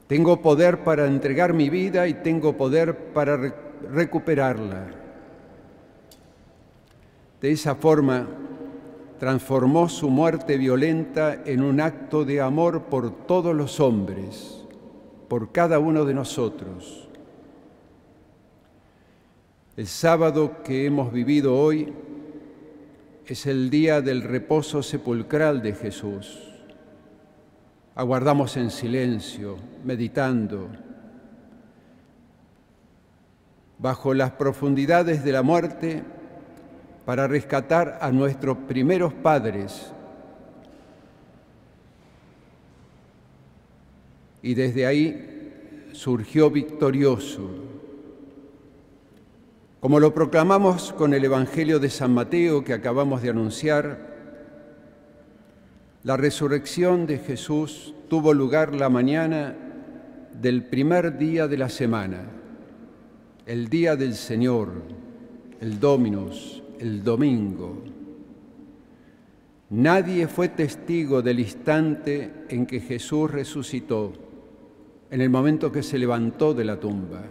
Tengo 0.07 0.41
poder 0.41 0.79
para 0.85 1.07
entregar 1.07 1.53
mi 1.53 1.69
vida 1.69 2.09
y 2.09 2.15
tengo 2.15 2.57
poder 2.57 2.97
para 3.13 3.37
recuperarla. 3.93 4.98
De 7.41 7.53
esa 7.53 7.75
forma, 7.75 8.27
transformó 9.19 9.89
su 9.89 10.11
muerte 10.11 10.57
violenta 10.57 11.43
en 11.45 11.63
un 11.63 11.81
acto 11.81 12.25
de 12.25 12.41
amor 12.41 12.85
por 12.85 13.27
todos 13.27 13.55
los 13.55 13.81
hombres, 13.81 14.65
por 15.29 15.53
cada 15.53 15.79
uno 15.79 16.05
de 16.05 16.15
nosotros. 16.15 17.09
El 19.77 19.87
sábado 19.87 20.63
que 20.65 20.87
hemos 20.87 21.13
vivido 21.13 21.57
hoy 21.57 21.93
es 23.27 23.47
el 23.47 23.71
día 23.71 24.01
del 24.01 24.23
reposo 24.23 24.83
sepulcral 24.83 25.63
de 25.63 25.75
Jesús 25.75 26.49
aguardamos 27.99 28.57
en 28.57 28.71
silencio, 28.71 29.57
meditando, 29.85 30.69
bajo 33.77 34.15
las 34.15 34.31
profundidades 34.31 35.25
de 35.25 35.33
la 35.33 35.43
muerte 35.43 36.05
para 37.09 37.27
rescatar 37.27 38.01
a 38.03 38.13
nuestros 38.13 38.59
primeros 38.69 39.15
padres 39.15 39.91
y 44.43 44.53
desde 44.53 44.85
ahí 44.85 45.89
surgió 45.93 46.51
victorioso. 46.51 47.49
Como 49.81 50.01
lo 50.01 50.13
proclamamos 50.13 50.93
con 50.93 51.15
el 51.15 51.25
Evangelio 51.25 51.79
de 51.79 51.89
San 51.89 52.13
Mateo 52.13 52.63
que 52.63 52.75
acabamos 52.75 53.23
de 53.23 53.31
anunciar, 53.31 53.99
la 56.05 56.19
resurrección 56.19 57.07
de 57.07 57.21
Jesús 57.21 57.95
tuvo 58.11 58.35
lugar 58.35 58.75
la 58.75 58.91
mañana 58.91 59.57
del 60.43 60.63
primer 60.63 61.17
día 61.17 61.49
de 61.49 61.57
la 61.57 61.71
semana, 61.71 62.21
el 63.47 63.69
día 63.71 63.97
del 63.97 64.15
Señor, 64.15 64.73
el 65.63 65.81
Dominus, 65.81 66.58
el 66.81 67.03
domingo. 67.03 67.83
Nadie 69.71 70.29
fue 70.29 70.49
testigo 70.49 71.21
del 71.21 71.41
instante 71.41 72.45
en 72.49 72.67
que 72.67 72.81
Jesús 72.81 73.31
resucitó, 73.31 74.13
en 75.11 75.21
el 75.21 75.31
momento 75.31 75.73
que 75.73 75.83
se 75.83 75.99
levantó 75.99 76.55
de 76.55 76.65
la 76.65 76.79
tumba. 76.79 77.23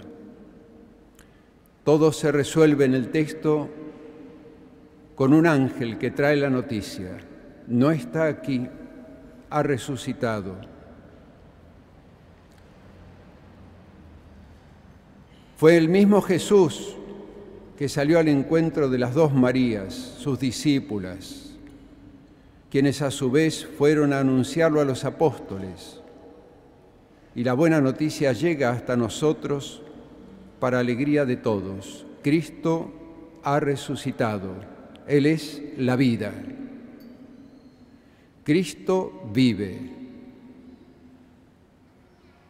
Todo 1.84 2.12
se 2.12 2.32
resuelve 2.32 2.86
en 2.86 2.94
el 2.94 3.10
texto 3.10 3.70
con 5.16 5.34
un 5.34 5.48
ángel 5.48 5.98
que 5.98 6.12
trae 6.12 6.36
la 6.36 6.50
noticia 6.50 7.18
no 7.68 7.92
está 7.92 8.28
aquí, 8.28 8.68
ha 9.50 9.62
resucitado. 9.62 10.56
Fue 15.58 15.76
el 15.76 15.90
mismo 15.90 16.22
Jesús 16.22 16.96
que 17.78 17.88
salió 17.88 18.18
al 18.18 18.28
encuentro 18.28 18.90
de 18.90 18.98
las 18.98 19.14
dos 19.14 19.34
Marías, 19.34 19.94
sus 19.94 20.40
discípulas, 20.40 21.52
quienes 22.72 23.04
a 23.04 23.12
su 23.12 23.30
vez 23.30 23.68
fueron 23.78 24.14
a 24.14 24.20
anunciarlo 24.20 24.82
a 24.82 24.86
los 24.86 25.06
apóstoles. 25.06 26.02
Y 27.36 27.44
la 27.44 27.54
buena 27.54 27.80
noticia 27.80 28.34
llega 28.34 28.72
hasta 28.72 28.98
nosotros 28.98 29.84
para 30.60 30.80
alegría 30.80 31.24
de 31.24 31.38
todos. 31.38 32.06
Cristo 32.24 32.92
ha 33.44 33.60
resucitado. 33.60 34.56
Él 35.08 35.28
es 35.28 35.62
la 35.78 35.96
vida. 35.96 36.34
Cristo 38.44 39.30
vive. 39.32 39.80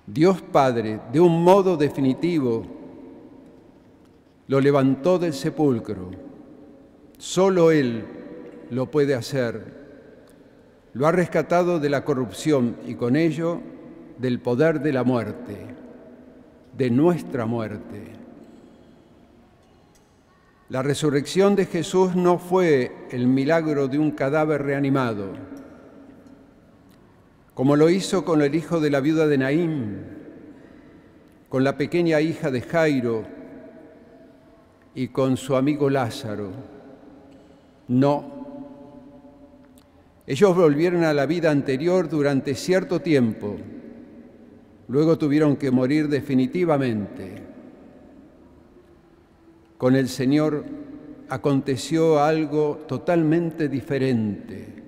Dios 0.06 0.42
Padre, 0.42 1.02
de 1.12 1.20
un 1.20 1.44
modo 1.44 1.76
definitivo, 1.76 2.77
lo 4.48 4.62
levantó 4.62 5.20
del 5.20 5.34
sepulcro. 5.34 6.12
Solo 7.18 7.72
Él 7.72 8.06
lo 8.70 8.92
puede 8.92 9.16
hacer. 9.16 9.76
Lo 10.94 11.08
ha 11.08 11.12
rescatado 11.12 11.80
de 11.80 11.90
la 11.90 12.04
corrupción 12.04 12.78
y 12.86 12.96
con 12.96 13.16
ello 13.16 13.60
del 14.18 14.40
poder 14.40 14.82
de 14.82 14.94
la 14.94 15.04
muerte, 15.04 15.58
de 16.76 16.90
nuestra 16.90 17.46
muerte. 17.46 18.14
La 20.70 20.82
resurrección 20.82 21.56
de 21.56 21.66
Jesús 21.66 22.16
no 22.16 22.40
fue 22.40 22.92
el 23.12 23.28
milagro 23.28 23.88
de 23.88 24.00
un 24.00 24.12
cadáver 24.12 24.64
reanimado 24.64 25.34
como 27.58 27.76
lo 27.76 27.90
hizo 27.90 28.24
con 28.24 28.44
el 28.44 28.54
hijo 28.54 28.80
de 28.80 28.92
la 28.92 29.00
viuda 29.00 29.26
de 29.26 29.40
Naín, 29.40 29.98
con 31.50 31.64
la 31.64 31.76
pequeña 31.76 32.22
hija 32.22 32.52
de 32.52 32.62
Jairo 32.62 33.26
y 34.98 35.10
con 35.10 35.38
su 35.38 35.56
amigo 35.56 35.92
Lázaro. 35.92 36.50
No. 37.88 38.26
Ellos 40.26 40.56
volvieron 40.56 41.04
a 41.04 41.14
la 41.14 41.28
vida 41.28 41.52
anterior 41.52 42.10
durante 42.10 42.56
cierto 42.56 43.00
tiempo, 43.00 43.58
luego 44.88 45.16
tuvieron 45.20 45.56
que 45.56 45.70
morir 45.70 46.08
definitivamente. 46.08 47.44
Con 49.78 49.96
el 49.96 50.10
Señor 50.10 50.66
aconteció 51.30 52.24
algo 52.24 52.80
totalmente 52.88 53.70
diferente. 53.70 54.84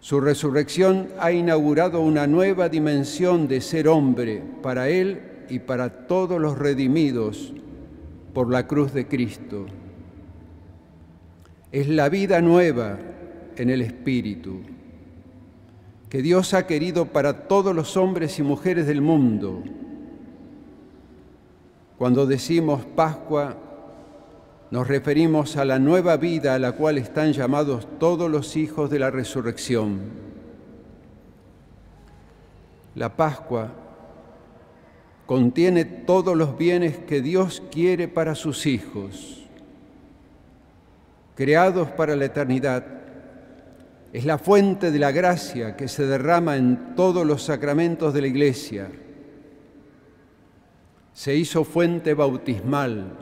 Su 0.00 0.20
resurrección 0.20 1.08
ha 1.18 1.32
inaugurado 1.32 2.02
una 2.02 2.26
nueva 2.26 2.68
dimensión 2.68 3.48
de 3.48 3.62
ser 3.62 3.88
hombre 3.88 4.42
para 4.62 4.90
Él 4.90 5.46
y 5.48 5.60
para 5.60 6.06
todos 6.06 6.38
los 6.38 6.58
redimidos 6.58 7.54
por 8.38 8.52
la 8.52 8.68
cruz 8.68 8.92
de 8.92 9.08
Cristo. 9.08 9.66
Es 11.72 11.88
la 11.88 12.08
vida 12.08 12.40
nueva 12.40 12.96
en 13.56 13.68
el 13.68 13.82
Espíritu 13.82 14.60
que 16.08 16.22
Dios 16.22 16.54
ha 16.54 16.64
querido 16.64 17.06
para 17.06 17.48
todos 17.48 17.74
los 17.74 17.96
hombres 17.96 18.38
y 18.38 18.44
mujeres 18.44 18.86
del 18.86 19.00
mundo. 19.00 19.64
Cuando 21.98 22.26
decimos 22.26 22.84
Pascua, 22.84 23.56
nos 24.70 24.86
referimos 24.86 25.56
a 25.56 25.64
la 25.64 25.80
nueva 25.80 26.16
vida 26.16 26.54
a 26.54 26.60
la 26.60 26.70
cual 26.70 26.96
están 26.98 27.32
llamados 27.32 27.88
todos 27.98 28.30
los 28.30 28.56
hijos 28.56 28.88
de 28.88 29.00
la 29.00 29.10
resurrección. 29.10 29.98
La 32.94 33.16
Pascua 33.16 33.87
contiene 35.28 35.84
todos 35.84 36.34
los 36.34 36.56
bienes 36.56 36.96
que 36.96 37.20
Dios 37.20 37.62
quiere 37.70 38.08
para 38.08 38.34
sus 38.34 38.64
hijos, 38.64 39.46
creados 41.34 41.90
para 41.90 42.16
la 42.16 42.24
eternidad. 42.24 42.86
Es 44.10 44.24
la 44.24 44.38
fuente 44.38 44.90
de 44.90 44.98
la 44.98 45.12
gracia 45.12 45.76
que 45.76 45.86
se 45.86 46.06
derrama 46.06 46.56
en 46.56 46.94
todos 46.96 47.26
los 47.26 47.42
sacramentos 47.42 48.14
de 48.14 48.22
la 48.22 48.26
Iglesia. 48.26 48.90
Se 51.12 51.36
hizo 51.36 51.62
fuente 51.62 52.14
bautismal, 52.14 53.12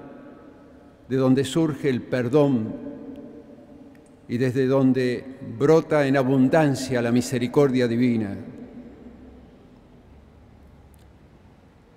de 1.08 1.16
donde 1.16 1.44
surge 1.44 1.88
el 1.88 2.02
perdón 2.02 2.72
y 4.28 4.38
desde 4.38 4.66
donde 4.66 5.24
brota 5.58 6.06
en 6.06 6.16
abundancia 6.16 7.02
la 7.02 7.10
misericordia 7.10 7.88
divina. 7.88 8.36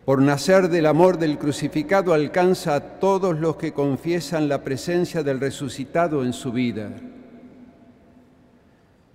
Por 0.10 0.24
nacer 0.24 0.70
del 0.70 0.88
amor 0.88 1.20
del 1.20 1.38
crucificado 1.38 2.16
alcanza 2.16 2.74
a 2.74 2.80
todos 2.80 3.40
los 3.40 3.58
que 3.58 3.74
confiesan 3.74 4.50
la 4.50 4.64
presencia 4.64 5.22
del 5.22 5.40
resucitado 5.40 6.26
en 6.26 6.34
su 6.34 6.52
vida. 6.52 6.90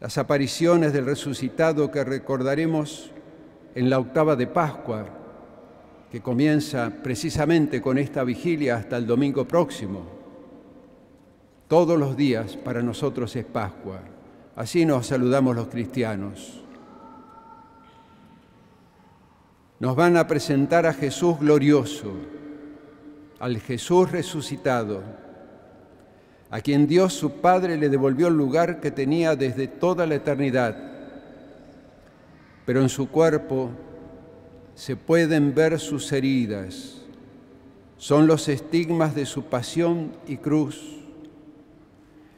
Las 0.00 0.18
apariciones 0.18 0.92
del 0.92 1.06
resucitado 1.06 1.90
que 1.90 2.04
recordaremos 2.04 3.10
en 3.74 3.90
la 3.90 3.98
octava 3.98 4.36
de 4.36 4.46
Pascua, 4.46 5.06
que 6.12 6.20
comienza 6.20 6.92
precisamente 7.02 7.82
con 7.82 7.98
esta 7.98 8.22
vigilia 8.22 8.76
hasta 8.76 8.96
el 8.96 9.04
domingo 9.04 9.48
próximo. 9.48 10.06
Todos 11.66 11.98
los 11.98 12.16
días 12.16 12.56
para 12.56 12.84
nosotros 12.84 13.34
es 13.34 13.44
Pascua. 13.44 13.98
Así 14.54 14.86
nos 14.86 15.08
saludamos 15.08 15.56
los 15.56 15.66
cristianos. 15.66 16.63
Nos 19.84 19.96
van 19.96 20.16
a 20.16 20.26
presentar 20.26 20.86
a 20.86 20.94
Jesús 20.94 21.38
glorioso, 21.38 22.10
al 23.38 23.58
Jesús 23.58 24.10
resucitado, 24.10 25.02
a 26.48 26.62
quien 26.62 26.86
Dios 26.86 27.12
su 27.12 27.42
Padre 27.42 27.76
le 27.76 27.90
devolvió 27.90 28.28
el 28.28 28.34
lugar 28.34 28.80
que 28.80 28.90
tenía 28.90 29.36
desde 29.36 29.68
toda 29.68 30.06
la 30.06 30.14
eternidad, 30.14 30.74
pero 32.64 32.80
en 32.80 32.88
su 32.88 33.10
cuerpo 33.10 33.72
se 34.74 34.96
pueden 34.96 35.54
ver 35.54 35.78
sus 35.78 36.10
heridas, 36.12 37.02
son 37.98 38.26
los 38.26 38.48
estigmas 38.48 39.14
de 39.14 39.26
su 39.26 39.44
pasión 39.44 40.12
y 40.26 40.38
cruz. 40.38 40.96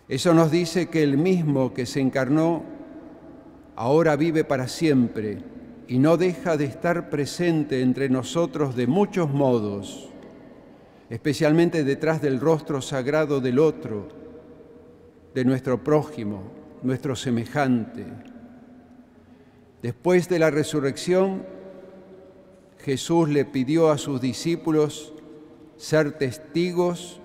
Eso 0.09 0.35
nos 0.35 0.51
dice 0.51 0.89
que 0.89 1.05
el 1.05 1.17
mismo 1.17 1.73
que 1.73 1.87
se 1.87 2.01
encarnó 2.01 2.65
ahora 3.77 4.17
vive 4.17 4.43
para 4.43 4.67
siempre 4.67 5.55
y 5.89 5.99
no 5.99 6.17
deja 6.17 6.57
de 6.57 6.65
estar 6.65 7.11
presente 7.11 7.81
entre 7.81 8.09
nosotros 8.09 8.75
de 8.75 8.87
muchos 8.87 9.31
modos, 9.31 10.09
especialmente 11.11 11.85
detrás 11.85 12.21
del 12.21 12.41
rostro 12.41 12.83
sagrado 12.83 13.41
del 13.41 13.59
otro, 13.59 14.09
de 15.35 15.45
nuestro 15.45 15.83
prójimo, 15.85 16.43
nuestro 16.83 17.15
semejante. 17.15 18.05
Después 19.83 20.29
de 20.29 20.39
la 20.39 20.51
resurrección, 20.51 21.45
Jesús 22.79 23.29
le 23.29 23.45
pidió 23.45 23.91
a 23.91 23.99
sus 23.99 24.21
discípulos 24.21 25.13
ser 25.77 26.13
testigos 26.13 27.21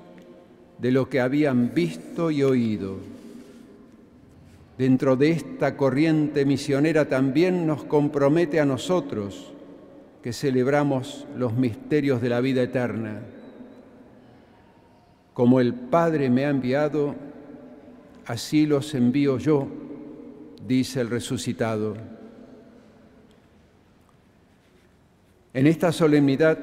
de 0.78 0.92
lo 0.92 1.10
que 1.10 1.20
habían 1.20 1.74
visto 1.74 2.32
y 2.32 2.44
oído. 2.44 2.98
Dentro 4.78 5.16
de 5.16 5.32
esta 5.32 5.78
corriente 5.78 6.46
misionera 6.46 7.08
también 7.08 7.68
nos 7.68 7.84
compromete 7.84 8.60
a 8.60 8.66
nosotros 8.66 9.54
que 10.24 10.34
celebramos 10.34 11.28
los 11.36 11.54
misterios 11.54 12.22
de 12.22 12.30
la 12.30 12.42
vida 12.42 12.62
eterna. 12.62 13.22
Como 15.34 15.60
el 15.60 15.74
Padre 15.74 16.30
me 16.30 16.46
ha 16.46 16.50
enviado, 16.50 17.16
así 18.26 18.66
los 18.66 18.94
envío 18.94 19.38
yo, 19.38 19.68
dice 20.68 21.02
el 21.02 21.10
resucitado. 21.10 21.96
En 25.54 25.68
esta 25.68 25.92
solemnidad 25.92 26.58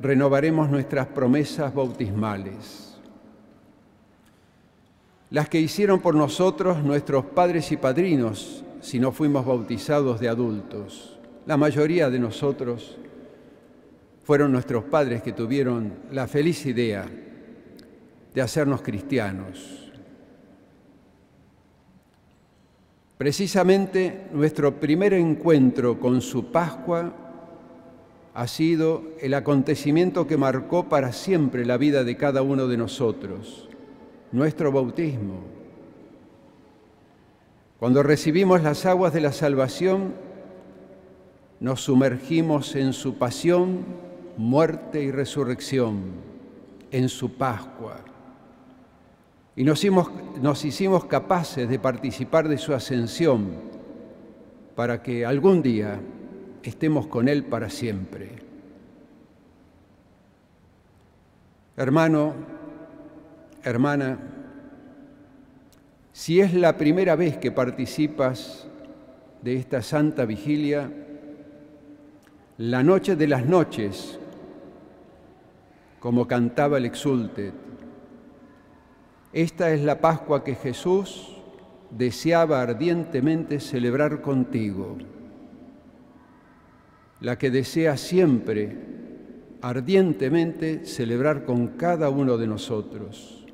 renovaremos 0.00 0.70
nuestras 0.70 1.06
promesas 1.08 1.74
bautismales, 1.74 2.85
las 5.30 5.48
que 5.48 5.60
hicieron 5.60 6.00
por 6.00 6.14
nosotros 6.14 6.82
nuestros 6.82 7.24
padres 7.26 7.72
y 7.72 7.76
padrinos 7.76 8.64
si 8.80 9.00
no 9.00 9.12
fuimos 9.12 9.44
bautizados 9.44 10.20
de 10.20 10.28
adultos. 10.28 11.18
La 11.46 11.56
mayoría 11.56 12.10
de 12.10 12.18
nosotros 12.18 12.96
fueron 14.24 14.52
nuestros 14.52 14.84
padres 14.84 15.22
que 15.22 15.32
tuvieron 15.32 15.92
la 16.12 16.26
feliz 16.26 16.66
idea 16.66 17.08
de 18.34 18.42
hacernos 18.42 18.82
cristianos. 18.82 19.92
Precisamente 23.18 24.26
nuestro 24.32 24.78
primer 24.78 25.14
encuentro 25.14 25.98
con 25.98 26.20
su 26.20 26.52
Pascua 26.52 27.14
ha 28.34 28.46
sido 28.46 29.02
el 29.20 29.32
acontecimiento 29.32 30.26
que 30.26 30.36
marcó 30.36 30.88
para 30.90 31.12
siempre 31.12 31.64
la 31.64 31.78
vida 31.78 32.04
de 32.04 32.18
cada 32.18 32.42
uno 32.42 32.68
de 32.68 32.76
nosotros, 32.76 33.65
nuestro 34.36 34.70
bautismo. 34.70 35.40
Cuando 37.78 38.02
recibimos 38.02 38.62
las 38.62 38.84
aguas 38.84 39.14
de 39.14 39.22
la 39.22 39.32
salvación, 39.32 40.12
nos 41.58 41.80
sumergimos 41.80 42.76
en 42.76 42.92
su 42.92 43.16
pasión, 43.16 43.86
muerte 44.36 45.02
y 45.02 45.10
resurrección, 45.10 46.02
en 46.90 47.08
su 47.08 47.32
Pascua. 47.32 47.96
Y 49.56 49.64
nos 49.64 50.64
hicimos, 50.66 51.06
capaces 51.06 51.66
de 51.66 51.78
participar 51.78 52.46
de 52.46 52.58
su 52.58 52.74
ascensión 52.74 53.52
para 54.74 55.02
que 55.02 55.24
algún 55.24 55.62
día 55.62 55.98
estemos 56.62 57.06
con 57.06 57.26
Él 57.26 57.44
para 57.44 57.70
siempre. 57.70 58.32
Hermano, 61.78 62.55
hermana, 63.66 64.18
si 66.12 66.40
es 66.40 66.54
la 66.54 66.78
primera 66.78 67.16
vez 67.16 67.36
que 67.36 67.50
participas 67.50 68.66
de 69.42 69.56
esta 69.56 69.82
santa 69.82 70.24
vigilia, 70.24 70.90
la 72.58 72.82
noche 72.82 73.16
de 73.16 73.26
las 73.26 73.44
noches, 73.44 74.18
como 76.00 76.26
cantaba 76.26 76.78
el 76.78 76.86
exulte, 76.86 77.52
esta 79.32 79.70
es 79.72 79.82
la 79.82 80.00
Pascua 80.00 80.42
que 80.42 80.54
Jesús 80.54 81.36
deseaba 81.90 82.62
ardientemente 82.62 83.60
celebrar 83.60 84.22
contigo 84.22 84.96
la 87.20 87.38
que 87.38 87.50
desea 87.50 87.96
siempre, 87.96 88.76
ardientemente, 89.62 90.84
celebrar 90.84 91.44
con 91.44 91.68
cada 91.68 92.10
uno 92.10 92.36
de 92.36 92.46
nosotros. 92.46 93.45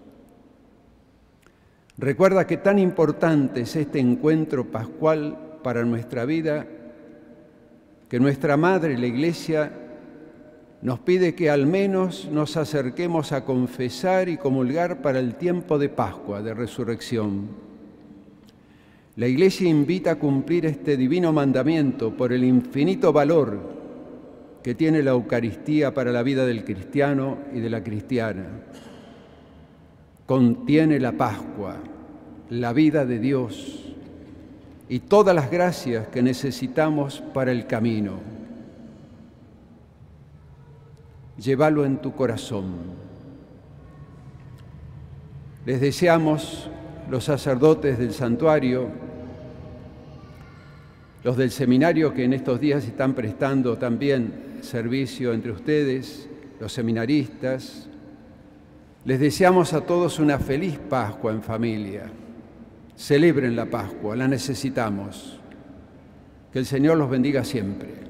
Recuerda 1.99 2.47
que 2.47 2.57
tan 2.57 2.79
importante 2.79 3.63
es 3.63 3.77
este 3.77 3.99
encuentro 3.99 4.71
pascual 4.71 5.59
para 5.63 5.85
nuestra 5.85 6.25
vida, 6.25 6.67
que 8.09 8.19
nuestra 8.19 8.57
Madre, 8.57 8.99
la 8.99 9.07
Iglesia, 9.07 9.73
nos 10.83 10.99
pide 10.99 11.35
que 11.35 11.49
al 11.49 11.67
menos 11.67 12.29
nos 12.33 12.57
acerquemos 12.57 13.33
a 13.33 13.45
confesar 13.45 14.29
y 14.29 14.37
comulgar 14.37 15.01
para 15.01 15.21
el 15.21 15.37
tiempo 15.37 15.79
de 15.79 15.89
Pascua, 15.89 16.43
de 16.43 16.55
resurrección. 16.55 17.49
La 19.15 19.29
Iglesia 19.29 19.69
invita 19.69 20.13
a 20.13 20.19
cumplir 20.19 20.67
este 20.67 20.97
divino 20.97 21.33
mandamiento 21.33 22.17
por 22.17 22.33
el 22.33 22.43
infinito 22.43 23.13
valor 23.13 23.61
que 24.63 24.75
tiene 24.75 25.03
la 25.03 25.11
Eucaristía 25.11 25.93
para 25.93 26.11
la 26.13 26.23
vida 26.23 26.47
del 26.47 26.65
cristiano 26.65 27.39
y 27.55 27.61
de 27.61 27.71
la 27.71 27.85
cristiana. 27.85 28.47
Contiene 30.33 30.99
la 30.99 31.13
Pascua, 31.13 31.77
la 32.49 32.73
vida 32.73 33.05
de 33.05 33.19
Dios 33.19 33.93
y 34.89 35.01
todas 35.01 35.37
las 35.37 35.51
gracias 35.51 36.09
que 36.09 36.23
necesitamos 36.23 37.23
para 37.35 37.53
el 37.53 37.67
camino 37.67 38.15
llévalo 41.37 41.85
en 41.85 41.99
tu 41.99 42.15
corazón. 42.15 42.73
Les 45.67 45.83
deseamos 45.83 46.71
los 47.11 47.25
sacerdotes 47.25 47.99
del 47.99 48.15
santuario, 48.15 48.89
los 51.25 51.37
del 51.37 51.51
seminario 51.51 52.15
que 52.15 52.25
en 52.25 52.33
estos 52.33 52.59
días 52.59 52.87
están 52.87 53.13
prestando 53.13 53.77
también 53.77 54.61
servicio 54.63 55.35
entre 55.35 55.53
ustedes, 55.53 56.27
los 56.59 56.73
seminaristas. 56.73 57.91
Les 59.05 59.19
deseamos 59.19 59.73
a 59.73 59.81
todos 59.81 60.19
una 60.19 60.39
feliz 60.39 60.79
Pascua 60.79 61.33
en 61.33 61.43
familia. 61.43 62.11
Celebren 62.97 63.57
la 63.57 63.67
Pascua, 63.67 64.15
la 64.17 64.29
necesitamos. 64.29 65.39
Que 66.53 66.59
el 66.59 66.67
Señor 66.67 66.99
los 66.99 67.11
bendiga 67.11 67.45
siempre 67.45 68.03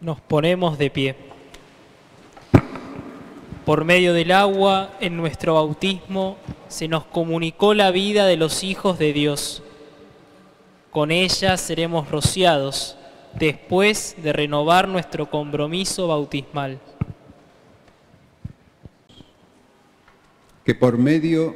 nos 0.00 0.20
ponemos 0.20 0.78
de 0.78 0.90
pie. 0.90 1.14
Por 3.64 3.84
medio 3.84 4.14
del 4.14 4.32
agua, 4.32 4.90
en 5.00 5.16
nuestro 5.16 5.54
bautismo, 5.54 6.36
se 6.68 6.88
nos 6.88 7.04
comunicó 7.04 7.74
la 7.74 7.90
vida 7.90 8.26
de 8.26 8.36
los 8.36 8.64
hijos 8.64 8.98
de 8.98 9.12
Dios. 9.12 9.62
Con 10.90 11.10
ella 11.10 11.56
seremos 11.56 12.10
rociados 12.10 12.96
después 13.34 14.16
de 14.22 14.32
renovar 14.32 14.88
nuestro 14.88 15.30
compromiso 15.30 16.08
bautismal. 16.08 16.80
Que 20.70 20.76
por 20.76 20.98
medio 20.98 21.52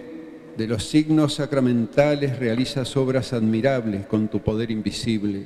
de 0.57 0.67
los 0.67 0.89
signos 0.89 1.35
sacramentales 1.35 2.37
realizas 2.37 2.97
obras 2.97 3.33
admirables 3.33 4.07
con 4.07 4.27
tu 4.27 4.41
poder 4.41 4.73
invisible 4.73 5.45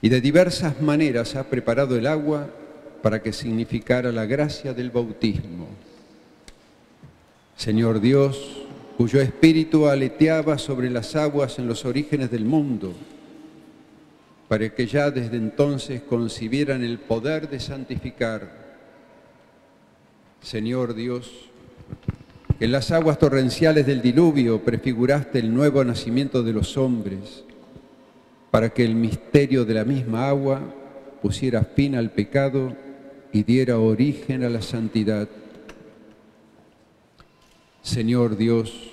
y 0.00 0.08
de 0.08 0.20
diversas 0.20 0.80
maneras 0.80 1.34
ha 1.34 1.50
preparado 1.50 1.96
el 1.96 2.06
agua 2.06 2.48
para 3.02 3.20
que 3.20 3.32
significara 3.32 4.12
la 4.12 4.24
gracia 4.24 4.72
del 4.72 4.92
bautismo. 4.92 5.66
Señor 7.56 8.00
Dios, 8.00 8.68
cuyo 8.96 9.20
espíritu 9.20 9.88
aleteaba 9.88 10.58
sobre 10.58 10.90
las 10.90 11.16
aguas 11.16 11.58
en 11.58 11.66
los 11.66 11.84
orígenes 11.84 12.30
del 12.30 12.44
mundo, 12.44 12.94
para 14.46 14.72
que 14.72 14.86
ya 14.86 15.10
desde 15.10 15.38
entonces 15.38 16.02
concibieran 16.02 16.84
el 16.84 17.00
poder 17.00 17.50
de 17.50 17.58
santificar. 17.58 18.48
Señor 20.40 20.94
Dios, 20.94 21.49
en 22.60 22.72
las 22.72 22.90
aguas 22.90 23.18
torrenciales 23.18 23.86
del 23.86 24.02
diluvio 24.02 24.62
prefiguraste 24.62 25.38
el 25.38 25.54
nuevo 25.54 25.82
nacimiento 25.82 26.42
de 26.42 26.52
los 26.52 26.76
hombres, 26.76 27.44
para 28.50 28.68
que 28.68 28.84
el 28.84 28.94
misterio 28.94 29.64
de 29.64 29.74
la 29.74 29.84
misma 29.84 30.28
agua 30.28 30.60
pusiera 31.22 31.64
fin 31.64 31.94
al 31.94 32.10
pecado 32.10 32.76
y 33.32 33.44
diera 33.44 33.78
origen 33.78 34.44
a 34.44 34.50
la 34.50 34.60
santidad. 34.60 35.28
Señor 37.80 38.36
Dios, 38.36 38.90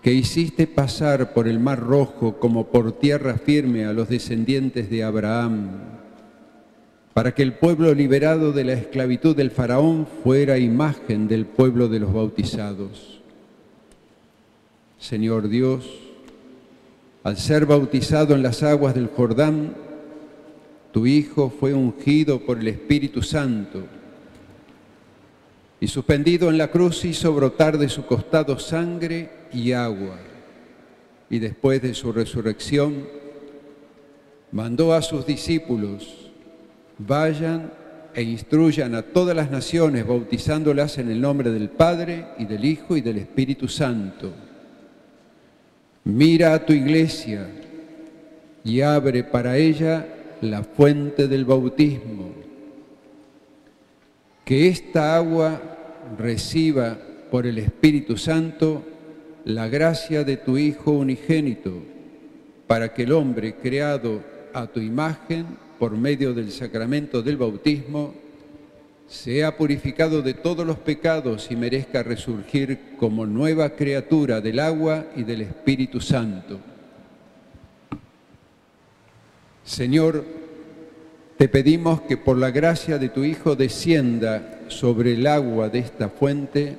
que 0.00 0.12
hiciste 0.12 0.68
pasar 0.68 1.32
por 1.32 1.48
el 1.48 1.58
mar 1.58 1.80
rojo 1.80 2.38
como 2.38 2.68
por 2.68 2.92
tierra 2.92 3.34
firme 3.34 3.84
a 3.84 3.92
los 3.92 4.08
descendientes 4.08 4.90
de 4.90 5.02
Abraham, 5.02 5.70
para 7.14 7.32
que 7.32 7.44
el 7.44 7.54
pueblo 7.54 7.94
liberado 7.94 8.52
de 8.52 8.64
la 8.64 8.72
esclavitud 8.72 9.36
del 9.36 9.52
faraón 9.52 10.06
fuera 10.24 10.58
imagen 10.58 11.28
del 11.28 11.46
pueblo 11.46 11.88
de 11.88 12.00
los 12.00 12.12
bautizados. 12.12 13.20
Señor 14.98 15.48
Dios, 15.48 15.88
al 17.22 17.36
ser 17.36 17.66
bautizado 17.66 18.34
en 18.34 18.42
las 18.42 18.64
aguas 18.64 18.94
del 18.94 19.06
Jordán, 19.06 19.74
tu 20.92 21.06
Hijo 21.06 21.50
fue 21.50 21.72
ungido 21.72 22.40
por 22.40 22.58
el 22.58 22.66
Espíritu 22.68 23.22
Santo 23.22 23.84
y 25.80 25.86
suspendido 25.86 26.50
en 26.50 26.58
la 26.58 26.68
cruz 26.68 27.04
hizo 27.04 27.32
brotar 27.32 27.78
de 27.78 27.88
su 27.88 28.06
costado 28.06 28.58
sangre 28.58 29.30
y 29.52 29.72
agua. 29.72 30.18
Y 31.30 31.38
después 31.38 31.80
de 31.82 31.94
su 31.94 32.12
resurrección, 32.12 33.06
mandó 34.50 34.94
a 34.94 35.02
sus 35.02 35.26
discípulos, 35.26 36.23
vayan 36.98 37.72
e 38.14 38.22
instruyan 38.22 38.94
a 38.94 39.02
todas 39.02 39.34
las 39.34 39.50
naciones, 39.50 40.06
bautizándolas 40.06 40.98
en 40.98 41.10
el 41.10 41.20
nombre 41.20 41.50
del 41.50 41.68
Padre 41.68 42.26
y 42.38 42.44
del 42.44 42.64
Hijo 42.64 42.96
y 42.96 43.00
del 43.00 43.18
Espíritu 43.18 43.68
Santo 43.68 44.32
Mira 46.04 46.52
a 46.52 46.66
tu 46.66 46.74
iglesia 46.74 47.48
y 48.62 48.82
abre 48.82 49.24
para 49.24 49.56
ella 49.56 50.06
la 50.42 50.62
fuente 50.62 51.28
del 51.28 51.46
bautismo. 51.46 52.32
Que 54.44 54.68
esta 54.68 55.16
agua 55.16 55.62
reciba 56.18 56.98
por 57.30 57.46
el 57.46 57.56
Espíritu 57.56 58.18
Santo 58.18 58.82
la 59.46 59.68
gracia 59.68 60.24
de 60.24 60.36
tu 60.36 60.58
Hijo 60.58 60.90
unigénito, 60.90 61.72
para 62.66 62.92
que 62.92 63.04
el 63.04 63.12
hombre 63.12 63.54
creado 63.54 64.20
a 64.52 64.66
tu 64.66 64.80
imagen 64.80 65.46
por 65.78 65.92
medio 65.92 66.34
del 66.34 66.50
sacramento 66.52 67.22
del 67.22 67.36
bautismo 67.36 68.14
sea 69.06 69.56
purificado 69.56 70.22
de 70.22 70.34
todos 70.34 70.66
los 70.66 70.78
pecados 70.78 71.50
y 71.50 71.56
merezca 71.56 72.02
resurgir 72.02 72.96
como 72.98 73.26
nueva 73.26 73.70
criatura 73.70 74.40
del 74.40 74.58
agua 74.58 75.06
y 75.14 75.24
del 75.24 75.42
Espíritu 75.42 76.00
Santo. 76.00 76.58
Señor, 79.64 80.24
te 81.36 81.48
pedimos 81.48 82.02
que 82.02 82.16
por 82.16 82.36
la 82.38 82.50
gracia 82.50 82.98
de 82.98 83.08
tu 83.08 83.24
Hijo 83.24 83.56
descienda 83.56 84.60
sobre 84.68 85.14
el 85.14 85.26
agua 85.26 85.68
de 85.68 85.80
esta 85.80 86.08
fuente 86.08 86.76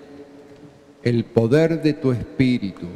el 1.04 1.26
poder 1.26 1.82
de 1.82 1.94
tu 1.94 2.12
Espíritu 2.12 2.88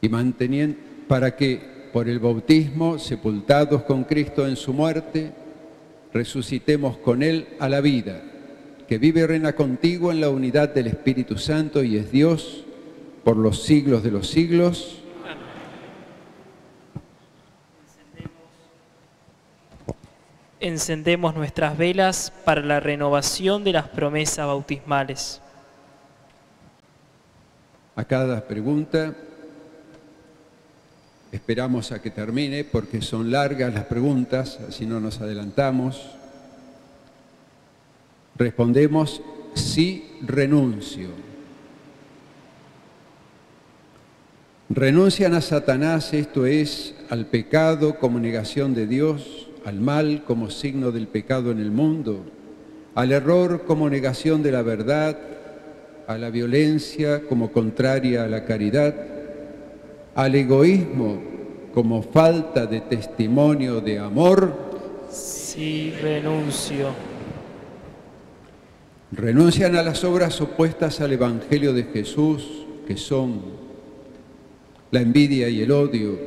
y 0.00 0.08
manteniendo 0.08 0.78
para 1.08 1.34
que 1.34 1.75
por 1.96 2.10
el 2.10 2.18
bautismo, 2.18 2.98
sepultados 2.98 3.84
con 3.84 4.04
Cristo 4.04 4.46
en 4.46 4.56
su 4.56 4.74
muerte, 4.74 5.32
resucitemos 6.12 6.98
con 6.98 7.22
Él 7.22 7.48
a 7.58 7.70
la 7.70 7.80
vida, 7.80 8.20
que 8.86 8.98
vive 8.98 9.20
y 9.20 9.24
reina 9.24 9.54
contigo 9.54 10.12
en 10.12 10.20
la 10.20 10.28
unidad 10.28 10.74
del 10.74 10.88
Espíritu 10.88 11.38
Santo 11.38 11.82
y 11.82 11.96
es 11.96 12.12
Dios 12.12 12.66
por 13.24 13.38
los 13.38 13.62
siglos 13.62 14.02
de 14.02 14.10
los 14.10 14.28
siglos. 14.28 15.00
Encendemos 20.60 21.34
nuestras 21.34 21.78
velas 21.78 22.30
para 22.44 22.60
la 22.60 22.78
renovación 22.78 23.64
de 23.64 23.72
las 23.72 23.88
promesas 23.88 24.46
bautismales. 24.46 25.40
A 27.94 28.04
cada 28.04 28.46
pregunta 28.46 29.16
Esperamos 31.32 31.92
a 31.92 32.00
que 32.00 32.10
termine 32.10 32.64
porque 32.64 33.02
son 33.02 33.30
largas 33.30 33.74
las 33.74 33.84
preguntas, 33.84 34.58
así 34.68 34.86
no 34.86 35.00
nos 35.00 35.20
adelantamos. 35.20 36.10
Respondemos, 38.36 39.22
sí 39.54 40.18
renuncio. 40.22 41.08
Renuncian 44.68 45.34
a 45.34 45.40
Satanás, 45.40 46.12
esto 46.12 46.44
es, 46.44 46.94
al 47.08 47.26
pecado 47.26 47.98
como 47.98 48.18
negación 48.18 48.74
de 48.74 48.86
Dios, 48.86 49.48
al 49.64 49.80
mal 49.80 50.24
como 50.24 50.50
signo 50.50 50.92
del 50.92 51.08
pecado 51.08 51.50
en 51.50 51.60
el 51.60 51.70
mundo, 51.70 52.24
al 52.94 53.12
error 53.12 53.64
como 53.66 53.88
negación 53.90 54.42
de 54.42 54.52
la 54.52 54.62
verdad, 54.62 55.18
a 56.06 56.18
la 56.18 56.30
violencia 56.30 57.22
como 57.28 57.52
contraria 57.52 58.24
a 58.24 58.28
la 58.28 58.44
caridad, 58.44 59.15
al 60.16 60.34
egoísmo 60.34 61.20
como 61.74 62.02
falta 62.02 62.64
de 62.64 62.80
testimonio 62.80 63.82
de 63.82 63.98
amor, 63.98 64.50
sí 65.10 65.92
renuncio. 66.00 66.88
Renuncian 69.12 69.76
a 69.76 69.82
las 69.82 70.02
obras 70.04 70.40
opuestas 70.40 71.02
al 71.02 71.12
Evangelio 71.12 71.74
de 71.74 71.84
Jesús, 71.84 72.66
que 72.88 72.96
son 72.96 73.42
la 74.90 75.02
envidia 75.02 75.50
y 75.50 75.60
el 75.60 75.70
odio, 75.70 76.18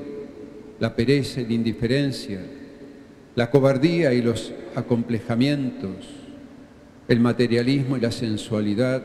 la 0.80 0.96
pereza 0.96 1.42
y 1.42 1.48
la 1.48 1.54
indiferencia, 1.54 2.42
la 3.34 3.50
cobardía 3.50 4.14
y 4.14 4.22
los 4.22 4.54
acomplejamientos, 4.76 6.06
el 7.08 7.20
materialismo 7.20 7.98
y 7.98 8.02
la 8.02 8.12
sensualidad, 8.12 9.02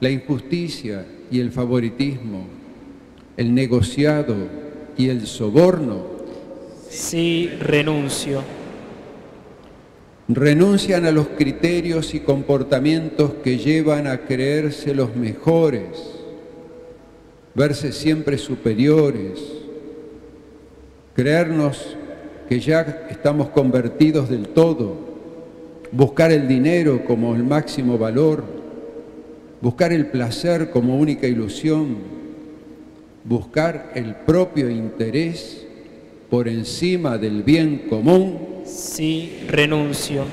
la 0.00 0.10
injusticia 0.10 1.06
y 1.30 1.40
el 1.40 1.50
favoritismo, 1.50 2.59
el 3.36 3.54
negociado 3.54 4.34
y 4.96 5.08
el 5.08 5.26
soborno. 5.26 6.02
Sí, 6.88 7.48
renuncio. 7.60 8.42
Renuncian 10.28 11.06
a 11.06 11.10
los 11.10 11.28
criterios 11.28 12.14
y 12.14 12.20
comportamientos 12.20 13.32
que 13.42 13.58
llevan 13.58 14.06
a 14.06 14.18
creerse 14.26 14.94
los 14.94 15.16
mejores, 15.16 15.82
verse 17.54 17.92
siempre 17.92 18.38
superiores, 18.38 19.40
creernos 21.14 21.96
que 22.48 22.60
ya 22.60 23.06
estamos 23.10 23.48
convertidos 23.48 24.28
del 24.28 24.48
todo, 24.48 24.96
buscar 25.92 26.30
el 26.30 26.46
dinero 26.46 27.04
como 27.04 27.34
el 27.34 27.42
máximo 27.42 27.98
valor, 27.98 28.44
buscar 29.60 29.92
el 29.92 30.06
placer 30.06 30.70
como 30.70 30.96
única 30.96 31.26
ilusión, 31.26 32.19
buscar 33.24 33.92
el 33.94 34.14
propio 34.14 34.70
interés 34.70 35.66
por 36.28 36.48
encima 36.48 37.18
del 37.18 37.42
bien 37.42 37.86
común. 37.88 38.62
Sí, 38.64 39.40
renuncio. 39.48 40.24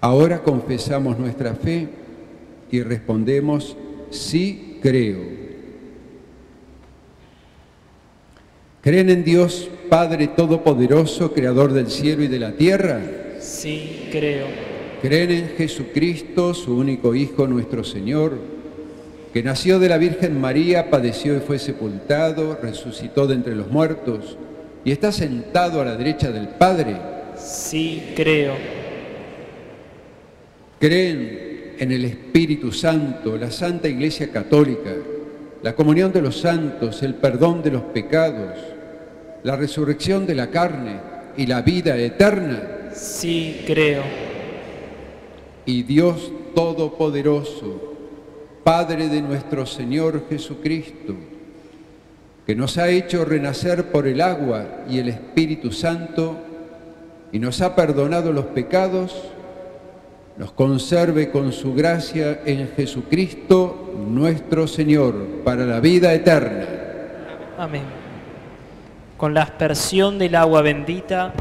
Ahora 0.00 0.42
confesamos 0.42 1.18
nuestra 1.18 1.54
fe 1.54 1.88
y 2.70 2.82
respondemos, 2.82 3.76
sí 4.10 4.78
creo. 4.82 5.44
¿Creen 8.82 9.08
en 9.08 9.24
Dios 9.24 9.70
Padre 9.88 10.28
Todopoderoso, 10.28 11.32
Creador 11.32 11.72
del 11.72 11.90
cielo 11.90 12.22
y 12.22 12.28
de 12.28 12.38
la 12.38 12.52
tierra? 12.52 13.00
Sí, 13.40 14.08
creo. 14.12 14.46
¿Creen 15.00 15.30
en 15.30 15.48
Jesucristo, 15.56 16.52
su 16.52 16.76
único 16.76 17.14
Hijo, 17.14 17.46
nuestro 17.46 17.82
Señor, 17.82 18.53
que 19.34 19.42
nació 19.42 19.80
de 19.80 19.88
la 19.88 19.98
Virgen 19.98 20.40
María, 20.40 20.90
padeció 20.90 21.36
y 21.36 21.40
fue 21.40 21.58
sepultado, 21.58 22.56
resucitó 22.62 23.26
de 23.26 23.34
entre 23.34 23.56
los 23.56 23.68
muertos 23.68 24.38
y 24.84 24.92
está 24.92 25.10
sentado 25.10 25.80
a 25.80 25.84
la 25.84 25.96
derecha 25.96 26.30
del 26.30 26.50
Padre? 26.50 26.96
Sí, 27.36 28.12
creo. 28.14 28.54
¿Creen 30.78 31.74
en 31.80 31.90
el 31.90 32.04
Espíritu 32.04 32.70
Santo, 32.70 33.36
la 33.36 33.50
Santa 33.50 33.88
Iglesia 33.88 34.30
Católica, 34.30 34.92
la 35.64 35.74
comunión 35.74 36.12
de 36.12 36.22
los 36.22 36.38
santos, 36.38 37.02
el 37.02 37.16
perdón 37.16 37.60
de 37.60 37.72
los 37.72 37.82
pecados, 37.82 38.56
la 39.42 39.56
resurrección 39.56 40.26
de 40.26 40.36
la 40.36 40.50
carne 40.50 41.00
y 41.36 41.46
la 41.46 41.60
vida 41.62 41.96
eterna? 41.96 42.90
Sí, 42.94 43.64
creo. 43.66 44.04
Y 45.66 45.82
Dios 45.82 46.30
Todopoderoso, 46.54 47.93
Padre 48.64 49.10
de 49.10 49.20
nuestro 49.20 49.66
Señor 49.66 50.24
Jesucristo, 50.30 51.14
que 52.46 52.56
nos 52.56 52.78
ha 52.78 52.88
hecho 52.88 53.26
renacer 53.26 53.92
por 53.92 54.06
el 54.06 54.22
agua 54.22 54.64
y 54.88 54.98
el 54.98 55.10
Espíritu 55.10 55.70
Santo 55.70 56.38
y 57.30 57.38
nos 57.38 57.60
ha 57.60 57.76
perdonado 57.76 58.32
los 58.32 58.46
pecados, 58.46 59.14
nos 60.38 60.52
conserve 60.52 61.30
con 61.30 61.52
su 61.52 61.74
gracia 61.74 62.40
en 62.46 62.68
Jesucristo 62.68 63.92
nuestro 64.08 64.66
Señor 64.66 65.14
para 65.44 65.66
la 65.66 65.80
vida 65.80 66.14
eterna. 66.14 66.66
Amén. 67.58 67.82
Con 69.18 69.34
la 69.34 69.42
aspersión 69.42 70.18
del 70.18 70.36
agua 70.36 70.62
bendita, 70.62 71.34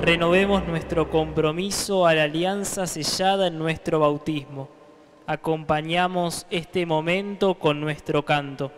renovemos 0.00 0.66
nuestro 0.66 1.10
compromiso 1.10 2.06
a 2.06 2.14
la 2.14 2.22
alianza 2.22 2.86
sellada 2.86 3.48
en 3.48 3.58
nuestro 3.58 4.00
bautismo. 4.00 4.81
Acompañamos 5.26 6.46
este 6.50 6.84
momento 6.84 7.54
con 7.54 7.80
nuestro 7.80 8.24
canto. 8.24 8.72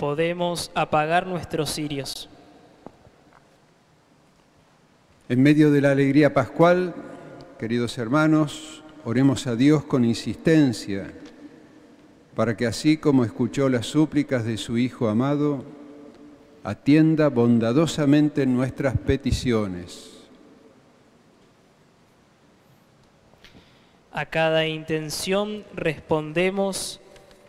Podemos 0.00 0.70
apagar 0.74 1.26
nuestros 1.26 1.74
cirios. 1.74 2.30
En 5.28 5.42
medio 5.42 5.70
de 5.70 5.82
la 5.82 5.90
alegría 5.90 6.32
pascual, 6.32 6.94
queridos 7.58 7.98
hermanos, 7.98 8.82
oremos 9.04 9.46
a 9.46 9.56
Dios 9.56 9.84
con 9.84 10.06
insistencia, 10.06 11.12
para 12.34 12.56
que 12.56 12.66
así 12.66 12.96
como 12.96 13.26
escuchó 13.26 13.68
las 13.68 13.88
súplicas 13.88 14.46
de 14.46 14.56
su 14.56 14.78
Hijo 14.78 15.06
amado, 15.06 15.64
atienda 16.64 17.28
bondadosamente 17.28 18.46
nuestras 18.46 18.96
peticiones. 18.96 20.12
A 24.12 24.24
cada 24.24 24.66
intención 24.66 25.62
respondemos, 25.74 27.02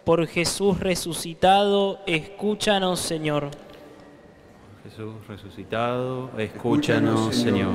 por 0.06 0.26
Jesús 0.28 0.80
resucitado, 0.80 2.00
escúchanos 2.06 3.00
Señor. 3.00 3.50
Jesús 4.84 5.14
resucitado, 5.28 6.32
escúchanos, 6.38 7.36
Señor. 7.36 7.74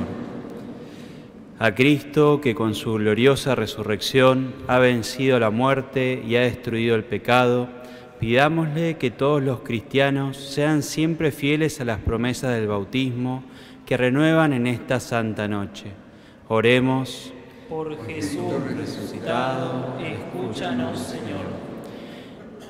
A 1.57 1.73
Cristo 1.73 2.41
que 2.41 2.53
con 2.53 2.75
su 2.75 2.93
gloriosa 2.93 3.55
resurrección 3.55 4.53
ha 4.67 4.77
vencido 4.77 5.39
la 5.39 5.49
muerte 5.49 6.21
y 6.27 6.35
ha 6.35 6.41
destruido 6.41 6.95
el 6.95 7.05
pecado, 7.05 7.69
pidámosle 8.19 8.97
que 8.97 9.09
todos 9.09 9.41
los 9.41 9.61
cristianos 9.61 10.37
sean 10.37 10.83
siempre 10.83 11.31
fieles 11.31 11.79
a 11.81 11.85
las 11.85 11.99
promesas 11.99 12.51
del 12.51 12.67
bautismo 12.67 13.43
que 13.85 13.97
renuevan 13.97 14.53
en 14.53 14.67
esta 14.67 14.99
santa 14.99 15.47
noche. 15.47 15.93
Oremos. 16.49 17.33
Por 17.69 18.05
Jesús 18.05 18.53
resucitado, 18.75 19.97
escúchanos 19.99 20.99
Señor. 20.99 21.66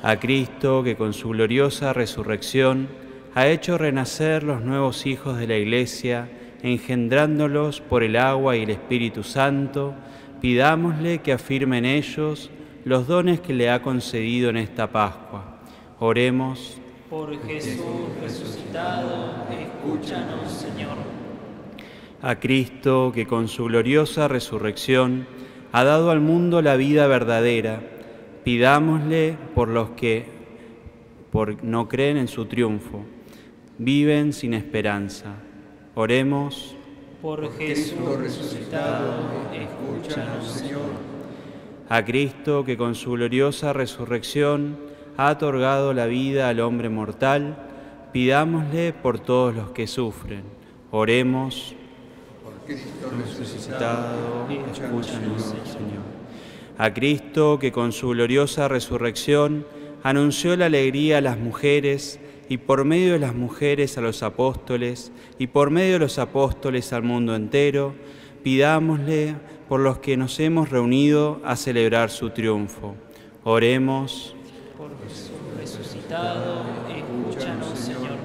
A 0.04 0.20
Cristo 0.20 0.84
que 0.84 0.96
con 0.96 1.14
su 1.14 1.30
gloriosa 1.30 1.92
resurrección 1.92 2.88
ha 3.34 3.48
hecho 3.48 3.78
renacer 3.78 4.44
los 4.44 4.62
nuevos 4.62 5.06
hijos 5.06 5.38
de 5.38 5.48
la 5.48 5.58
Iglesia, 5.58 6.30
engendrándolos 6.62 7.82
por 7.82 8.04
el 8.04 8.16
agua 8.16 8.56
y 8.56 8.64
el 8.64 8.70
Espíritu 8.70 9.24
Santo, 9.24 9.94
pidámosle 10.40 11.20
que 11.20 11.34
afirme 11.34 11.80
en 11.80 11.86
ellos 11.86 12.52
los 12.86 13.08
dones 13.08 13.42
que 13.42 13.54
le 13.54 13.70
ha 13.70 13.82
concedido 13.82 14.50
en 14.50 14.58
esta 14.58 14.92
Pascua. 14.92 15.60
Oremos. 16.00 16.78
Por 17.10 17.42
Jesús 17.46 17.86
resucitado, 18.22 19.46
escúchanos, 19.52 20.52
Señor. 20.52 20.98
A 22.22 22.40
Cristo, 22.40 23.12
que 23.14 23.26
con 23.26 23.48
su 23.48 23.66
gloriosa 23.66 24.28
resurrección 24.28 25.28
ha 25.72 25.84
dado 25.84 26.12
al 26.12 26.22
mundo 26.22 26.62
la 26.62 26.76
vida 26.76 27.08
verdadera, 27.08 27.82
pidámosle 28.48 29.38
por 29.54 29.68
los 29.68 29.90
que 29.90 30.26
por 31.34 31.62
no 31.66 31.90
creen 31.90 32.16
en 32.16 32.30
su 32.30 32.46
triunfo, 32.46 33.04
viven 33.78 34.32
sin 34.32 34.54
esperanza. 34.54 35.36
Oremos. 35.96 36.74
Por 37.22 37.52
Jesús 37.58 37.98
resucitado, 38.18 39.26
escúchanos, 39.52 40.48
Señor. 40.48 40.80
A 41.90 42.06
Cristo, 42.06 42.64
que 42.64 42.78
con 42.78 42.96
su 42.96 43.12
gloriosa 43.12 43.74
resurrección 43.74 44.78
ha 45.18 45.32
otorgado 45.32 45.94
la 45.94 46.06
vida 46.06 46.48
al 46.48 46.62
hombre 46.62 46.88
mortal, 46.88 47.58
pidámosle 48.14 48.94
por 48.94 49.20
todos 49.20 49.54
los 49.56 49.72
que 49.72 49.88
sufren. 49.88 50.44
Oremos. 50.92 51.76
Por 52.46 52.54
Cristo 52.66 53.12
resucitado, 53.12 54.48
escúchanos, 54.50 55.54
Señor. 55.66 56.07
A 56.78 56.94
Cristo, 56.94 57.58
que 57.60 57.72
con 57.72 57.92
su 57.92 58.10
gloriosa 58.10 58.68
resurrección 58.68 59.66
anunció 60.04 60.56
la 60.56 60.68
alegría 60.68 61.18
a 61.18 61.22
las 61.22 61.38
mujeres, 61.40 62.20
y 62.50 62.58
por 62.58 62.86
medio 62.86 63.14
de 63.14 63.20
las 63.20 63.36
mujeres 63.36 63.98
a 63.98 64.02
los 64.02 64.24
apóstoles, 64.24 65.12
y 65.40 65.48
por 65.48 65.72
medio 65.72 65.94
de 65.94 66.00
los 66.00 66.20
apóstoles 66.20 66.94
al 66.94 67.04
mundo 67.04 67.36
entero, 67.36 67.96
pidámosle 68.44 69.36
por 69.68 69.80
los 69.80 69.98
que 70.00 70.18
nos 70.18 70.40
hemos 70.40 70.70
reunido 70.70 71.42
a 71.44 71.56
celebrar 71.56 72.10
su 72.10 72.30
triunfo. 72.30 72.96
Oremos. 73.44 74.36
Por 74.78 74.92
Jesús 75.04 75.32
resucitado, 75.58 76.64
escúchanos, 76.88 77.78
Señor. 77.78 78.18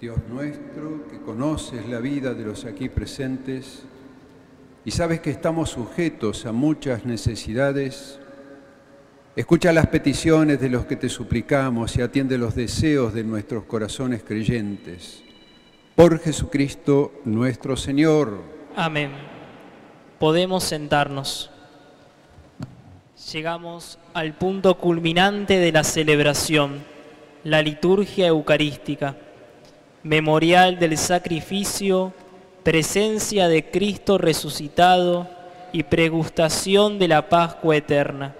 Dios 0.00 0.18
nuestro, 0.28 1.06
que 1.08 1.20
conoces 1.20 1.88
la 1.88 2.00
vida 2.00 2.34
de 2.34 2.44
los 2.44 2.64
aquí 2.64 2.88
presentes 2.88 3.84
y 4.84 4.90
sabes 4.90 5.20
que 5.20 5.30
estamos 5.30 5.70
sujetos 5.70 6.46
a 6.46 6.52
muchas 6.52 7.04
necesidades, 7.04 8.20
Escucha 9.34 9.72
las 9.72 9.86
peticiones 9.86 10.60
de 10.60 10.68
los 10.68 10.84
que 10.84 10.94
te 10.94 11.08
suplicamos 11.08 11.96
y 11.96 12.02
atiende 12.02 12.36
los 12.36 12.54
deseos 12.54 13.14
de 13.14 13.24
nuestros 13.24 13.64
corazones 13.64 14.22
creyentes. 14.22 15.22
Por 15.96 16.20
Jesucristo 16.20 17.12
nuestro 17.24 17.78
Señor. 17.78 18.42
Amén. 18.76 19.10
Podemos 20.18 20.64
sentarnos. 20.64 21.50
Llegamos 23.32 23.98
al 24.12 24.34
punto 24.34 24.76
culminante 24.76 25.58
de 25.58 25.72
la 25.72 25.84
celebración, 25.84 26.84
la 27.42 27.62
liturgia 27.62 28.26
eucarística, 28.26 29.16
memorial 30.02 30.78
del 30.78 30.98
sacrificio, 30.98 32.12
presencia 32.62 33.48
de 33.48 33.70
Cristo 33.70 34.18
resucitado 34.18 35.28
y 35.72 35.84
pregustación 35.84 36.98
de 36.98 37.08
la 37.08 37.28
Pascua 37.28 37.76
eterna. 37.76 38.34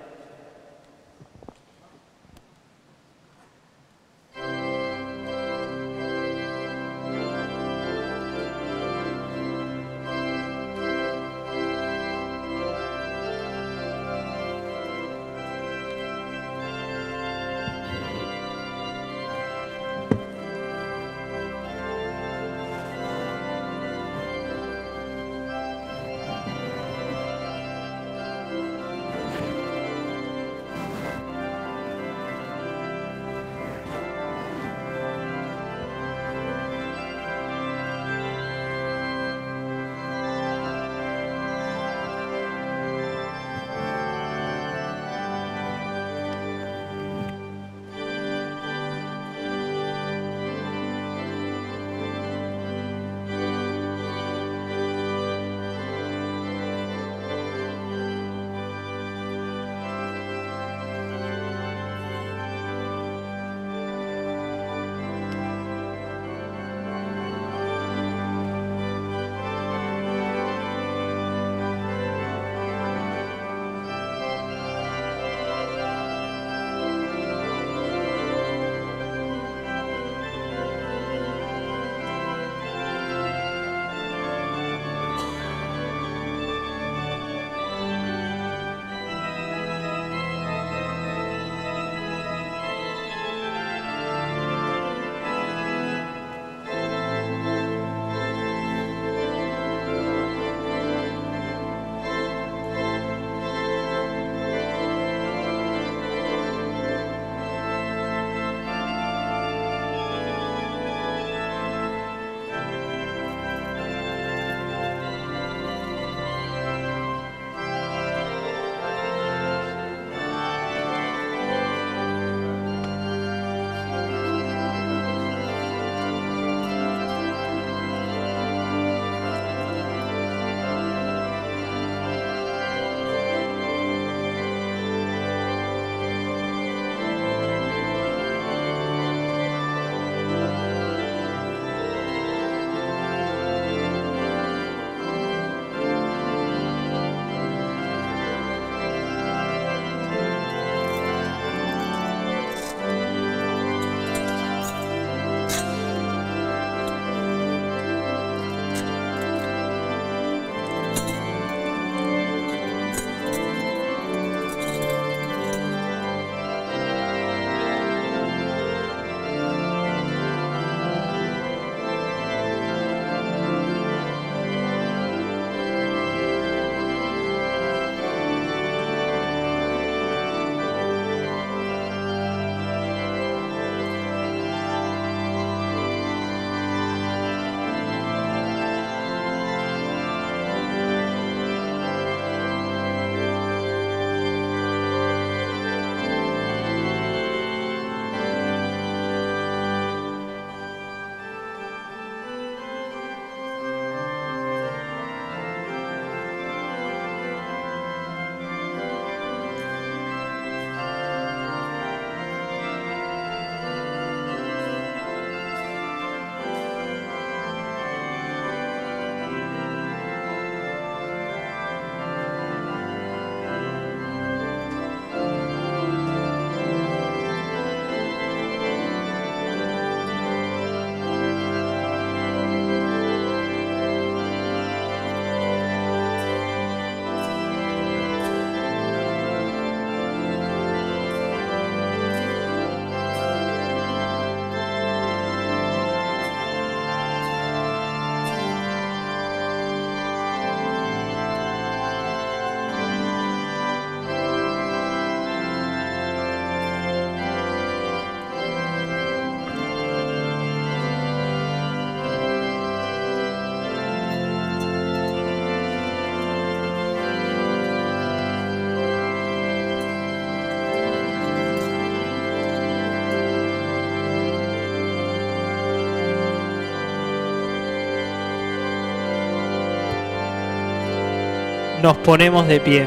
Nos 281.83 281.97
ponemos 281.99 282.47
de 282.47 282.61
pie. 282.61 282.83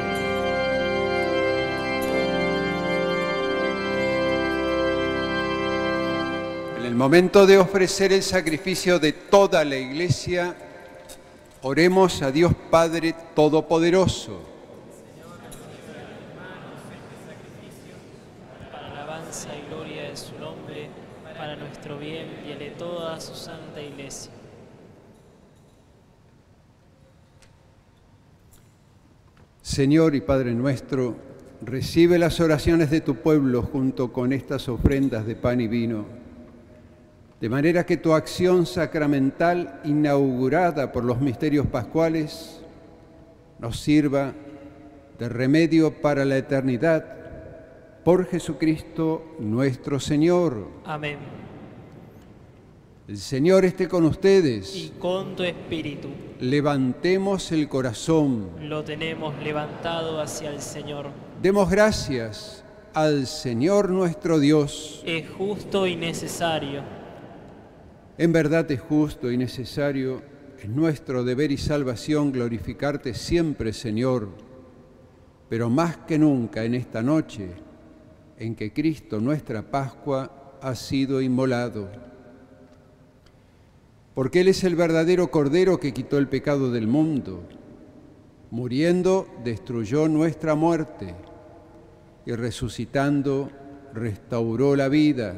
En 6.77 6.85
el 6.85 6.95
momento 6.95 7.45
de 7.45 7.57
ofrecer 7.57 8.13
el 8.13 8.23
sacrificio 8.23 8.97
de 8.97 9.11
toda 9.11 9.65
la 9.65 9.75
iglesia, 9.75 10.55
oremos 11.63 12.21
a 12.21 12.31
Dios 12.31 12.53
Padre 12.71 13.13
Todopoderoso. 13.35 14.39
Para 18.71 18.87
alabanza 18.87 19.49
y 19.57 19.69
gloria 19.69 20.03
de 20.03 20.15
su 20.15 20.39
nombre, 20.39 20.89
para 21.37 21.57
nuestro 21.57 21.97
bien 21.97 22.27
y 22.47 22.51
el 22.51 22.59
de 22.59 22.69
toda 22.69 23.19
su 23.19 23.35
santa 23.35 23.81
iglesia. 23.81 24.31
Señor 29.75 30.15
y 30.15 30.21
Padre 30.21 30.53
nuestro, 30.53 31.17
recibe 31.61 32.17
las 32.17 32.39
oraciones 32.39 32.89
de 32.89 33.01
tu 33.01 33.15
pueblo 33.15 33.61
junto 33.61 34.13
con 34.13 34.31
estas 34.31 34.69
ofrendas 34.69 35.25
de 35.25 35.35
pan 35.35 35.59
y 35.59 35.67
vino, 35.67 36.05
de 37.41 37.49
manera 37.49 37.85
que 37.85 37.97
tu 37.97 38.13
acción 38.13 38.65
sacramental 38.65 39.81
inaugurada 39.83 40.93
por 40.93 41.03
los 41.03 41.19
misterios 41.19 41.67
pascuales 41.67 42.61
nos 43.59 43.77
sirva 43.77 44.31
de 45.19 45.27
remedio 45.27 46.01
para 46.01 46.23
la 46.23 46.37
eternidad 46.37 47.05
por 48.05 48.27
Jesucristo 48.27 49.35
nuestro 49.39 49.99
Señor. 49.99 50.69
Amén. 50.85 51.44
El 53.07 53.17
Señor 53.19 53.65
esté 53.65 53.87
con 53.87 54.03
ustedes. 54.05 54.75
Y 54.75 54.93
con 54.97 55.35
tu 55.35 55.43
espíritu 55.43 56.09
Levantemos 56.39 57.51
el 57.51 57.69
corazón. 57.69 58.49
lo 58.61 58.83
tenemos 58.83 59.37
levantado 59.43 60.19
hacia 60.19 60.49
el 60.49 60.59
Señor. 60.59 61.11
Demos 61.41 61.69
gracias 61.69 62.63
al 62.95 63.27
Señor 63.27 63.89
nuestro 63.91 64.39
Dios. 64.39 65.03
Es 65.05 65.29
justo 65.29 65.85
y 65.85 65.95
necesario. 65.95 66.81
En 68.17 68.33
verdad 68.33 68.69
es 68.71 68.81
justo 68.81 69.31
y 69.31 69.37
necesario, 69.37 70.23
es 70.59 70.67
nuestro 70.67 71.23
deber 71.23 71.51
y 71.51 71.57
salvación 71.57 72.31
glorificarte 72.31 73.13
siempre, 73.13 73.71
Señor, 73.71 74.29
pero 75.47 75.69
más 75.69 75.97
que 75.97 76.17
nunca 76.17 76.63
en 76.63 76.73
esta 76.73 77.03
noche 77.03 77.49
en 78.39 78.55
que 78.55 78.73
Cristo, 78.73 79.19
nuestra 79.19 79.61
Pascua, 79.61 80.57
ha 80.61 80.73
sido 80.75 81.21
inmolado. 81.21 82.14
Porque 84.15 84.41
Él 84.41 84.47
es 84.47 84.63
el 84.63 84.75
verdadero 84.75 85.29
Cordero 85.29 85.79
que 85.79 85.93
quitó 85.93 86.17
el 86.17 86.29
pecado 86.29 86.71
del 86.71 86.87
mundo. 86.87 87.43
Muriendo, 88.49 89.27
destruyó 89.43 90.07
nuestra 90.07 90.55
muerte 90.55 91.13
y 92.25 92.31
resucitando, 92.31 93.49
restauró 93.93 94.77
la 94.77 94.87
vida. 94.87 95.35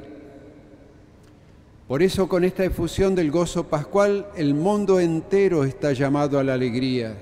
Por 1.88 2.04
eso 2.04 2.30
con 2.30 2.44
esta 2.44 2.66
efusión 2.66 3.16
del 3.16 3.32
gozo 3.32 3.68
pascual, 3.68 4.28
el 4.36 4.54
mundo 4.54 5.00
entero 5.00 5.64
está 5.64 5.94
llamado 5.94 6.38
a 6.38 6.44
la 6.44 6.54
alegría, 6.54 7.18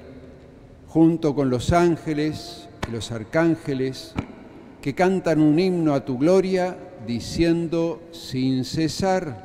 junto 0.87 1.35
con 1.35 1.49
los 1.49 1.71
ángeles 1.71 2.67
y 2.87 2.91
los 2.91 3.11
arcángeles, 3.11 4.13
que 4.81 4.93
cantan 4.93 5.39
un 5.39 5.57
himno 5.57 5.93
a 5.93 6.03
tu 6.03 6.17
gloria, 6.17 6.77
diciendo 7.07 8.01
sin 8.11 8.65
cesar, 8.65 9.44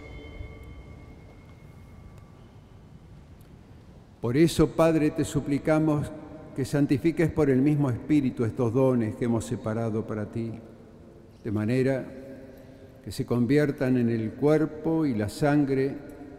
Por 4.21 4.37
eso, 4.37 4.69
Padre, 4.69 5.09
te 5.09 5.25
suplicamos 5.25 6.11
que 6.55 6.63
santifiques 6.63 7.31
por 7.31 7.49
el 7.49 7.59
mismo 7.59 7.89
Espíritu 7.89 8.45
estos 8.45 8.71
dones 8.71 9.15
que 9.15 9.25
hemos 9.25 9.45
separado 9.45 10.05
para 10.05 10.31
ti, 10.31 10.51
de 11.43 11.51
manera 11.51 12.05
que 13.03 13.11
se 13.11 13.25
conviertan 13.25 13.97
en 13.97 14.11
el 14.11 14.33
cuerpo 14.33 15.07
y 15.07 15.15
la 15.15 15.27
sangre 15.27 15.95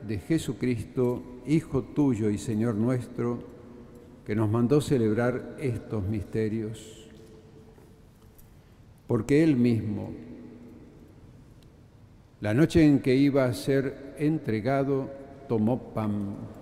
de 0.07 0.19
Jesucristo, 0.19 1.25
Hijo 1.45 1.83
tuyo 1.83 2.31
y 2.31 2.39
Señor 2.39 2.77
nuestro, 2.77 3.43
que 4.25 4.37
nos 4.37 4.49
mandó 4.49 4.81
celebrar 4.81 5.57
estos 5.59 6.05
misterios. 6.05 7.11
Porque 9.09 9.43
Él 9.43 9.57
mismo, 9.57 10.13
la 12.41 12.55
noche 12.55 12.87
en 12.87 13.01
que 13.01 13.17
iba 13.17 13.45
a 13.45 13.55
ser 13.55 14.15
entregado, 14.19 15.11
tomó 15.49 15.93
pan 15.93 16.62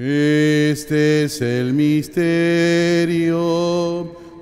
Este 0.00 1.24
es 1.24 1.40
el 1.40 1.74
misterio 1.74 2.06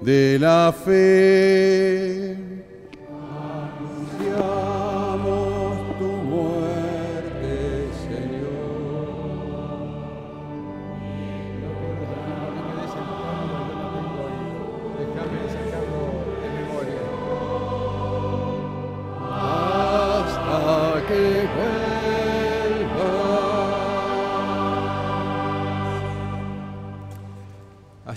de 0.02 0.38
la 0.38 0.70
fe. 0.84 2.45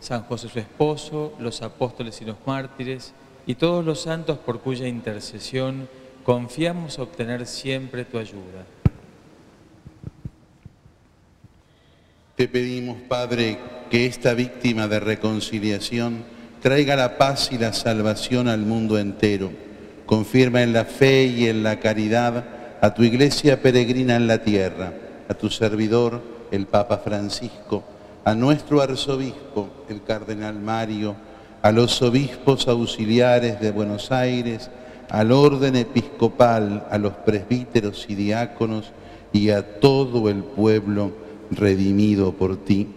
San 0.00 0.22
José 0.22 0.48
su 0.48 0.58
esposo, 0.58 1.34
los 1.38 1.62
apóstoles 1.62 2.20
y 2.20 2.24
los 2.24 2.36
mártires, 2.46 3.12
y 3.46 3.54
todos 3.54 3.84
los 3.84 4.00
santos 4.00 4.38
por 4.38 4.60
cuya 4.60 4.88
intercesión 4.88 5.88
confiamos 6.24 6.98
obtener 6.98 7.46
siempre 7.46 8.04
tu 8.04 8.18
ayuda. 8.18 8.64
Te 12.36 12.48
pedimos, 12.48 12.96
Padre, 13.08 13.58
que 13.90 14.06
esta 14.06 14.32
víctima 14.32 14.88
de 14.88 15.00
reconciliación 15.00 16.24
traiga 16.62 16.96
la 16.96 17.18
paz 17.18 17.50
y 17.52 17.58
la 17.58 17.72
salvación 17.72 18.48
al 18.48 18.60
mundo 18.60 18.98
entero. 18.98 19.50
Confirma 20.06 20.62
en 20.62 20.72
la 20.72 20.84
fe 20.84 21.24
y 21.24 21.46
en 21.46 21.62
la 21.62 21.80
caridad 21.80 22.44
a 22.80 22.94
tu 22.94 23.02
iglesia 23.02 23.60
peregrina 23.60 24.16
en 24.16 24.26
la 24.26 24.42
tierra, 24.42 24.92
a 25.28 25.34
tu 25.34 25.50
servidor, 25.50 26.22
el 26.50 26.66
Papa 26.66 26.98
Francisco, 26.98 27.84
a 28.24 28.34
nuestro 28.34 28.80
arzobispo, 28.80 29.68
el 29.88 30.02
Cardenal 30.02 30.58
Mario, 30.60 31.16
a 31.62 31.72
los 31.72 32.00
obispos 32.02 32.68
auxiliares 32.68 33.60
de 33.60 33.70
Buenos 33.70 34.12
Aires, 34.12 34.70
al 35.08 35.32
orden 35.32 35.76
episcopal, 35.76 36.86
a 36.90 36.98
los 36.98 37.14
presbíteros 37.14 38.06
y 38.08 38.14
diáconos 38.14 38.92
y 39.32 39.50
a 39.50 39.80
todo 39.80 40.28
el 40.28 40.42
pueblo 40.42 41.12
redimido 41.50 42.32
por 42.32 42.56
ti. 42.58 42.88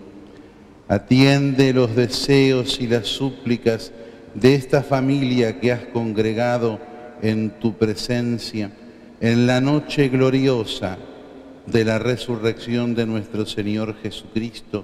Atiende 0.88 1.74
los 1.74 1.96
deseos 1.96 2.80
y 2.80 2.88
las 2.88 3.08
súplicas 3.08 3.92
de 4.34 4.56
esta 4.56 4.84
familia 4.84 5.60
que 5.60 5.72
has 5.72 5.86
congregado 5.86 6.80
en 7.22 7.52
tu 7.60 7.74
presencia 7.74 8.72
en 9.22 9.48
la 9.48 9.62
noche 9.62 10.10
gloriosa 10.10 10.98
de 11.66 11.86
la 11.86 11.98
resurrección 11.98 12.94
de 12.94 13.06
nuestro 13.06 13.46
Señor 13.46 13.96
Jesucristo 14.02 14.84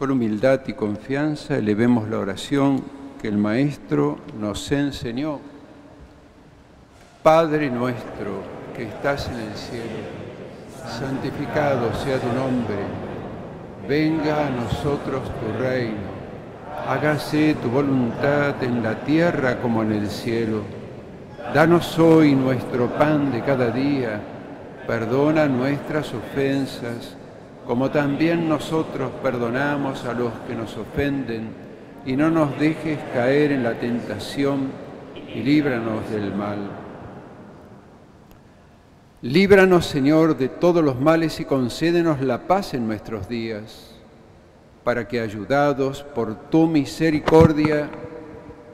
Con 0.00 0.12
humildad 0.12 0.62
y 0.66 0.72
confianza 0.72 1.58
elevemos 1.58 2.08
la 2.08 2.20
oración 2.20 2.82
que 3.20 3.28
el 3.28 3.36
Maestro 3.36 4.16
nos 4.40 4.72
enseñó. 4.72 5.40
Padre 7.22 7.68
nuestro 7.68 8.42
que 8.74 8.84
estás 8.84 9.28
en 9.28 9.34
el 9.34 9.54
cielo, 9.54 10.00
santificado 10.98 11.92
sea 12.02 12.18
tu 12.18 12.28
nombre. 12.28 12.78
Venga 13.86 14.46
a 14.46 14.48
nosotros 14.48 15.20
tu 15.38 15.62
reino. 15.62 16.08
Hágase 16.88 17.56
tu 17.62 17.68
voluntad 17.68 18.54
en 18.64 18.82
la 18.82 19.04
tierra 19.04 19.60
como 19.60 19.82
en 19.82 19.92
el 19.92 20.08
cielo. 20.08 20.62
Danos 21.52 21.98
hoy 21.98 22.34
nuestro 22.34 22.86
pan 22.86 23.30
de 23.30 23.42
cada 23.42 23.70
día. 23.70 24.18
Perdona 24.86 25.46
nuestras 25.46 26.10
ofensas 26.14 27.19
como 27.70 27.88
también 27.88 28.48
nosotros 28.48 29.12
perdonamos 29.22 30.04
a 30.04 30.12
los 30.12 30.32
que 30.48 30.56
nos 30.56 30.76
ofenden, 30.76 31.50
y 32.04 32.16
no 32.16 32.28
nos 32.28 32.58
dejes 32.58 32.98
caer 33.14 33.52
en 33.52 33.62
la 33.62 33.74
tentación, 33.74 34.72
y 35.32 35.40
líbranos 35.40 36.10
del 36.10 36.34
mal. 36.34 36.58
Líbranos, 39.22 39.86
Señor, 39.86 40.36
de 40.36 40.48
todos 40.48 40.82
los 40.82 41.00
males 41.00 41.38
y 41.38 41.44
concédenos 41.44 42.20
la 42.20 42.48
paz 42.48 42.74
en 42.74 42.88
nuestros 42.88 43.28
días, 43.28 43.94
para 44.82 45.06
que, 45.06 45.20
ayudados 45.20 46.02
por 46.02 46.50
tu 46.50 46.66
misericordia, 46.66 47.88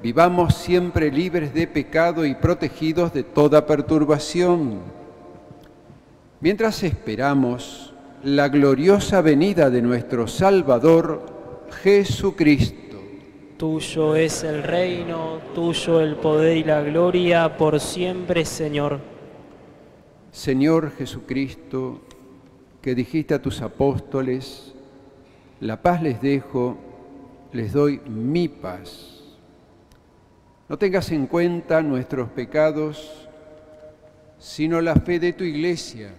vivamos 0.03 0.55
siempre 0.55 1.13
libres 1.13 1.53
de 1.53 1.67
pecado 1.67 2.25
y 2.25 2.35
protegidos 2.35 3.13
de 3.13 3.25
toda 3.25 3.67
perturbación. 3.67 4.81
Mientras 6.41 6.83
esperamos, 6.83 7.93
la 8.27 8.49
gloriosa 8.49 9.23
venida 9.23 9.71
de 9.71 9.81
nuestro 9.81 10.27
Salvador 10.27 11.69
Jesucristo. 11.85 13.01
Tuyo 13.57 14.17
es 14.17 14.43
el 14.43 14.65
reino, 14.65 15.39
tuyo 15.55 16.01
el 16.01 16.17
poder 16.17 16.57
y 16.57 16.65
la 16.65 16.83
gloria 16.83 17.57
por 17.57 17.79
siempre, 17.79 18.45
Señor. 18.45 18.99
Señor 20.33 20.91
Jesucristo, 20.99 22.01
que 22.83 22.97
dijiste 22.97 23.33
a 23.33 23.41
tus 23.41 23.63
apóstoles, 23.63 24.75
la 25.61 25.81
paz 25.81 26.03
les 26.03 26.21
dejo, 26.21 26.77
les 27.53 27.73
doy 27.73 28.01
mi 28.09 28.49
paz. 28.49 29.23
No 30.69 30.77
tengas 30.77 31.13
en 31.13 31.29
cuenta 31.29 31.81
nuestros 31.81 32.29
pecados, 32.31 33.29
sino 34.37 34.81
la 34.81 34.97
fe 34.97 35.21
de 35.21 35.33
tu 35.33 35.45
iglesia 35.45 36.13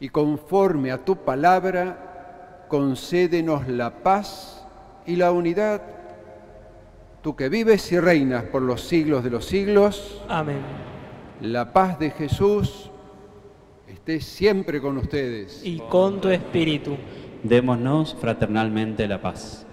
y 0.00 0.08
conforme 0.08 0.90
a 0.90 1.04
tu 1.04 1.16
palabra, 1.16 2.66
concédenos 2.68 3.68
la 3.68 4.02
paz 4.02 4.66
y 5.06 5.16
la 5.16 5.32
unidad. 5.32 5.82
Tú 7.22 7.36
que 7.36 7.48
vives 7.48 7.90
y 7.92 7.98
reinas 7.98 8.44
por 8.44 8.62
los 8.62 8.82
siglos 8.82 9.24
de 9.24 9.30
los 9.30 9.46
siglos. 9.46 10.22
Amén. 10.28 10.60
La 11.40 11.72
paz 11.72 11.98
de 11.98 12.10
Jesús 12.10 12.90
esté 13.88 14.20
siempre 14.20 14.80
con 14.80 14.98
ustedes. 14.98 15.62
Y 15.64 15.78
con 15.78 16.20
tu 16.20 16.28
espíritu. 16.28 16.96
Démonos 17.42 18.14
fraternalmente 18.20 19.08
la 19.08 19.20
paz. 19.20 19.63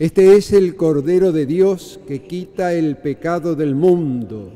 Este 0.00 0.34
es 0.34 0.54
el 0.54 0.76
Cordero 0.76 1.30
de 1.30 1.44
Dios 1.44 2.00
que 2.08 2.22
quita 2.22 2.72
el 2.72 2.96
pecado 2.96 3.54
del 3.54 3.74
mundo. 3.74 4.50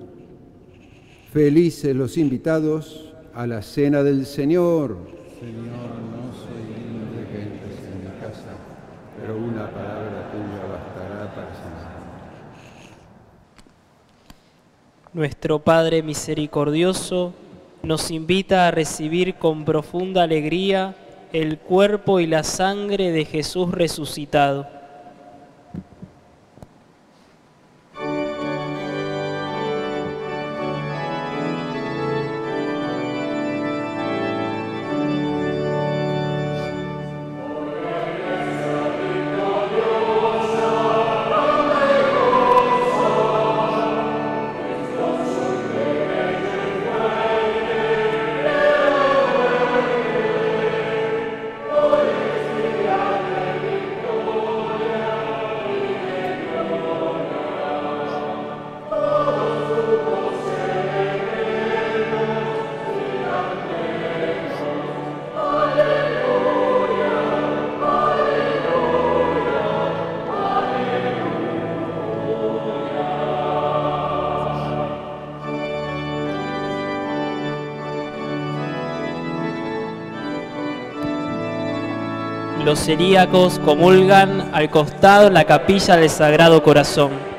Felices 1.34 1.94
los 1.94 2.16
invitados 2.16 3.12
a 3.34 3.46
la 3.46 3.60
cena 3.60 4.02
del 4.02 4.24
Señor. 4.24 4.96
Señor, 5.38 6.00
no 6.08 6.32
soy 6.32 6.64
digno 6.64 7.12
de 7.14 7.26
que 7.28 7.42
entres 7.42 7.78
en 7.92 8.00
mi 8.00 8.20
casa, 8.22 8.56
pero 9.20 9.36
una 9.36 9.70
palabra 9.70 10.32
tuya 10.32 10.64
bastará 10.66 11.34
para 11.34 11.54
sanar. 11.54 11.92
Nuestro 15.12 15.58
Padre 15.58 16.02
misericordioso 16.02 17.34
nos 17.82 18.10
invita 18.10 18.66
a 18.66 18.70
recibir 18.70 19.34
con 19.34 19.66
profunda 19.66 20.22
alegría 20.22 20.96
el 21.34 21.58
cuerpo 21.58 22.18
y 22.18 22.26
la 22.26 22.44
sangre 22.44 23.12
de 23.12 23.26
Jesús 23.26 23.72
resucitado. 23.72 24.83
Los 82.74 82.86
celíacos 82.86 83.60
comulgan 83.60 84.50
al 84.52 84.68
costado 84.68 85.30
la 85.30 85.44
capilla 85.44 85.96
del 85.96 86.10
Sagrado 86.10 86.60
Corazón. 86.60 87.33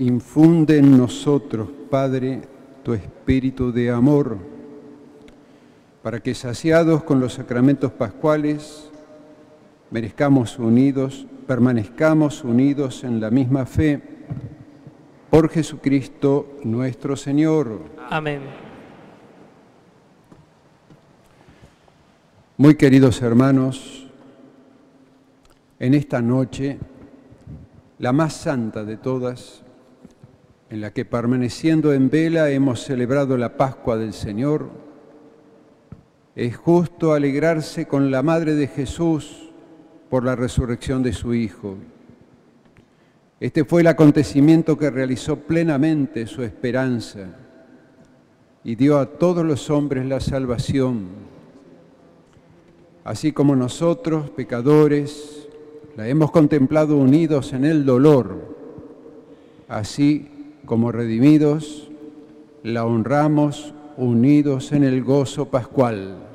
Infunde 0.00 0.78
en 0.78 0.96
nosotros, 0.96 1.68
Padre, 1.90 2.40
tu 2.82 2.94
espíritu 2.94 3.70
de 3.70 3.90
amor, 3.90 4.38
para 6.02 6.20
que 6.20 6.34
saciados 6.34 7.02
con 7.04 7.20
los 7.20 7.34
sacramentos 7.34 7.92
pascuales, 7.92 8.90
merezcamos 9.90 10.58
unidos, 10.58 11.26
permanezcamos 11.46 12.44
unidos 12.44 13.04
en 13.04 13.20
la 13.20 13.30
misma 13.30 13.66
fe, 13.66 14.00
por 15.28 15.50
Jesucristo 15.50 16.56
nuestro 16.64 17.14
Señor. 17.14 17.82
Amén. 18.08 18.40
Muy 22.56 22.74
queridos 22.74 23.20
hermanos, 23.20 24.08
en 25.78 25.92
esta 25.92 26.22
noche, 26.22 26.78
la 27.98 28.12
más 28.12 28.32
santa 28.32 28.82
de 28.82 28.96
todas, 28.96 29.62
en 30.70 30.80
la 30.80 30.92
que 30.92 31.04
permaneciendo 31.04 31.92
en 31.92 32.10
vela 32.10 32.48
hemos 32.50 32.84
celebrado 32.84 33.36
la 33.36 33.56
Pascua 33.56 33.96
del 33.96 34.12
Señor, 34.12 34.70
es 36.36 36.56
justo 36.56 37.12
alegrarse 37.12 37.86
con 37.86 38.12
la 38.12 38.22
Madre 38.22 38.54
de 38.54 38.68
Jesús 38.68 39.50
por 40.08 40.24
la 40.24 40.36
resurrección 40.36 41.02
de 41.02 41.12
su 41.12 41.34
Hijo. 41.34 41.76
Este 43.40 43.64
fue 43.64 43.80
el 43.80 43.88
acontecimiento 43.88 44.78
que 44.78 44.90
realizó 44.90 45.40
plenamente 45.40 46.28
su 46.28 46.44
esperanza 46.44 47.26
y 48.62 48.76
dio 48.76 48.98
a 48.98 49.06
todos 49.06 49.44
los 49.44 49.70
hombres 49.70 50.06
la 50.06 50.20
salvación, 50.20 51.08
así 53.02 53.32
como 53.32 53.56
nosotros, 53.56 54.30
pecadores, 54.30 55.48
la 55.96 56.06
hemos 56.06 56.30
contemplado 56.30 56.96
unidos 56.96 57.52
en 57.54 57.64
el 57.64 57.84
dolor, 57.84 58.56
así 59.66 60.39
como 60.70 60.92
redimidos, 60.92 61.90
la 62.62 62.86
honramos 62.86 63.74
unidos 63.96 64.70
en 64.70 64.84
el 64.84 65.02
gozo 65.02 65.46
pascual. 65.46 66.29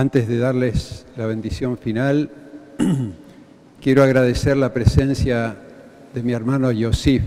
Antes 0.00 0.28
de 0.28 0.38
darles 0.38 1.04
la 1.18 1.26
bendición 1.26 1.76
final, 1.76 2.30
quiero 3.82 4.02
agradecer 4.02 4.56
la 4.56 4.72
presencia 4.72 5.54
de 6.14 6.22
mi 6.22 6.32
hermano 6.32 6.72
Yosif, 6.72 7.22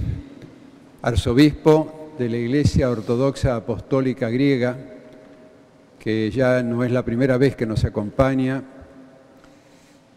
arzobispo 1.04 2.16
de 2.18 2.30
la 2.30 2.38
Iglesia 2.38 2.90
Ortodoxa 2.90 3.58
Apostólica 3.58 4.28
Griega, 4.32 4.76
que 6.00 6.32
ya 6.32 6.64
no 6.64 6.84
es 6.84 6.92
la 6.92 7.06
primera 7.06 7.38
vez 7.38 7.56
que 7.56 7.68
nos 7.68 7.86
acompaña. 7.86 8.64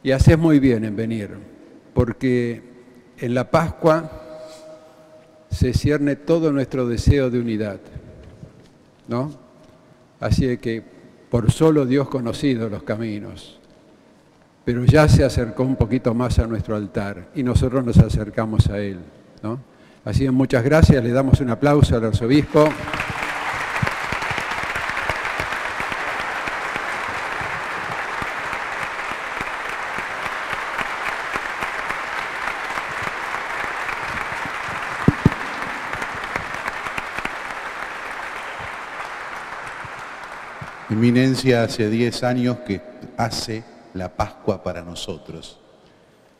Y 0.03 0.13
haces 0.13 0.39
muy 0.39 0.59
bien 0.59 0.87
en 0.87 0.97
venir, 0.97 1.33
porque 1.93 2.63
en 3.19 3.35
la 3.35 3.51
Pascua 3.51 4.11
se 5.51 5.75
cierne 5.75 6.17
todo 6.17 6.51
nuestro 6.53 6.89
deseo 6.89 7.29
de 7.29 7.39
unidad, 7.39 7.81
¿no? 9.09 9.31
Así 10.21 10.57
que 10.57 10.96
por 11.31 11.51
solo 11.51 11.87
Dios 11.87 12.09
conocido 12.09 12.69
los 12.69 12.83
caminos, 12.83 13.59
pero 14.65 14.85
ya 14.85 15.09
se 15.09 15.25
acercó 15.25 15.63
un 15.63 15.77
poquito 15.77 16.15
más 16.15 16.39
a 16.39 16.47
nuestro 16.47 16.77
altar 16.77 17.29
y 17.35 17.43
nosotros 17.43 17.85
nos 17.85 17.99
acercamos 17.99 18.69
a 18.69 18.79
Él. 18.79 18.99
Así 20.05 20.25
que 20.25 20.31
muchas 20.31 20.65
gracias, 20.65 21.03
le 21.03 21.11
damos 21.11 21.41
un 21.41 21.51
aplauso 21.51 21.97
al 21.97 22.05
arzobispo. 22.05 22.69
Hace 41.07 41.89
10 41.89 42.23
años 42.25 42.59
que 42.67 42.81
hace 43.17 43.63
la 43.95 44.17
Pascua 44.17 44.65
para 44.65 44.83
nosotros. 44.83 45.61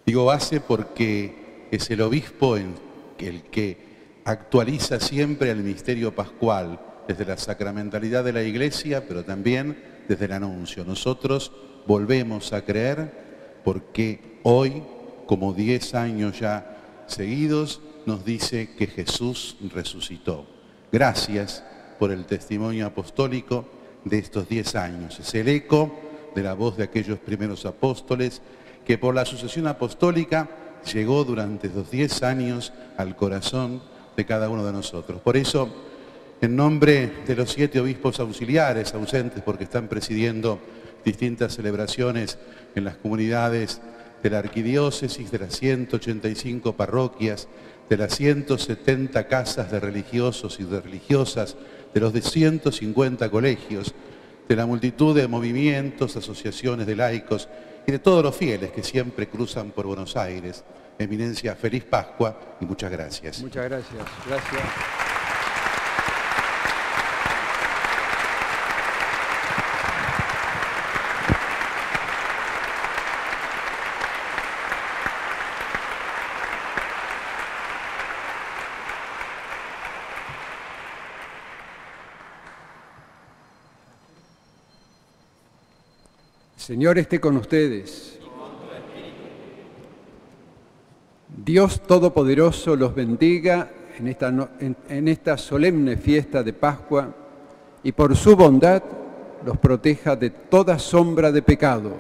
Digo 0.05 0.33
hace 0.33 0.61
porque 0.61 1.69
es 1.71 1.89
el 1.89 2.01
obispo 2.01 2.57
el 2.57 3.43
que 3.45 3.79
actualiza 4.25 4.99
siempre 4.99 5.53
el 5.53 5.63
misterio 5.63 6.17
pascual 6.17 6.81
desde 7.07 7.25
la 7.25 7.37
sacramentalidad 7.37 8.25
de 8.25 8.33
la 8.33 8.43
iglesia, 8.43 9.07
pero 9.07 9.25
también 9.25 9.81
desde 10.09 10.25
el 10.25 10.33
anuncio. 10.33 10.85
Nosotros 10.85 11.53
volvemos 11.87 12.53
a 12.53 12.65
creer 12.65 13.61
porque 13.63 14.41
hoy, 14.43 14.83
como 15.27 15.53
10 15.53 15.95
años 15.95 16.41
ya 16.41 17.05
seguidos, 17.07 17.81
nos 18.05 18.25
dice 18.25 18.71
que 18.77 18.89
Jesús 18.89 19.59
resucitó. 19.73 20.45
Gracias 20.91 21.63
por 22.01 22.11
el 22.11 22.27
testimonio 22.27 22.87
apostólico 22.87 23.76
de 24.07 24.19
estos 24.19 24.49
diez 24.49 24.75
años. 24.77 25.19
Es 25.19 25.35
el 25.35 25.49
eco 25.49 25.93
de 26.35 26.43
la 26.43 26.55
voz 26.55 26.77
de 26.77 26.85
aquellos 26.85 27.19
primeros 27.19 27.67
apóstoles 27.67 28.41
que 28.85 28.99
por 28.99 29.15
la 29.15 29.25
sucesión 29.25 29.67
apostólica 29.67 30.49
llegó 30.93 31.25
durante 31.25 31.67
estos 31.67 31.91
diez 31.91 32.23
años 32.23 32.73
al 32.97 33.17
corazón 33.17 33.83
de 34.17 34.25
cada 34.25 34.49
uno 34.49 34.65
de 34.65 34.73
nosotros. 34.73 35.21
Por 35.21 35.37
eso, 35.37 35.69
en 36.41 36.55
nombre 36.55 37.11
de 37.27 37.35
los 37.35 37.51
siete 37.51 37.81
obispos 37.81 38.21
auxiliares 38.21 38.95
ausentes 38.95 39.43
porque 39.43 39.65
están 39.65 39.89
presidiendo 39.89 40.61
distintas 41.05 41.55
celebraciones 41.55 42.39
en 42.77 42.85
las 42.85 42.97
comunidades 42.97 43.81
de 44.23 44.31
la 44.31 44.39
arquidiócesis, 44.39 45.31
de 45.33 45.39
las 45.41 45.57
185 45.57 46.75
parroquias, 46.75 47.49
de 47.89 47.97
las 47.97 48.15
170 48.15 49.27
casas 49.27 49.71
de 49.71 49.81
religiosos 49.81 50.61
y 50.61 50.65
de 50.65 50.81
religiosas, 50.81 51.57
de 51.97 52.01
los 52.01 52.13
de 52.13 52.21
150 52.21 53.31
colegios, 53.31 53.95
de 54.47 54.55
la 54.55 54.67
multitud 54.67 55.17
de 55.17 55.27
movimientos, 55.29 56.15
asociaciones 56.15 56.87
de 56.87 56.95
laicos 56.95 57.49
y 57.87 57.93
de 57.93 57.99
todos 57.99 58.23
los 58.23 58.37
fieles 58.37 58.71
que 58.71 58.83
siempre 58.83 59.31
cruzan 59.31 59.71
por 59.71 59.87
Buenos 59.87 60.15
Aires. 60.15 60.63
Eminencia, 60.99 61.57
feliz 61.57 61.85
Pascua 61.85 62.59
y 62.61 62.67
muchas 62.67 62.91
gracias. 62.91 63.41
Muchas 63.41 63.65
gracias. 63.65 64.05
Gracias. 64.27 65.26
Señor 86.67 86.99
esté 86.99 87.21
con 87.21 87.37
ustedes. 87.37 88.19
Dios 91.45 91.81
Todopoderoso 91.83 92.75
los 92.75 92.93
bendiga 92.93 93.71
en 93.97 94.09
esta, 94.09 94.51
en, 94.89 95.07
esta, 95.07 95.39
solemne 95.39 95.97
fiesta 95.97 96.43
de 96.43 96.53
Pascua 96.53 97.15
y 97.85 97.93
por 97.93 98.17
su 98.17 98.35
bondad 98.35 98.83
los 99.45 99.59
proteja 99.59 100.17
de 100.17 100.31
toda 100.31 100.77
sombra 100.81 101.31
de 101.31 101.43
pecado. 101.43 101.93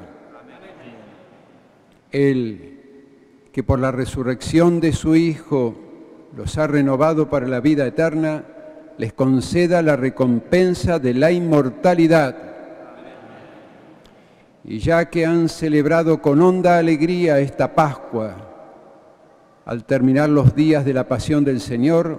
Él, 2.11 2.81
que 3.53 3.63
por 3.63 3.79
la 3.79 3.93
resurrección 3.93 4.81
de 4.81 4.93
su 4.93 5.15
Hijo 5.15 5.77
los 6.37 6.59
ha 6.59 6.67
renovado 6.67 7.31
para 7.31 7.47
la 7.47 7.61
vida 7.61 7.87
eterna, 7.87 8.43
les 8.99 9.13
conceda 9.13 9.81
la 9.81 9.95
recompensa 9.95 10.99
de 10.99 11.15
la 11.15 11.31
inmortalidad. 11.31 12.46
Y 14.69 14.81
ya 14.81 15.09
que 15.09 15.25
han 15.25 15.49
celebrado 15.49 16.21
con 16.21 16.43
honda 16.43 16.79
alegría 16.79 17.39
esta 17.39 17.73
Pascua, 17.73 18.35
al 19.65 19.85
terminar 19.85 20.29
los 20.29 20.57
días 20.57 20.85
de 20.85 20.93
la 20.93 21.07
pasión 21.07 21.45
del 21.45 21.61
Señor, 21.61 22.19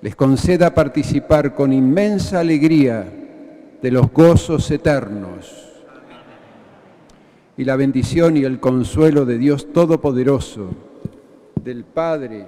les 0.00 0.16
conceda 0.16 0.74
participar 0.74 1.54
con 1.54 1.74
inmensa 1.74 2.40
alegría 2.40 3.04
de 3.82 3.90
los 3.90 4.10
gozos 4.10 4.70
eternos. 4.70 5.68
Y 7.58 7.64
la 7.64 7.76
bendición 7.76 8.38
y 8.38 8.44
el 8.44 8.58
consuelo 8.58 9.26
de 9.26 9.36
Dios 9.36 9.70
Todopoderoso, 9.70 10.70
del 11.62 11.84
Padre, 11.84 12.46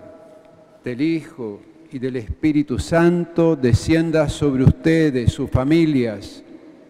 del 0.82 1.02
Hijo 1.02 1.60
y 1.92 1.98
del 1.98 2.16
Espíritu 2.16 2.78
Santo 2.78 3.56
descienda 3.56 4.30
sobre 4.30 4.64
ustedes, 4.64 5.32
sus 5.32 5.50
familias, 5.50 6.42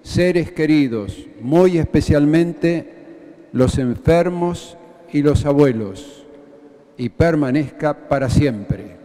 seres 0.02 0.52
queridos, 0.52 1.26
muy 1.40 1.78
especialmente 1.78 2.92
los 3.52 3.78
enfermos 3.78 4.76
y 5.12 5.22
los 5.22 5.44
abuelos, 5.44 6.24
y 6.96 7.08
permanezca 7.08 8.08
para 8.08 8.28
siempre. 8.28 8.96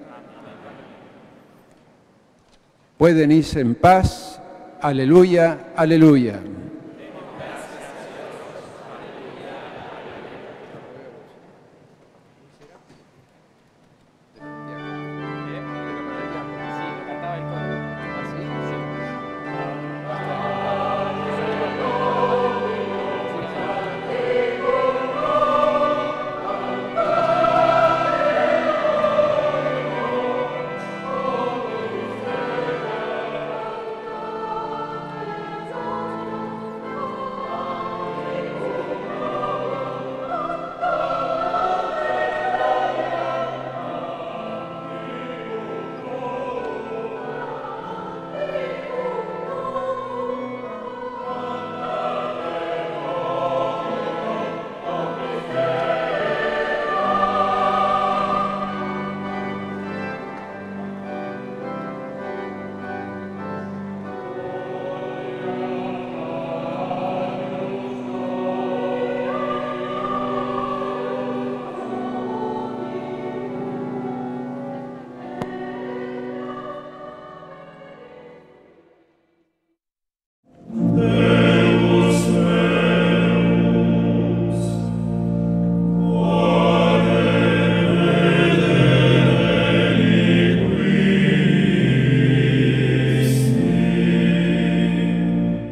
Pueden 2.97 3.31
irse 3.31 3.59
en 3.59 3.75
paz. 3.75 4.41
Aleluya, 4.81 5.67
aleluya. 5.75 6.39